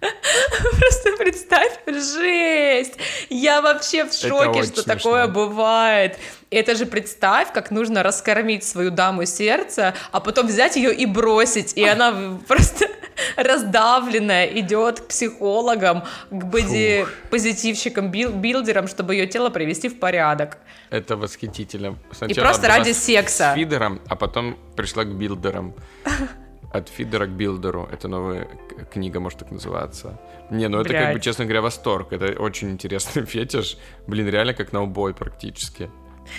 Просто 0.78 1.12
представь, 1.18 1.78
жесть! 1.86 2.94
Я 3.28 3.60
вообще 3.60 4.04
в 4.04 4.12
шоке, 4.12 4.62
что 4.64 4.82
смешно. 4.82 4.94
такое 4.94 5.26
бывает. 5.26 6.18
Это 6.50 6.74
же 6.74 6.86
представь, 6.86 7.52
как 7.52 7.70
нужно 7.70 8.02
раскормить 8.02 8.64
свою 8.64 8.90
даму 8.90 9.26
сердца, 9.26 9.94
а 10.10 10.20
потом 10.20 10.46
взять 10.46 10.76
ее 10.76 10.94
и 10.94 11.06
бросить, 11.06 11.76
и 11.76 11.84
она 11.84 12.38
просто 12.48 12.88
раздавленная 13.36 14.46
идет 14.46 15.00
к 15.00 15.08
психологам, 15.08 16.04
к 16.30 16.44
боди 16.44 17.06
позитивщикам, 17.30 18.10
бодибилдерам, 18.10 18.88
чтобы 18.88 19.14
ее 19.14 19.26
тело 19.26 19.50
привести 19.50 19.88
в 19.88 19.98
порядок. 19.98 20.58
Это 20.90 21.16
восхитительно. 21.16 21.98
Сначала 22.10 22.38
и 22.38 22.40
просто 22.40 22.68
ради 22.68 22.92
секса. 22.92 23.52
С 23.52 23.54
фидером, 23.54 24.00
а 24.08 24.16
потом 24.16 24.58
пришла 24.76 25.04
к 25.04 25.08
билдерам. 25.08 25.74
От 26.72 26.88
фидера 26.88 27.26
к 27.26 27.30
билдеру. 27.30 27.88
Это 27.90 28.08
новая 28.08 28.46
книга, 28.92 29.20
может 29.20 29.40
так 29.40 29.50
называться. 29.50 30.20
Не, 30.50 30.68
ну 30.68 30.80
это, 30.80 30.90
Блядь. 30.90 31.04
как 31.04 31.14
бы, 31.14 31.20
честно 31.20 31.44
говоря, 31.44 31.62
восторг. 31.62 32.12
Это 32.12 32.40
очень 32.40 32.70
интересный 32.70 33.24
фетиш. 33.26 33.76
Блин, 34.06 34.28
реально 34.28 34.54
как 34.54 34.72
на 34.72 34.82
убой 34.82 35.14
практически. 35.14 35.90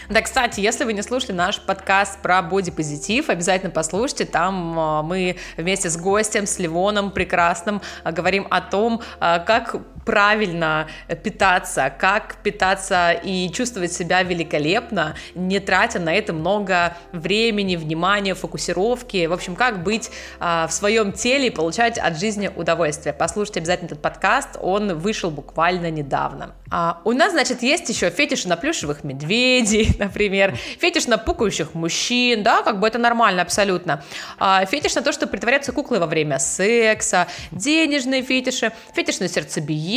Да, 0.09 0.21
кстати, 0.21 0.59
если 0.59 0.83
вы 0.83 0.93
не 0.93 1.01
слушали 1.01 1.33
наш 1.33 1.59
подкаст 1.61 2.21
про 2.21 2.41
бодипозитив, 2.41 3.29
обязательно 3.29 3.71
послушайте. 3.71 4.25
Там 4.25 4.79
а, 4.79 5.03
мы 5.03 5.37
вместе 5.57 5.89
с 5.89 5.97
гостем, 5.97 6.45
с 6.45 6.59
Ливоном 6.59 7.11
прекрасным, 7.11 7.81
а, 8.03 8.11
говорим 8.11 8.47
о 8.49 8.61
том, 8.61 9.01
а, 9.19 9.39
как 9.39 9.75
правильно 10.05 10.87
питаться, 11.23 11.91
как 11.97 12.37
питаться 12.43 13.11
и 13.11 13.49
чувствовать 13.51 13.93
себя 13.93 14.23
великолепно, 14.23 15.15
не 15.35 15.59
тратя 15.59 15.99
на 15.99 16.13
это 16.13 16.33
много 16.33 16.95
времени, 17.11 17.75
внимания, 17.75 18.33
фокусировки. 18.33 19.25
В 19.25 19.33
общем, 19.33 19.55
как 19.55 19.83
быть 19.83 20.11
в 20.39 20.69
своем 20.69 21.11
теле 21.11 21.47
и 21.47 21.49
получать 21.49 21.97
от 21.97 22.19
жизни 22.19 22.49
удовольствие. 22.55 23.13
Послушайте 23.13 23.59
обязательно 23.59 23.87
этот 23.87 24.01
подкаст, 24.01 24.57
он 24.59 24.97
вышел 24.97 25.31
буквально 25.31 25.91
недавно. 25.91 26.55
у 27.03 27.11
нас, 27.11 27.31
значит, 27.31 27.63
есть 27.63 27.89
еще 27.89 28.09
фетиши 28.09 28.47
на 28.47 28.57
плюшевых 28.57 29.03
медведей, 29.03 29.95
например, 29.99 30.55
фетиш 30.79 31.07
на 31.07 31.17
пукающих 31.17 31.73
мужчин, 31.73 32.43
да, 32.43 32.63
как 32.63 32.79
бы 32.79 32.87
это 32.87 32.97
нормально 32.97 33.41
абсолютно. 33.41 34.03
А, 34.39 34.65
фетиш 34.65 34.95
на 34.95 35.01
то, 35.01 35.11
что 35.11 35.27
притворяются 35.27 35.71
куклы 35.71 35.99
во 35.99 36.07
время 36.07 36.39
секса, 36.39 37.27
денежные 37.51 38.21
фетиши, 38.21 38.71
фетиш 38.95 39.19
на 39.19 39.27
сердцебиение, 39.27 39.90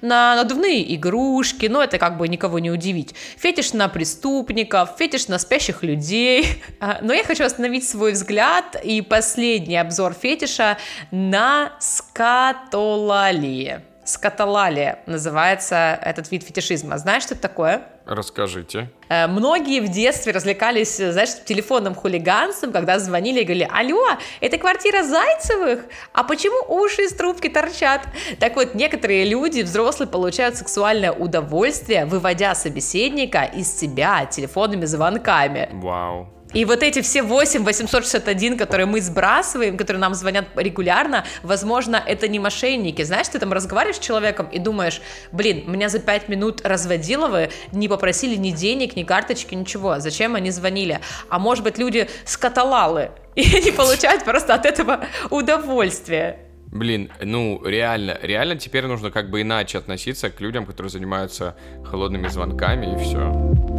на 0.00 0.36
надувные 0.36 0.94
игрушки, 0.94 1.66
но 1.66 1.82
это 1.82 1.98
как 1.98 2.18
бы 2.18 2.28
никого 2.28 2.58
не 2.58 2.70
удивить. 2.70 3.14
Фетиш 3.36 3.72
на 3.72 3.88
преступников, 3.88 4.90
фетиш 4.98 5.28
на 5.28 5.38
спящих 5.38 5.82
людей. 5.82 6.46
А, 6.82 7.00
но 7.02 7.12
я 7.12 7.22
хочу 7.24 7.44
остановить 7.44 7.86
свой 7.86 8.12
взгляд 8.12 8.74
и 8.82 9.02
последний 9.02 9.76
обзор 9.76 10.14
фетиша 10.14 10.78
на 11.10 11.72
скатолалии. 11.78 13.82
Скаталалия 14.10 14.98
называется 15.06 15.98
этот 16.02 16.30
вид 16.32 16.42
фетишизма. 16.42 16.98
Знаешь, 16.98 17.22
что 17.22 17.34
это 17.34 17.42
такое? 17.42 17.82
Расскажите. 18.06 18.90
Э, 19.08 19.28
многие 19.28 19.80
в 19.80 19.88
детстве 19.88 20.32
развлекались, 20.32 20.96
знаешь, 20.96 21.30
телефонным 21.44 21.94
хулиганством, 21.94 22.72
когда 22.72 22.98
звонили 22.98 23.42
и 23.42 23.44
говорили, 23.44 23.68
алло, 23.72 24.04
это 24.40 24.58
квартира 24.58 25.04
Зайцевых? 25.04 25.84
А 26.12 26.24
почему 26.24 26.56
уши 26.68 27.02
из 27.02 27.14
трубки 27.14 27.48
торчат? 27.48 28.02
Так 28.40 28.56
вот, 28.56 28.74
некоторые 28.74 29.24
люди, 29.24 29.62
взрослые, 29.62 30.08
получают 30.08 30.56
сексуальное 30.56 31.12
удовольствие, 31.12 32.04
выводя 32.04 32.56
собеседника 32.56 33.44
из 33.44 33.72
себя 33.78 34.26
телефонными 34.26 34.86
звонками. 34.86 35.68
Вау. 35.72 36.28
И 36.52 36.64
вот 36.64 36.82
эти 36.82 37.00
все 37.00 37.22
8 37.22 37.64
861, 37.64 38.58
которые 38.58 38.86
мы 38.86 39.00
сбрасываем, 39.00 39.76
которые 39.76 40.00
нам 40.00 40.14
звонят 40.14 40.46
регулярно, 40.56 41.24
возможно, 41.42 42.02
это 42.04 42.26
не 42.26 42.38
мошенники. 42.38 43.02
Знаешь, 43.02 43.28
ты 43.28 43.38
там 43.38 43.52
разговариваешь 43.52 43.96
с 43.96 44.00
человеком 44.00 44.48
и 44.50 44.58
думаешь, 44.58 45.00
блин, 45.30 45.70
меня 45.70 45.88
за 45.88 46.00
5 46.00 46.28
минут 46.28 46.62
разводиловы, 46.64 47.50
не 47.72 47.88
попросили 47.88 48.36
ни 48.36 48.50
денег, 48.50 48.96
ни 48.96 49.04
карточки, 49.04 49.54
ничего. 49.54 50.00
Зачем 50.00 50.34
они 50.34 50.50
звонили? 50.50 51.00
А 51.28 51.38
может 51.38 51.62
быть, 51.62 51.78
люди 51.78 52.08
скаталалы, 52.24 53.10
и 53.36 53.42
они 53.56 53.70
получают 53.70 54.24
просто 54.24 54.54
от 54.54 54.66
этого 54.66 55.04
удовольствие. 55.30 56.46
Блин, 56.72 57.10
ну 57.20 57.64
реально, 57.64 58.18
реально 58.22 58.56
теперь 58.56 58.86
нужно 58.86 59.10
как 59.10 59.28
бы 59.28 59.42
иначе 59.42 59.78
относиться 59.78 60.30
к 60.30 60.40
людям, 60.40 60.66
которые 60.66 60.90
занимаются 60.90 61.56
холодными 61.84 62.28
звонками 62.28 62.94
и 62.94 63.04
все. 63.04 63.69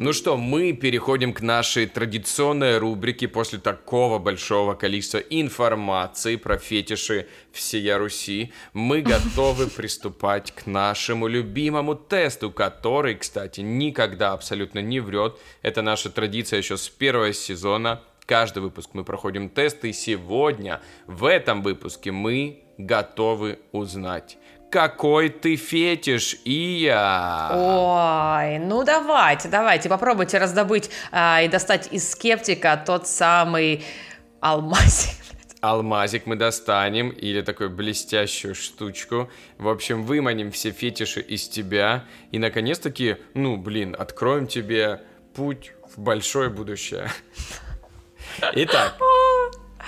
Ну 0.00 0.12
что, 0.12 0.36
мы 0.36 0.74
переходим 0.74 1.32
к 1.32 1.40
нашей 1.40 1.86
традиционной 1.86 2.78
рубрике 2.78 3.26
после 3.26 3.58
такого 3.58 4.20
большого 4.20 4.74
количества 4.74 5.18
информации 5.18 6.36
про 6.36 6.56
фетиши 6.56 7.26
всея 7.50 7.98
Руси. 7.98 8.52
Мы 8.72 9.00
готовы 9.02 9.66
приступать 9.66 10.52
к 10.52 10.66
нашему 10.66 11.26
любимому 11.26 11.96
тесту, 11.96 12.52
который, 12.52 13.16
кстати, 13.16 13.60
никогда 13.60 14.34
абсолютно 14.34 14.78
не 14.78 15.00
врет. 15.00 15.36
Это 15.62 15.82
наша 15.82 16.10
традиция 16.10 16.58
еще 16.58 16.76
с 16.76 16.88
первого 16.88 17.32
сезона. 17.32 18.00
Каждый 18.24 18.60
выпуск 18.60 18.90
мы 18.92 19.02
проходим 19.02 19.48
тесты, 19.48 19.90
и 19.90 19.92
сегодня, 19.92 20.80
в 21.08 21.24
этом 21.24 21.60
выпуске, 21.62 22.12
мы 22.12 22.62
готовы 22.78 23.58
узнать, 23.72 24.38
какой 24.70 25.28
ты 25.28 25.56
фетиш, 25.56 26.36
Ия! 26.44 27.50
Ой, 27.52 28.58
ну 28.58 28.84
давайте, 28.84 29.48
давайте, 29.48 29.88
попробуйте 29.88 30.38
раздобыть 30.38 30.90
а, 31.10 31.42
и 31.42 31.48
достать 31.48 31.88
из 31.92 32.10
скептика 32.10 32.82
тот 32.84 33.06
самый 33.06 33.84
алмазик. 34.40 35.16
Алмазик 35.60 36.26
мы 36.26 36.36
достанем, 36.36 37.10
или 37.10 37.42
такую 37.42 37.70
блестящую 37.70 38.54
штучку. 38.54 39.28
В 39.58 39.68
общем, 39.68 40.04
выманим 40.04 40.52
все 40.52 40.70
фетиши 40.70 41.20
из 41.20 41.48
тебя. 41.48 42.04
И, 42.30 42.38
наконец-таки, 42.38 43.16
ну, 43.34 43.56
блин, 43.56 43.96
откроем 43.98 44.46
тебе 44.46 45.02
путь 45.34 45.72
в 45.94 46.00
большое 46.00 46.48
будущее. 46.48 47.10
Итак, 48.52 48.96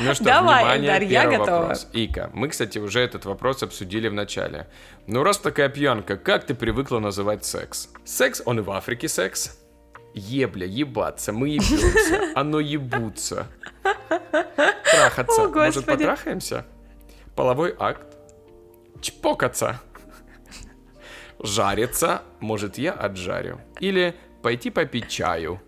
ну 0.01 0.15
что, 0.15 0.25
Давай, 0.25 0.79
внимание, 0.79 0.91
Эльдар, 0.91 1.03
я 1.03 1.39
готова. 1.39 1.59
вопрос. 1.61 1.89
Ика, 1.93 2.31
мы, 2.33 2.49
кстати, 2.49 2.79
уже 2.79 3.01
этот 3.01 3.25
вопрос 3.27 3.63
обсудили 3.63 4.09
в 4.09 4.15
начале. 4.15 4.67
Ну, 5.07 5.23
раз 5.23 5.39
такая 5.39 5.69
пьянка, 5.69 6.17
как 6.17 6.47
ты 6.47 6.55
привыкла 6.55 6.99
называть 6.99 7.45
секс? 7.45 7.89
Секс, 8.05 8.43
он 8.45 8.61
и 8.61 8.63
в 8.63 8.71
Африке 8.71 9.09
секс. 9.09 9.59
Ебля, 10.15 10.67
ебаться, 10.67 11.33
мы 11.33 11.51
ебемся, 11.51 12.33
оно 12.35 12.61
ебутся. 12.61 13.47
Трахаться, 14.85 15.45
О, 15.45 15.49
может, 15.49 15.85
потрахаемся? 15.87 16.67
Половой 17.37 17.75
акт? 17.79 18.07
Чпокаться? 19.01 19.81
Жариться, 21.39 22.23
может, 22.41 22.77
я 22.77 22.93
отжарю? 22.93 23.61
Или 23.79 24.15
пойти 24.43 24.71
попить 24.71 25.09
чаю? 25.09 25.61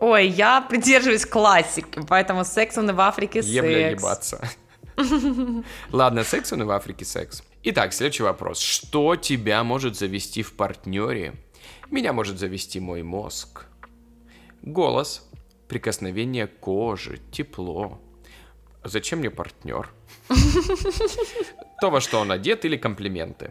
Ой, 0.00 0.28
я 0.28 0.60
придерживаюсь 0.60 1.26
классики, 1.26 2.00
поэтому 2.08 2.44
секс 2.44 2.78
он 2.78 2.90
и 2.90 2.92
в 2.92 3.00
Африке 3.00 3.42
секс. 3.42 3.52
Ебля 3.54 3.90
ебаться. 3.90 4.40
Ладно, 5.92 6.24
секс 6.24 6.52
он 6.52 6.62
и 6.62 6.64
в 6.64 6.70
Африке 6.70 7.04
секс. 7.04 7.42
Итак, 7.64 7.92
следующий 7.92 8.22
вопрос. 8.22 8.60
Что 8.60 9.16
тебя 9.16 9.64
может 9.64 9.96
завести 9.96 10.42
в 10.42 10.54
партнере? 10.54 11.34
Меня 11.90 12.12
может 12.12 12.38
завести 12.38 12.80
мой 12.80 13.02
мозг. 13.02 13.66
Голос, 14.62 15.28
прикосновение 15.68 16.46
кожи, 16.46 17.18
тепло. 17.32 18.00
Зачем 18.84 19.18
мне 19.18 19.30
партнер? 19.30 19.90
То, 21.80 21.90
во 21.90 22.00
что 22.00 22.20
он 22.20 22.30
одет 22.30 22.64
или 22.64 22.76
комплименты? 22.76 23.50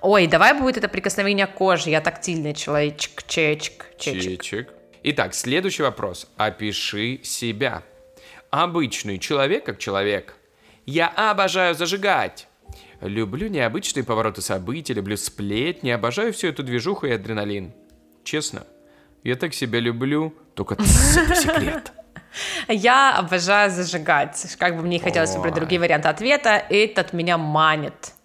Ой, 0.00 0.26
давай 0.26 0.58
будет 0.58 0.78
это 0.78 0.88
прикосновение 0.88 1.46
кожи. 1.46 1.90
Я 1.90 2.00
тактильный 2.00 2.54
человечек. 2.54 3.24
Чечек. 3.26 3.86
Чечек. 3.98 4.72
Итак, 5.08 5.34
следующий 5.34 5.84
вопрос. 5.84 6.26
Опиши 6.36 7.20
себя. 7.22 7.84
Обычный 8.50 9.20
человек 9.20 9.64
как 9.64 9.78
человек. 9.78 10.34
Я 10.84 11.06
обожаю 11.06 11.76
зажигать. 11.76 12.48
Люблю 13.00 13.46
необычные 13.46 14.02
повороты 14.02 14.42
событий, 14.42 14.94
люблю 14.94 15.16
сплетни, 15.16 15.90
обожаю 15.90 16.32
всю 16.32 16.48
эту 16.48 16.64
движуху 16.64 17.06
и 17.06 17.12
адреналин. 17.12 17.72
Честно, 18.24 18.66
я 19.22 19.36
так 19.36 19.54
себя 19.54 19.78
люблю, 19.78 20.34
только 20.54 20.74
секрет. 20.84 21.92
Я 22.66 23.16
обожаю 23.16 23.70
зажигать. 23.70 24.56
Как 24.58 24.76
бы 24.76 24.82
мне 24.82 24.98
хотелось 24.98 25.36
выбрать 25.36 25.54
другие 25.54 25.80
варианты 25.80 26.08
ответа, 26.08 26.60
этот 26.68 27.12
меня 27.12 27.38
манит 27.38 28.15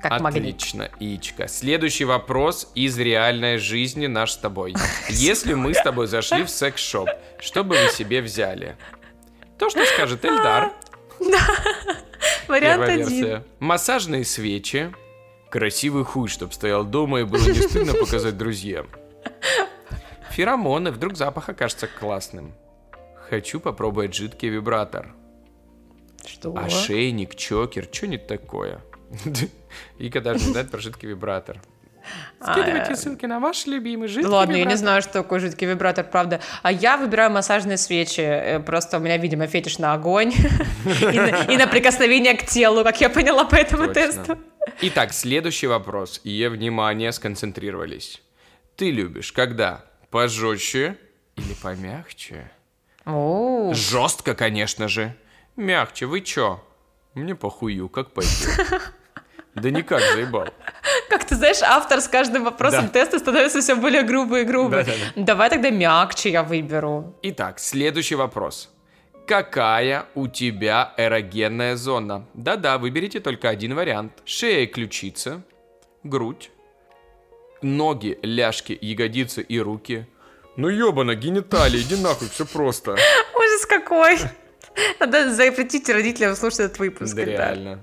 как 0.00 0.12
Отлично, 0.12 0.90
магнит. 0.90 1.20
Ичка. 1.20 1.48
Следующий 1.48 2.04
вопрос 2.04 2.70
из 2.74 2.98
реальной 2.98 3.58
жизни 3.58 4.06
наш 4.06 4.32
с 4.32 4.36
тобой. 4.36 4.74
Если 5.08 5.54
мы 5.54 5.74
с 5.74 5.82
тобой 5.82 6.06
зашли 6.06 6.44
в 6.44 6.50
секс-шоп, 6.50 7.08
что 7.40 7.64
бы 7.64 7.76
вы 7.76 7.90
себе 7.90 8.22
взяли? 8.22 8.76
То, 9.58 9.70
что 9.70 9.84
скажет 9.84 10.24
Эльдар. 10.24 10.72
Да. 11.20 11.40
Вариант 12.46 12.84
один. 12.84 13.42
Массажные 13.58 14.24
свечи, 14.24 14.92
красивый 15.50 16.04
хуй, 16.04 16.28
чтобы 16.28 16.52
стоял 16.52 16.84
дома 16.84 17.20
и 17.20 17.24
было 17.24 17.44
не 17.44 17.60
стыдно 17.60 17.92
показать 17.94 18.38
друзьям. 18.38 18.86
Феромоны, 20.30 20.92
вдруг 20.92 21.16
запах 21.16 21.48
окажется 21.48 21.88
классным. 21.88 22.54
хочу 23.28 23.58
попробовать 23.58 24.14
жидкий 24.14 24.48
вибратор. 24.48 25.12
Что? 26.24 26.56
Ошейник, 26.56 27.34
чокер, 27.34 27.88
что-нибудь 27.90 28.28
такое. 28.28 28.80
Вика 29.98 30.20
даже 30.20 30.44
не 30.44 30.52
знает 30.52 30.70
про 30.70 30.78
жидкий 30.80 31.08
вибратор. 31.08 31.60
Скидывайте 32.40 32.92
А, 32.92 32.96
ссылки 32.96 33.26
на 33.26 33.38
ваш 33.38 33.66
любимый 33.66 34.08
жидкий 34.08 34.30
Ладно, 34.30 34.52
я 34.52 34.58
не 34.58 34.62
вибратор. 34.62 34.78
знаю, 34.78 35.02
что 35.02 35.12
такое 35.12 35.40
жидкий 35.40 35.66
вибратор, 35.66 36.04
правда. 36.04 36.40
А 36.62 36.72
я 36.72 36.96
выбираю 36.96 37.30
массажные 37.30 37.76
свечи. 37.76 38.20
Э, 38.20 38.60
Просто 38.60 38.96
у 38.96 39.00
меня, 39.00 39.18
видимо, 39.18 39.46
фетиш 39.46 39.78
на 39.78 39.92
огонь 39.92 40.32
и 41.12 41.18
на- 41.18 41.64
и 41.64 41.66
прикосновение 41.70 42.34
к 42.34 42.46
телу, 42.46 42.82
как 42.84 43.00
я 43.00 43.10
поняла 43.10 43.44
по 43.44 43.56
этому 43.56 43.92
тесту. 43.92 44.38
Итак, 44.82 45.12
следующий 45.12 45.66
вопрос. 45.66 46.20
И 46.24 46.46
внимание, 46.46 47.12
сконцентрировались. 47.12 48.22
Ты 48.76 48.90
любишь, 48.90 49.32
когда 49.32 49.84
пожестче 50.10 50.96
или 51.36 51.54
помягче? 51.62 52.50
Жестко, 53.72 54.34
конечно 54.34 54.88
же. 54.88 55.14
Мягче, 55.56 56.06
вы 56.06 56.20
чё? 56.20 56.64
Мне 57.14 57.34
похую, 57.34 57.88
как 57.88 58.12
пойдет. 58.12 58.32
Да 59.60 59.70
никак, 59.70 60.00
заебал. 60.00 60.48
Как 61.08 61.24
ты 61.24 61.34
знаешь, 61.36 61.62
автор 61.62 62.00
с 62.00 62.08
каждым 62.08 62.44
вопросом 62.44 62.86
Да. 62.86 62.88
теста 63.00 63.18
становится 63.18 63.60
все 63.60 63.74
более 63.74 64.02
грубый 64.02 64.42
и 64.42 64.44
грубый. 64.44 64.84
Да-да-да. 64.84 65.22
Давай 65.24 65.50
тогда 65.50 65.70
мягче 65.70 66.30
я 66.30 66.42
выберу. 66.42 67.14
Итак, 67.22 67.58
следующий 67.58 68.14
вопрос. 68.14 68.70
Какая 69.26 70.06
у 70.14 70.26
тебя 70.28 70.94
эрогенная 70.96 71.76
зона? 71.76 72.26
Да-да, 72.34 72.78
выберите 72.78 73.20
только 73.20 73.48
один 73.50 73.74
вариант. 73.74 74.12
Шея 74.24 74.60
и 74.62 74.66
ключица, 74.66 75.42
грудь, 76.02 76.50
ноги, 77.62 78.18
ляжки, 78.22 78.78
ягодицы 78.80 79.42
и 79.42 79.58
руки. 79.60 80.06
Ну 80.56 80.68
ёбана, 80.68 81.14
гениталии, 81.14 81.80
иди 81.80 81.96
нахуй, 81.96 82.28
все 82.28 82.46
просто. 82.46 82.92
Ужас 83.36 83.66
какой. 83.66 84.18
Надо 84.98 85.32
запретить 85.32 85.88
родителям 85.88 86.34
слушать 86.34 86.60
этот 86.60 86.78
выпуск. 86.78 87.14
Да 87.14 87.24
реально. 87.24 87.80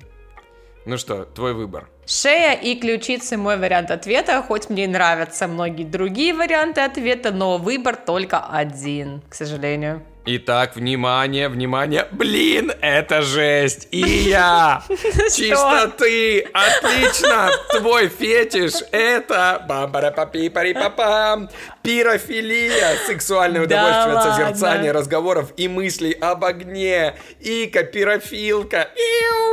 Ну 0.85 0.97
что, 0.97 1.25
твой 1.25 1.53
выбор. 1.53 1.89
Шея 2.05 2.53
и 2.53 2.75
ключицы 2.79 3.37
мой 3.37 3.57
вариант 3.57 3.89
ответа, 3.89 4.43
хоть 4.43 4.69
мне 4.69 4.83
и 4.83 4.87
нравятся 4.87 5.47
многие 5.47 5.83
другие 5.83 6.33
варианты 6.33 6.81
ответа, 6.81 7.31
но 7.31 7.57
выбор 7.57 7.95
только 7.95 8.45
один, 8.45 9.21
к 9.27 9.33
сожалению. 9.33 10.03
Итак, 10.27 10.75
внимание, 10.75 11.49
внимание. 11.49 12.07
Блин, 12.11 12.71
это 12.81 13.21
жесть. 13.21 13.87
И 13.91 13.99
я. 13.99 14.81
Чисто 14.89 15.93
ты. 15.95 16.47
Отлично. 16.51 17.51
Твой 17.77 18.07
фетиш 18.07 18.73
это 18.91 19.63
бам 19.69 19.91
пара 19.91 20.09
папи 20.09 20.49
пари 20.49 20.73
папам 20.73 21.47
Пирофилия. 21.83 22.97
Сексуальное 23.05 23.65
удовольствие 23.65 24.17
от 24.17 24.23
созерцания 24.23 24.91
разговоров 24.91 25.53
и 25.57 25.67
мыслей 25.67 26.13
об 26.13 26.43
огне. 26.43 27.13
Ика, 27.39 27.83
пирофилка. 27.83 28.89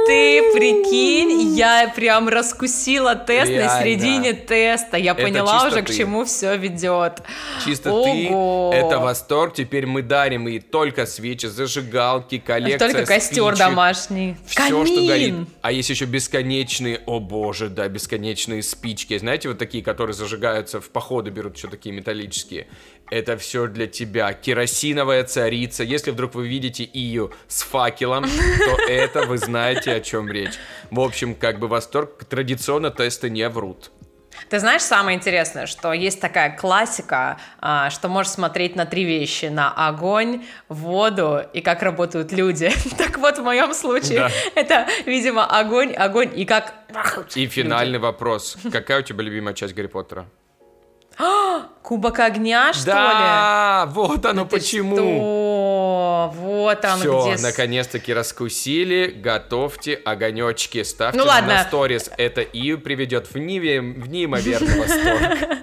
Ты 0.06 0.52
прикинь, 0.54 1.54
я 1.54 1.92
прям 1.94 2.30
раскусила 2.30 3.14
тест 3.14 3.52
на 3.52 3.78
середине 3.78 4.32
теста. 4.32 4.96
Я 4.96 5.14
поняла 5.14 5.66
уже, 5.66 5.82
к 5.82 5.90
чему 5.90 6.24
все 6.24 6.56
ведет. 6.56 7.22
Чисто 7.62 7.90
ты, 8.02 8.26
это 8.26 8.98
восторг, 8.98 9.52
теперь 9.54 9.84
мы 9.86 10.00
дарим 10.00 10.48
и 10.48 10.61
только 10.70 11.06
свечи, 11.06 11.46
зажигалки, 11.46 12.38
коллекция 12.38 12.78
Только 12.78 13.06
костер 13.06 13.54
спичек. 13.54 13.58
домашний. 13.58 14.36
Все, 14.46 14.56
Камин. 14.56 14.86
что 14.86 15.06
горит. 15.06 15.34
А 15.60 15.72
есть 15.72 15.90
еще 15.90 16.04
бесконечные, 16.04 17.00
о 17.06 17.20
боже, 17.20 17.68
да, 17.68 17.88
бесконечные 17.88 18.62
спички. 18.62 19.16
Знаете, 19.18 19.48
вот 19.48 19.58
такие, 19.58 19.82
которые 19.82 20.14
зажигаются 20.14 20.80
в 20.80 20.90
походы, 20.90 21.30
берут 21.30 21.56
еще 21.56 21.68
такие 21.68 21.94
металлические. 21.94 22.66
Это 23.10 23.36
все 23.36 23.66
для 23.66 23.86
тебя. 23.86 24.32
Керосиновая 24.32 25.24
царица. 25.24 25.84
Если 25.84 26.10
вдруг 26.10 26.34
вы 26.34 26.48
видите 26.48 26.88
ее 26.92 27.30
с 27.48 27.62
факелом, 27.62 28.24
то 28.24 28.82
это 28.88 29.26
вы 29.26 29.38
знаете, 29.38 29.92
о 29.92 30.00
чем 30.00 30.30
речь. 30.30 30.54
В 30.90 31.00
общем, 31.00 31.34
как 31.34 31.58
бы 31.58 31.68
восторг. 31.68 32.24
Традиционно 32.24 32.90
тесты 32.90 33.28
не 33.28 33.48
врут. 33.48 33.90
Ты 34.48 34.58
знаешь, 34.58 34.82
самое 34.82 35.16
интересное, 35.16 35.66
что 35.66 35.92
есть 35.92 36.20
такая 36.20 36.56
классика, 36.56 37.38
а, 37.60 37.90
что 37.90 38.08
можешь 38.08 38.32
смотреть 38.32 38.76
на 38.76 38.86
три 38.86 39.04
вещи. 39.04 39.46
На 39.46 39.72
огонь, 39.72 40.44
воду 40.68 41.40
и 41.52 41.60
как 41.60 41.82
работают 41.82 42.32
люди. 42.32 42.70
Так 42.98 43.18
вот, 43.18 43.38
в 43.38 43.42
моем 43.42 43.74
случае, 43.74 44.18
Да. 44.20 44.30
это, 44.54 44.86
видимо, 45.06 45.44
огонь, 45.44 45.92
огонь 45.94 46.30
и 46.34 46.44
как... 46.44 46.74
И 47.34 47.46
финальный 47.46 47.98
вопрос. 47.98 48.56
Какая 48.70 49.00
у 49.00 49.02
тебя 49.02 49.22
любимая 49.22 49.54
часть 49.54 49.74
Гарри 49.74 49.86
Поттера? 49.86 50.26
Кубок 51.82 52.20
огня, 52.20 52.72
что 52.72 52.90
ли? 52.90 52.92
да, 52.92 53.86
вот 53.90 54.24
оно 54.24 54.44
Ты 54.44 54.50
почему. 54.50 54.96
что? 54.96 55.02
Вот 56.34 56.84
он 56.84 56.98
Все, 57.00 57.32
где... 57.34 57.42
наконец-таки 57.42 58.12
раскусили. 58.14 59.06
Готовьте 59.06 59.94
огонечки. 59.94 60.82
Ставьте 60.82 61.18
Ну 61.18 61.24
ладно. 61.24 61.54
на 61.54 61.64
сторис. 61.64 62.10
Это 62.16 62.40
и 62.40 62.74
приведет 62.76 63.26
в, 63.26 63.36
неве- 63.36 63.80
в 63.80 64.08
неимоверный 64.08 64.78
восторг. 64.80 65.38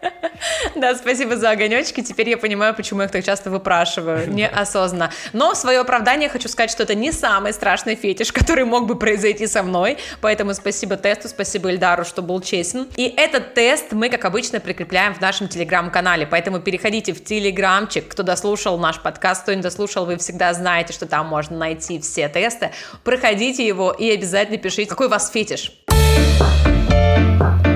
Да, 0.74 0.94
спасибо 0.94 1.36
за 1.36 1.50
огонечки. 1.50 2.02
Теперь 2.02 2.30
я 2.30 2.38
понимаю, 2.38 2.74
почему 2.74 3.00
я 3.00 3.06
их 3.06 3.12
так 3.12 3.24
часто 3.24 3.50
выпрашиваю. 3.50 4.30
Неосознанно. 4.32 5.10
Но 5.32 5.54
в 5.54 5.56
свое 5.56 5.80
оправдание 5.80 6.28
хочу 6.28 6.48
сказать, 6.48 6.70
что 6.70 6.82
это 6.82 6.94
не 6.94 7.12
самый 7.12 7.52
страшный 7.52 7.94
фетиш, 7.94 8.32
который 8.38 8.64
мог 8.64 8.86
бы 8.86 8.96
произойти 8.96 9.46
со 9.46 9.62
мной. 9.62 9.98
Поэтому 10.20 10.54
спасибо 10.54 10.96
тесту, 10.96 11.28
спасибо 11.28 11.70
Эльдару, 11.70 12.04
что 12.04 12.22
был 12.22 12.40
честен. 12.40 12.86
И 12.96 13.12
этот 13.16 13.54
тест 13.54 13.92
мы, 13.92 14.08
как 14.08 14.24
обычно, 14.24 14.60
прикрепляем 14.60 15.14
в 15.14 15.20
нашем 15.20 15.48
телеграм-канале. 15.48 16.26
Поэтому 16.26 16.60
переходите 16.60 17.12
в 17.12 17.24
телеграмчик. 17.24 18.08
Кто 18.08 18.22
дослушал 18.22 18.78
наш 18.78 19.00
подкаст, 19.00 19.42
кто 19.42 19.54
не 19.54 19.62
дослушал, 19.62 20.06
вы 20.06 20.16
всегда 20.16 20.52
знаете, 20.54 20.92
что 20.92 21.06
там 21.06 21.26
можно 21.26 21.56
найти 21.56 22.00
все 22.00 22.28
тесты. 22.28 22.70
Проходите 23.04 23.66
его 23.66 23.90
и 23.90 24.10
обязательно 24.10 24.58
пишите, 24.58 24.88
какой 24.88 25.06
у 25.06 25.10
вас 25.10 25.30
фетиш. 25.30 25.72
Ну 27.18 27.67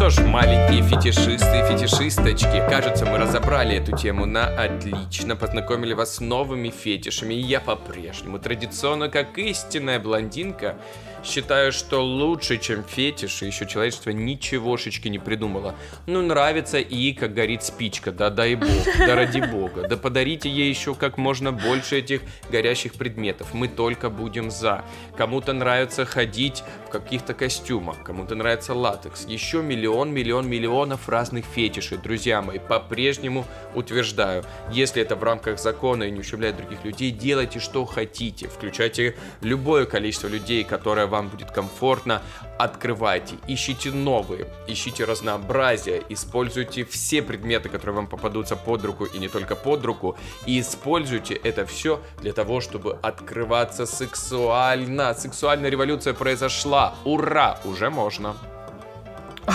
что 0.00 0.08
ж, 0.08 0.20
маленькие 0.20 0.82
фетишисты 0.82 1.58
и 1.58 1.68
фетишисточки, 1.68 2.66
кажется, 2.70 3.04
мы 3.04 3.18
разобрали 3.18 3.76
эту 3.76 3.94
тему 3.94 4.24
на 4.24 4.46
отлично, 4.46 5.36
познакомили 5.36 5.92
вас 5.92 6.14
с 6.14 6.20
новыми 6.20 6.70
фетишами, 6.70 7.34
и 7.34 7.40
я 7.40 7.60
по-прежнему, 7.60 8.38
традиционно, 8.38 9.10
как 9.10 9.36
истинная 9.36 10.00
блондинка, 10.00 10.78
считаю, 11.24 11.72
что 11.72 12.04
лучше, 12.04 12.58
чем 12.58 12.84
фетиши, 12.84 13.46
еще 13.46 13.66
человечество 13.66 14.10
ничегошечки 14.10 15.08
не 15.08 15.18
придумало. 15.18 15.74
Ну, 16.06 16.22
нравится 16.22 16.78
и 16.78 17.12
как 17.12 17.34
горит 17.34 17.62
спичка, 17.62 18.12
да 18.12 18.30
дай 18.30 18.54
бог, 18.54 18.68
да 18.98 19.14
ради 19.14 19.40
бога, 19.40 19.86
да 19.88 19.96
подарите 19.96 20.48
ей 20.48 20.68
еще 20.68 20.94
как 20.94 21.18
можно 21.18 21.52
больше 21.52 21.98
этих 21.98 22.22
горящих 22.50 22.94
предметов, 22.94 23.48
мы 23.52 23.68
только 23.68 24.10
будем 24.10 24.50
за. 24.50 24.84
Кому-то 25.16 25.52
нравится 25.52 26.04
ходить 26.04 26.62
в 26.86 26.90
каких-то 26.90 27.34
костюмах, 27.34 28.02
кому-то 28.02 28.34
нравится 28.34 28.74
латекс, 28.74 29.26
еще 29.26 29.62
миллион, 29.62 30.12
миллион, 30.12 30.48
миллионов 30.48 31.08
разных 31.08 31.44
фетишей. 31.44 31.98
Друзья 31.98 32.42
мои, 32.42 32.58
по-прежнему 32.58 33.46
утверждаю, 33.74 34.44
если 34.70 35.02
это 35.02 35.16
в 35.16 35.24
рамках 35.24 35.58
закона 35.58 36.04
и 36.04 36.10
не 36.10 36.20
ущемляет 36.20 36.56
других 36.56 36.84
людей, 36.84 37.10
делайте 37.10 37.60
что 37.60 37.84
хотите, 37.84 38.48
включайте 38.48 39.16
любое 39.42 39.86
количество 39.86 40.28
людей, 40.28 40.64
которое 40.64 41.06
вам 41.10 41.28
будет 41.28 41.50
комфортно, 41.50 42.22
открывайте, 42.58 43.36
ищите 43.46 43.90
новые, 43.90 44.46
ищите 44.66 45.04
разнообразие, 45.04 46.02
используйте 46.08 46.84
все 46.84 47.20
предметы, 47.22 47.68
которые 47.68 47.96
вам 47.96 48.06
попадутся 48.06 48.56
под 48.56 48.84
руку 48.84 49.04
и 49.04 49.18
не 49.18 49.28
только 49.28 49.56
под 49.56 49.84
руку, 49.84 50.16
и 50.46 50.60
используйте 50.60 51.34
это 51.34 51.66
все 51.66 52.00
для 52.22 52.32
того, 52.32 52.60
чтобы 52.60 52.98
открываться 53.02 53.84
сексуально. 53.86 55.14
Сексуальная 55.14 55.70
революция 55.70 56.14
произошла. 56.14 56.94
Ура! 57.04 57.58
Уже 57.64 57.90
можно. 57.90 58.34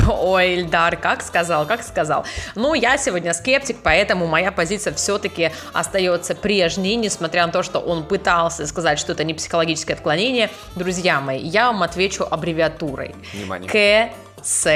Ой, 0.09 0.55
Ильдар, 0.55 0.97
как 0.97 1.21
сказал, 1.21 1.65
как 1.65 1.83
сказал. 1.83 2.25
Ну, 2.55 2.73
я 2.73 2.97
сегодня 2.97 3.33
скептик, 3.33 3.77
поэтому 3.83 4.27
моя 4.27 4.51
позиция 4.51 4.93
все-таки 4.93 5.51
остается 5.73 6.35
прежней, 6.35 6.95
несмотря 6.95 7.45
на 7.45 7.51
то, 7.51 7.63
что 7.63 7.79
он 7.79 8.03
пытался 8.03 8.67
сказать, 8.67 8.99
что 8.99 9.13
это 9.13 9.23
не 9.23 9.33
психологическое 9.33 9.93
отклонение. 9.93 10.49
Друзья 10.75 11.19
мои, 11.21 11.39
я 11.39 11.67
вам 11.67 11.83
отвечу 11.83 12.25
аббревиатурой. 12.29 13.15
Внимание. 13.33 14.11
КСС. 14.41 14.67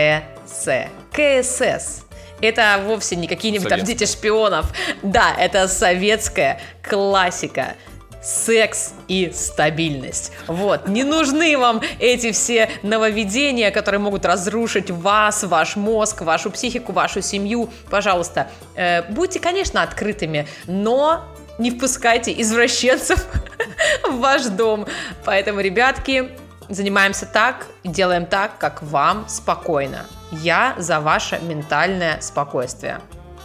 КСС. 1.11 2.03
Это 2.41 2.81
вовсе 2.85 3.15
не 3.17 3.27
какие-нибудь 3.27 3.67
там 3.67 3.83
дети 3.83 4.05
шпионов. 4.05 4.71
Да, 5.03 5.35
это 5.37 5.67
советская 5.67 6.61
классика 6.81 7.75
секс 8.21 8.93
и 9.07 9.31
стабильность. 9.33 10.31
Вот, 10.47 10.87
не 10.87 11.03
нужны 11.03 11.57
вам 11.57 11.81
эти 11.99 12.31
все 12.31 12.69
нововведения, 12.83 13.71
которые 13.71 13.99
могут 13.99 14.25
разрушить 14.25 14.91
вас, 14.91 15.43
ваш 15.43 15.75
мозг, 15.75 16.21
вашу 16.21 16.51
психику, 16.51 16.91
вашу 16.91 17.21
семью. 17.21 17.69
Пожалуйста, 17.89 18.49
э, 18.75 19.03
будьте, 19.11 19.39
конечно, 19.39 19.83
открытыми, 19.83 20.47
но 20.67 21.23
не 21.57 21.71
впускайте 21.71 22.39
извращенцев 22.41 23.25
в 24.09 24.19
ваш 24.19 24.43
дом. 24.45 24.87
Поэтому, 25.25 25.61
ребятки, 25.61 26.29
занимаемся 26.69 27.25
так, 27.25 27.67
делаем 27.83 28.25
так, 28.25 28.57
как 28.57 28.81
вам 28.83 29.27
спокойно. 29.27 30.05
Я 30.31 30.75
за 30.77 30.99
ваше 30.99 31.39
ментальное 31.41 32.21
спокойствие. 32.21 33.01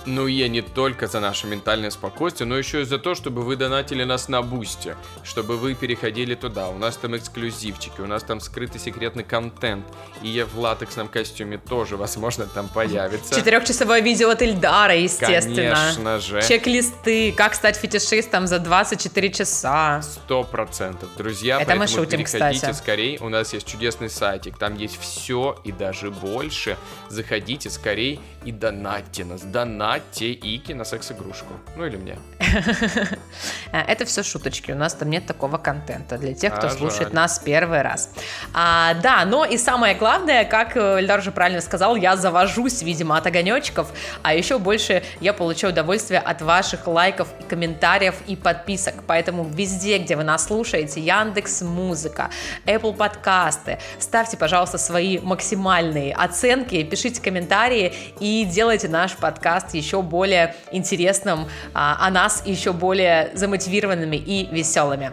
Ну, 0.06 0.26
я 0.26 0.48
не 0.48 0.60
только 0.60 1.06
за 1.06 1.20
наше 1.20 1.46
ментальное 1.46 1.90
спокойствие, 1.90 2.46
но 2.46 2.58
еще 2.58 2.82
и 2.82 2.84
за 2.84 2.98
то, 2.98 3.14
чтобы 3.14 3.42
вы 3.42 3.56
донатили 3.56 4.04
нас 4.04 4.28
на 4.28 4.42
Бусте, 4.42 4.96
чтобы 5.22 5.56
вы 5.56 5.74
переходили 5.74 6.34
туда. 6.34 6.68
У 6.68 6.76
нас 6.76 6.96
там 6.96 7.16
эксклюзивчики, 7.16 8.00
у 8.00 8.06
нас 8.06 8.22
там 8.22 8.40
скрытый 8.40 8.80
секретный 8.80 9.24
контент. 9.24 9.86
И 10.20 10.28
я 10.28 10.44
в 10.44 10.58
латексном 10.58 11.08
костюме 11.08 11.56
тоже, 11.56 11.96
возможно, 11.96 12.46
там 12.46 12.68
появится. 12.68 13.34
Четырехчасовое 13.34 14.00
видео 14.00 14.30
от 14.30 14.42
Ильдара, 14.42 14.94
естественно. 14.94 15.74
Конечно 15.74 16.18
же. 16.20 16.42
Чек-листы, 16.42 17.32
как 17.32 17.54
стать 17.54 17.76
фетишистом 17.76 18.46
за 18.46 18.58
24 18.58 19.30
часа. 19.30 20.02
Сто 20.02 20.44
процентов. 20.44 21.08
Друзья, 21.16 21.60
Это 21.60 21.72
мы 21.72 21.78
поэтому 21.80 22.04
шутим, 22.04 22.18
переходите 22.18 22.60
кстати. 22.60 22.76
скорей. 22.76 23.18
У 23.20 23.30
нас 23.30 23.54
есть 23.54 23.66
чудесный 23.66 24.10
сайтик. 24.10 24.58
Там 24.58 24.76
есть 24.76 25.00
все 25.00 25.58
и 25.64 25.72
даже 25.72 26.10
больше. 26.10 26.76
Заходите 27.08 27.70
скорей 27.70 28.20
и 28.44 28.52
донатьте 28.52 29.24
нас. 29.24 29.40
Донатьте 29.42 29.93
Ики 30.00 30.72
на 30.72 30.84
секс-игрушку. 30.84 31.54
Ну 31.76 31.84
или 31.86 31.96
мне. 31.96 32.18
Это 33.72 34.04
все 34.04 34.22
шуточки, 34.22 34.72
у 34.72 34.76
нас 34.76 34.94
там 34.94 35.10
нет 35.10 35.26
такого 35.26 35.58
контента 35.58 36.18
для 36.18 36.34
тех, 36.34 36.54
кто 36.54 36.68
А, 36.68 36.70
слушает 36.70 37.08
жаль. 37.08 37.14
нас 37.14 37.38
первый 37.44 37.82
раз. 37.82 38.10
А, 38.52 38.94
да, 38.94 39.24
но 39.24 39.44
и 39.44 39.58
самое 39.58 39.94
главное, 39.94 40.44
как 40.44 40.76
э, 40.76 41.00
Эльдар 41.00 41.18
уже 41.20 41.32
правильно 41.32 41.60
сказал, 41.60 41.96
я 41.96 42.16
завожусь, 42.16 42.82
видимо, 42.82 43.16
от 43.16 43.26
огонечков, 43.26 43.92
а 44.22 44.34
еще 44.34 44.58
больше 44.58 45.02
я 45.20 45.32
получаю 45.32 45.72
удовольствие 45.72 46.20
от 46.20 46.42
ваших 46.42 46.86
лайков, 46.86 47.28
и 47.40 47.42
комментариев 47.44 48.14
и 48.26 48.36
подписок. 48.36 48.94
Поэтому 49.06 49.44
везде, 49.44 49.98
где 49.98 50.16
вы 50.16 50.24
нас 50.24 50.46
слушаете, 50.46 51.00
Яндекс 51.00 51.62
Музыка, 51.62 52.30
Apple 52.66 52.94
подкасты, 52.94 53.78
ставьте, 53.98 54.36
пожалуйста, 54.36 54.78
свои 54.78 55.18
максимальные 55.18 56.14
оценки, 56.14 56.82
пишите 56.82 57.20
комментарии 57.20 57.92
и 58.20 58.44
делайте 58.44 58.88
наш 58.88 59.16
подкаст 59.16 59.74
еще 59.74 59.83
более 60.02 60.54
интересным, 60.72 61.48
а, 61.72 62.10
нас 62.10 62.42
еще 62.46 62.72
более 62.72 63.30
замотивированными 63.34 64.16
и 64.16 64.48
веселыми. 64.50 65.10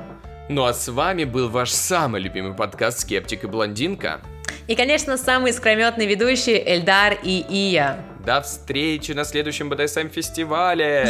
Ну 0.49 0.65
а 0.65 0.73
с 0.73 0.87
вами 0.87 1.23
был 1.23 1.49
ваш 1.49 1.71
самый 1.71 2.21
любимый 2.21 2.53
подкаст 2.53 2.99
«Скептик 2.99 3.43
и 3.43 3.47
блондинка». 3.47 4.21
И, 4.67 4.75
конечно, 4.75 5.17
самый 5.17 5.51
искрометный 5.51 6.05
ведущий 6.05 6.57
Эльдар 6.57 7.17
и 7.23 7.43
Ия. 7.49 8.03
До 8.25 8.41
встречи 8.41 9.13
на 9.13 9.25
следующем 9.25 9.69
БДСМ-фестивале! 9.69 11.07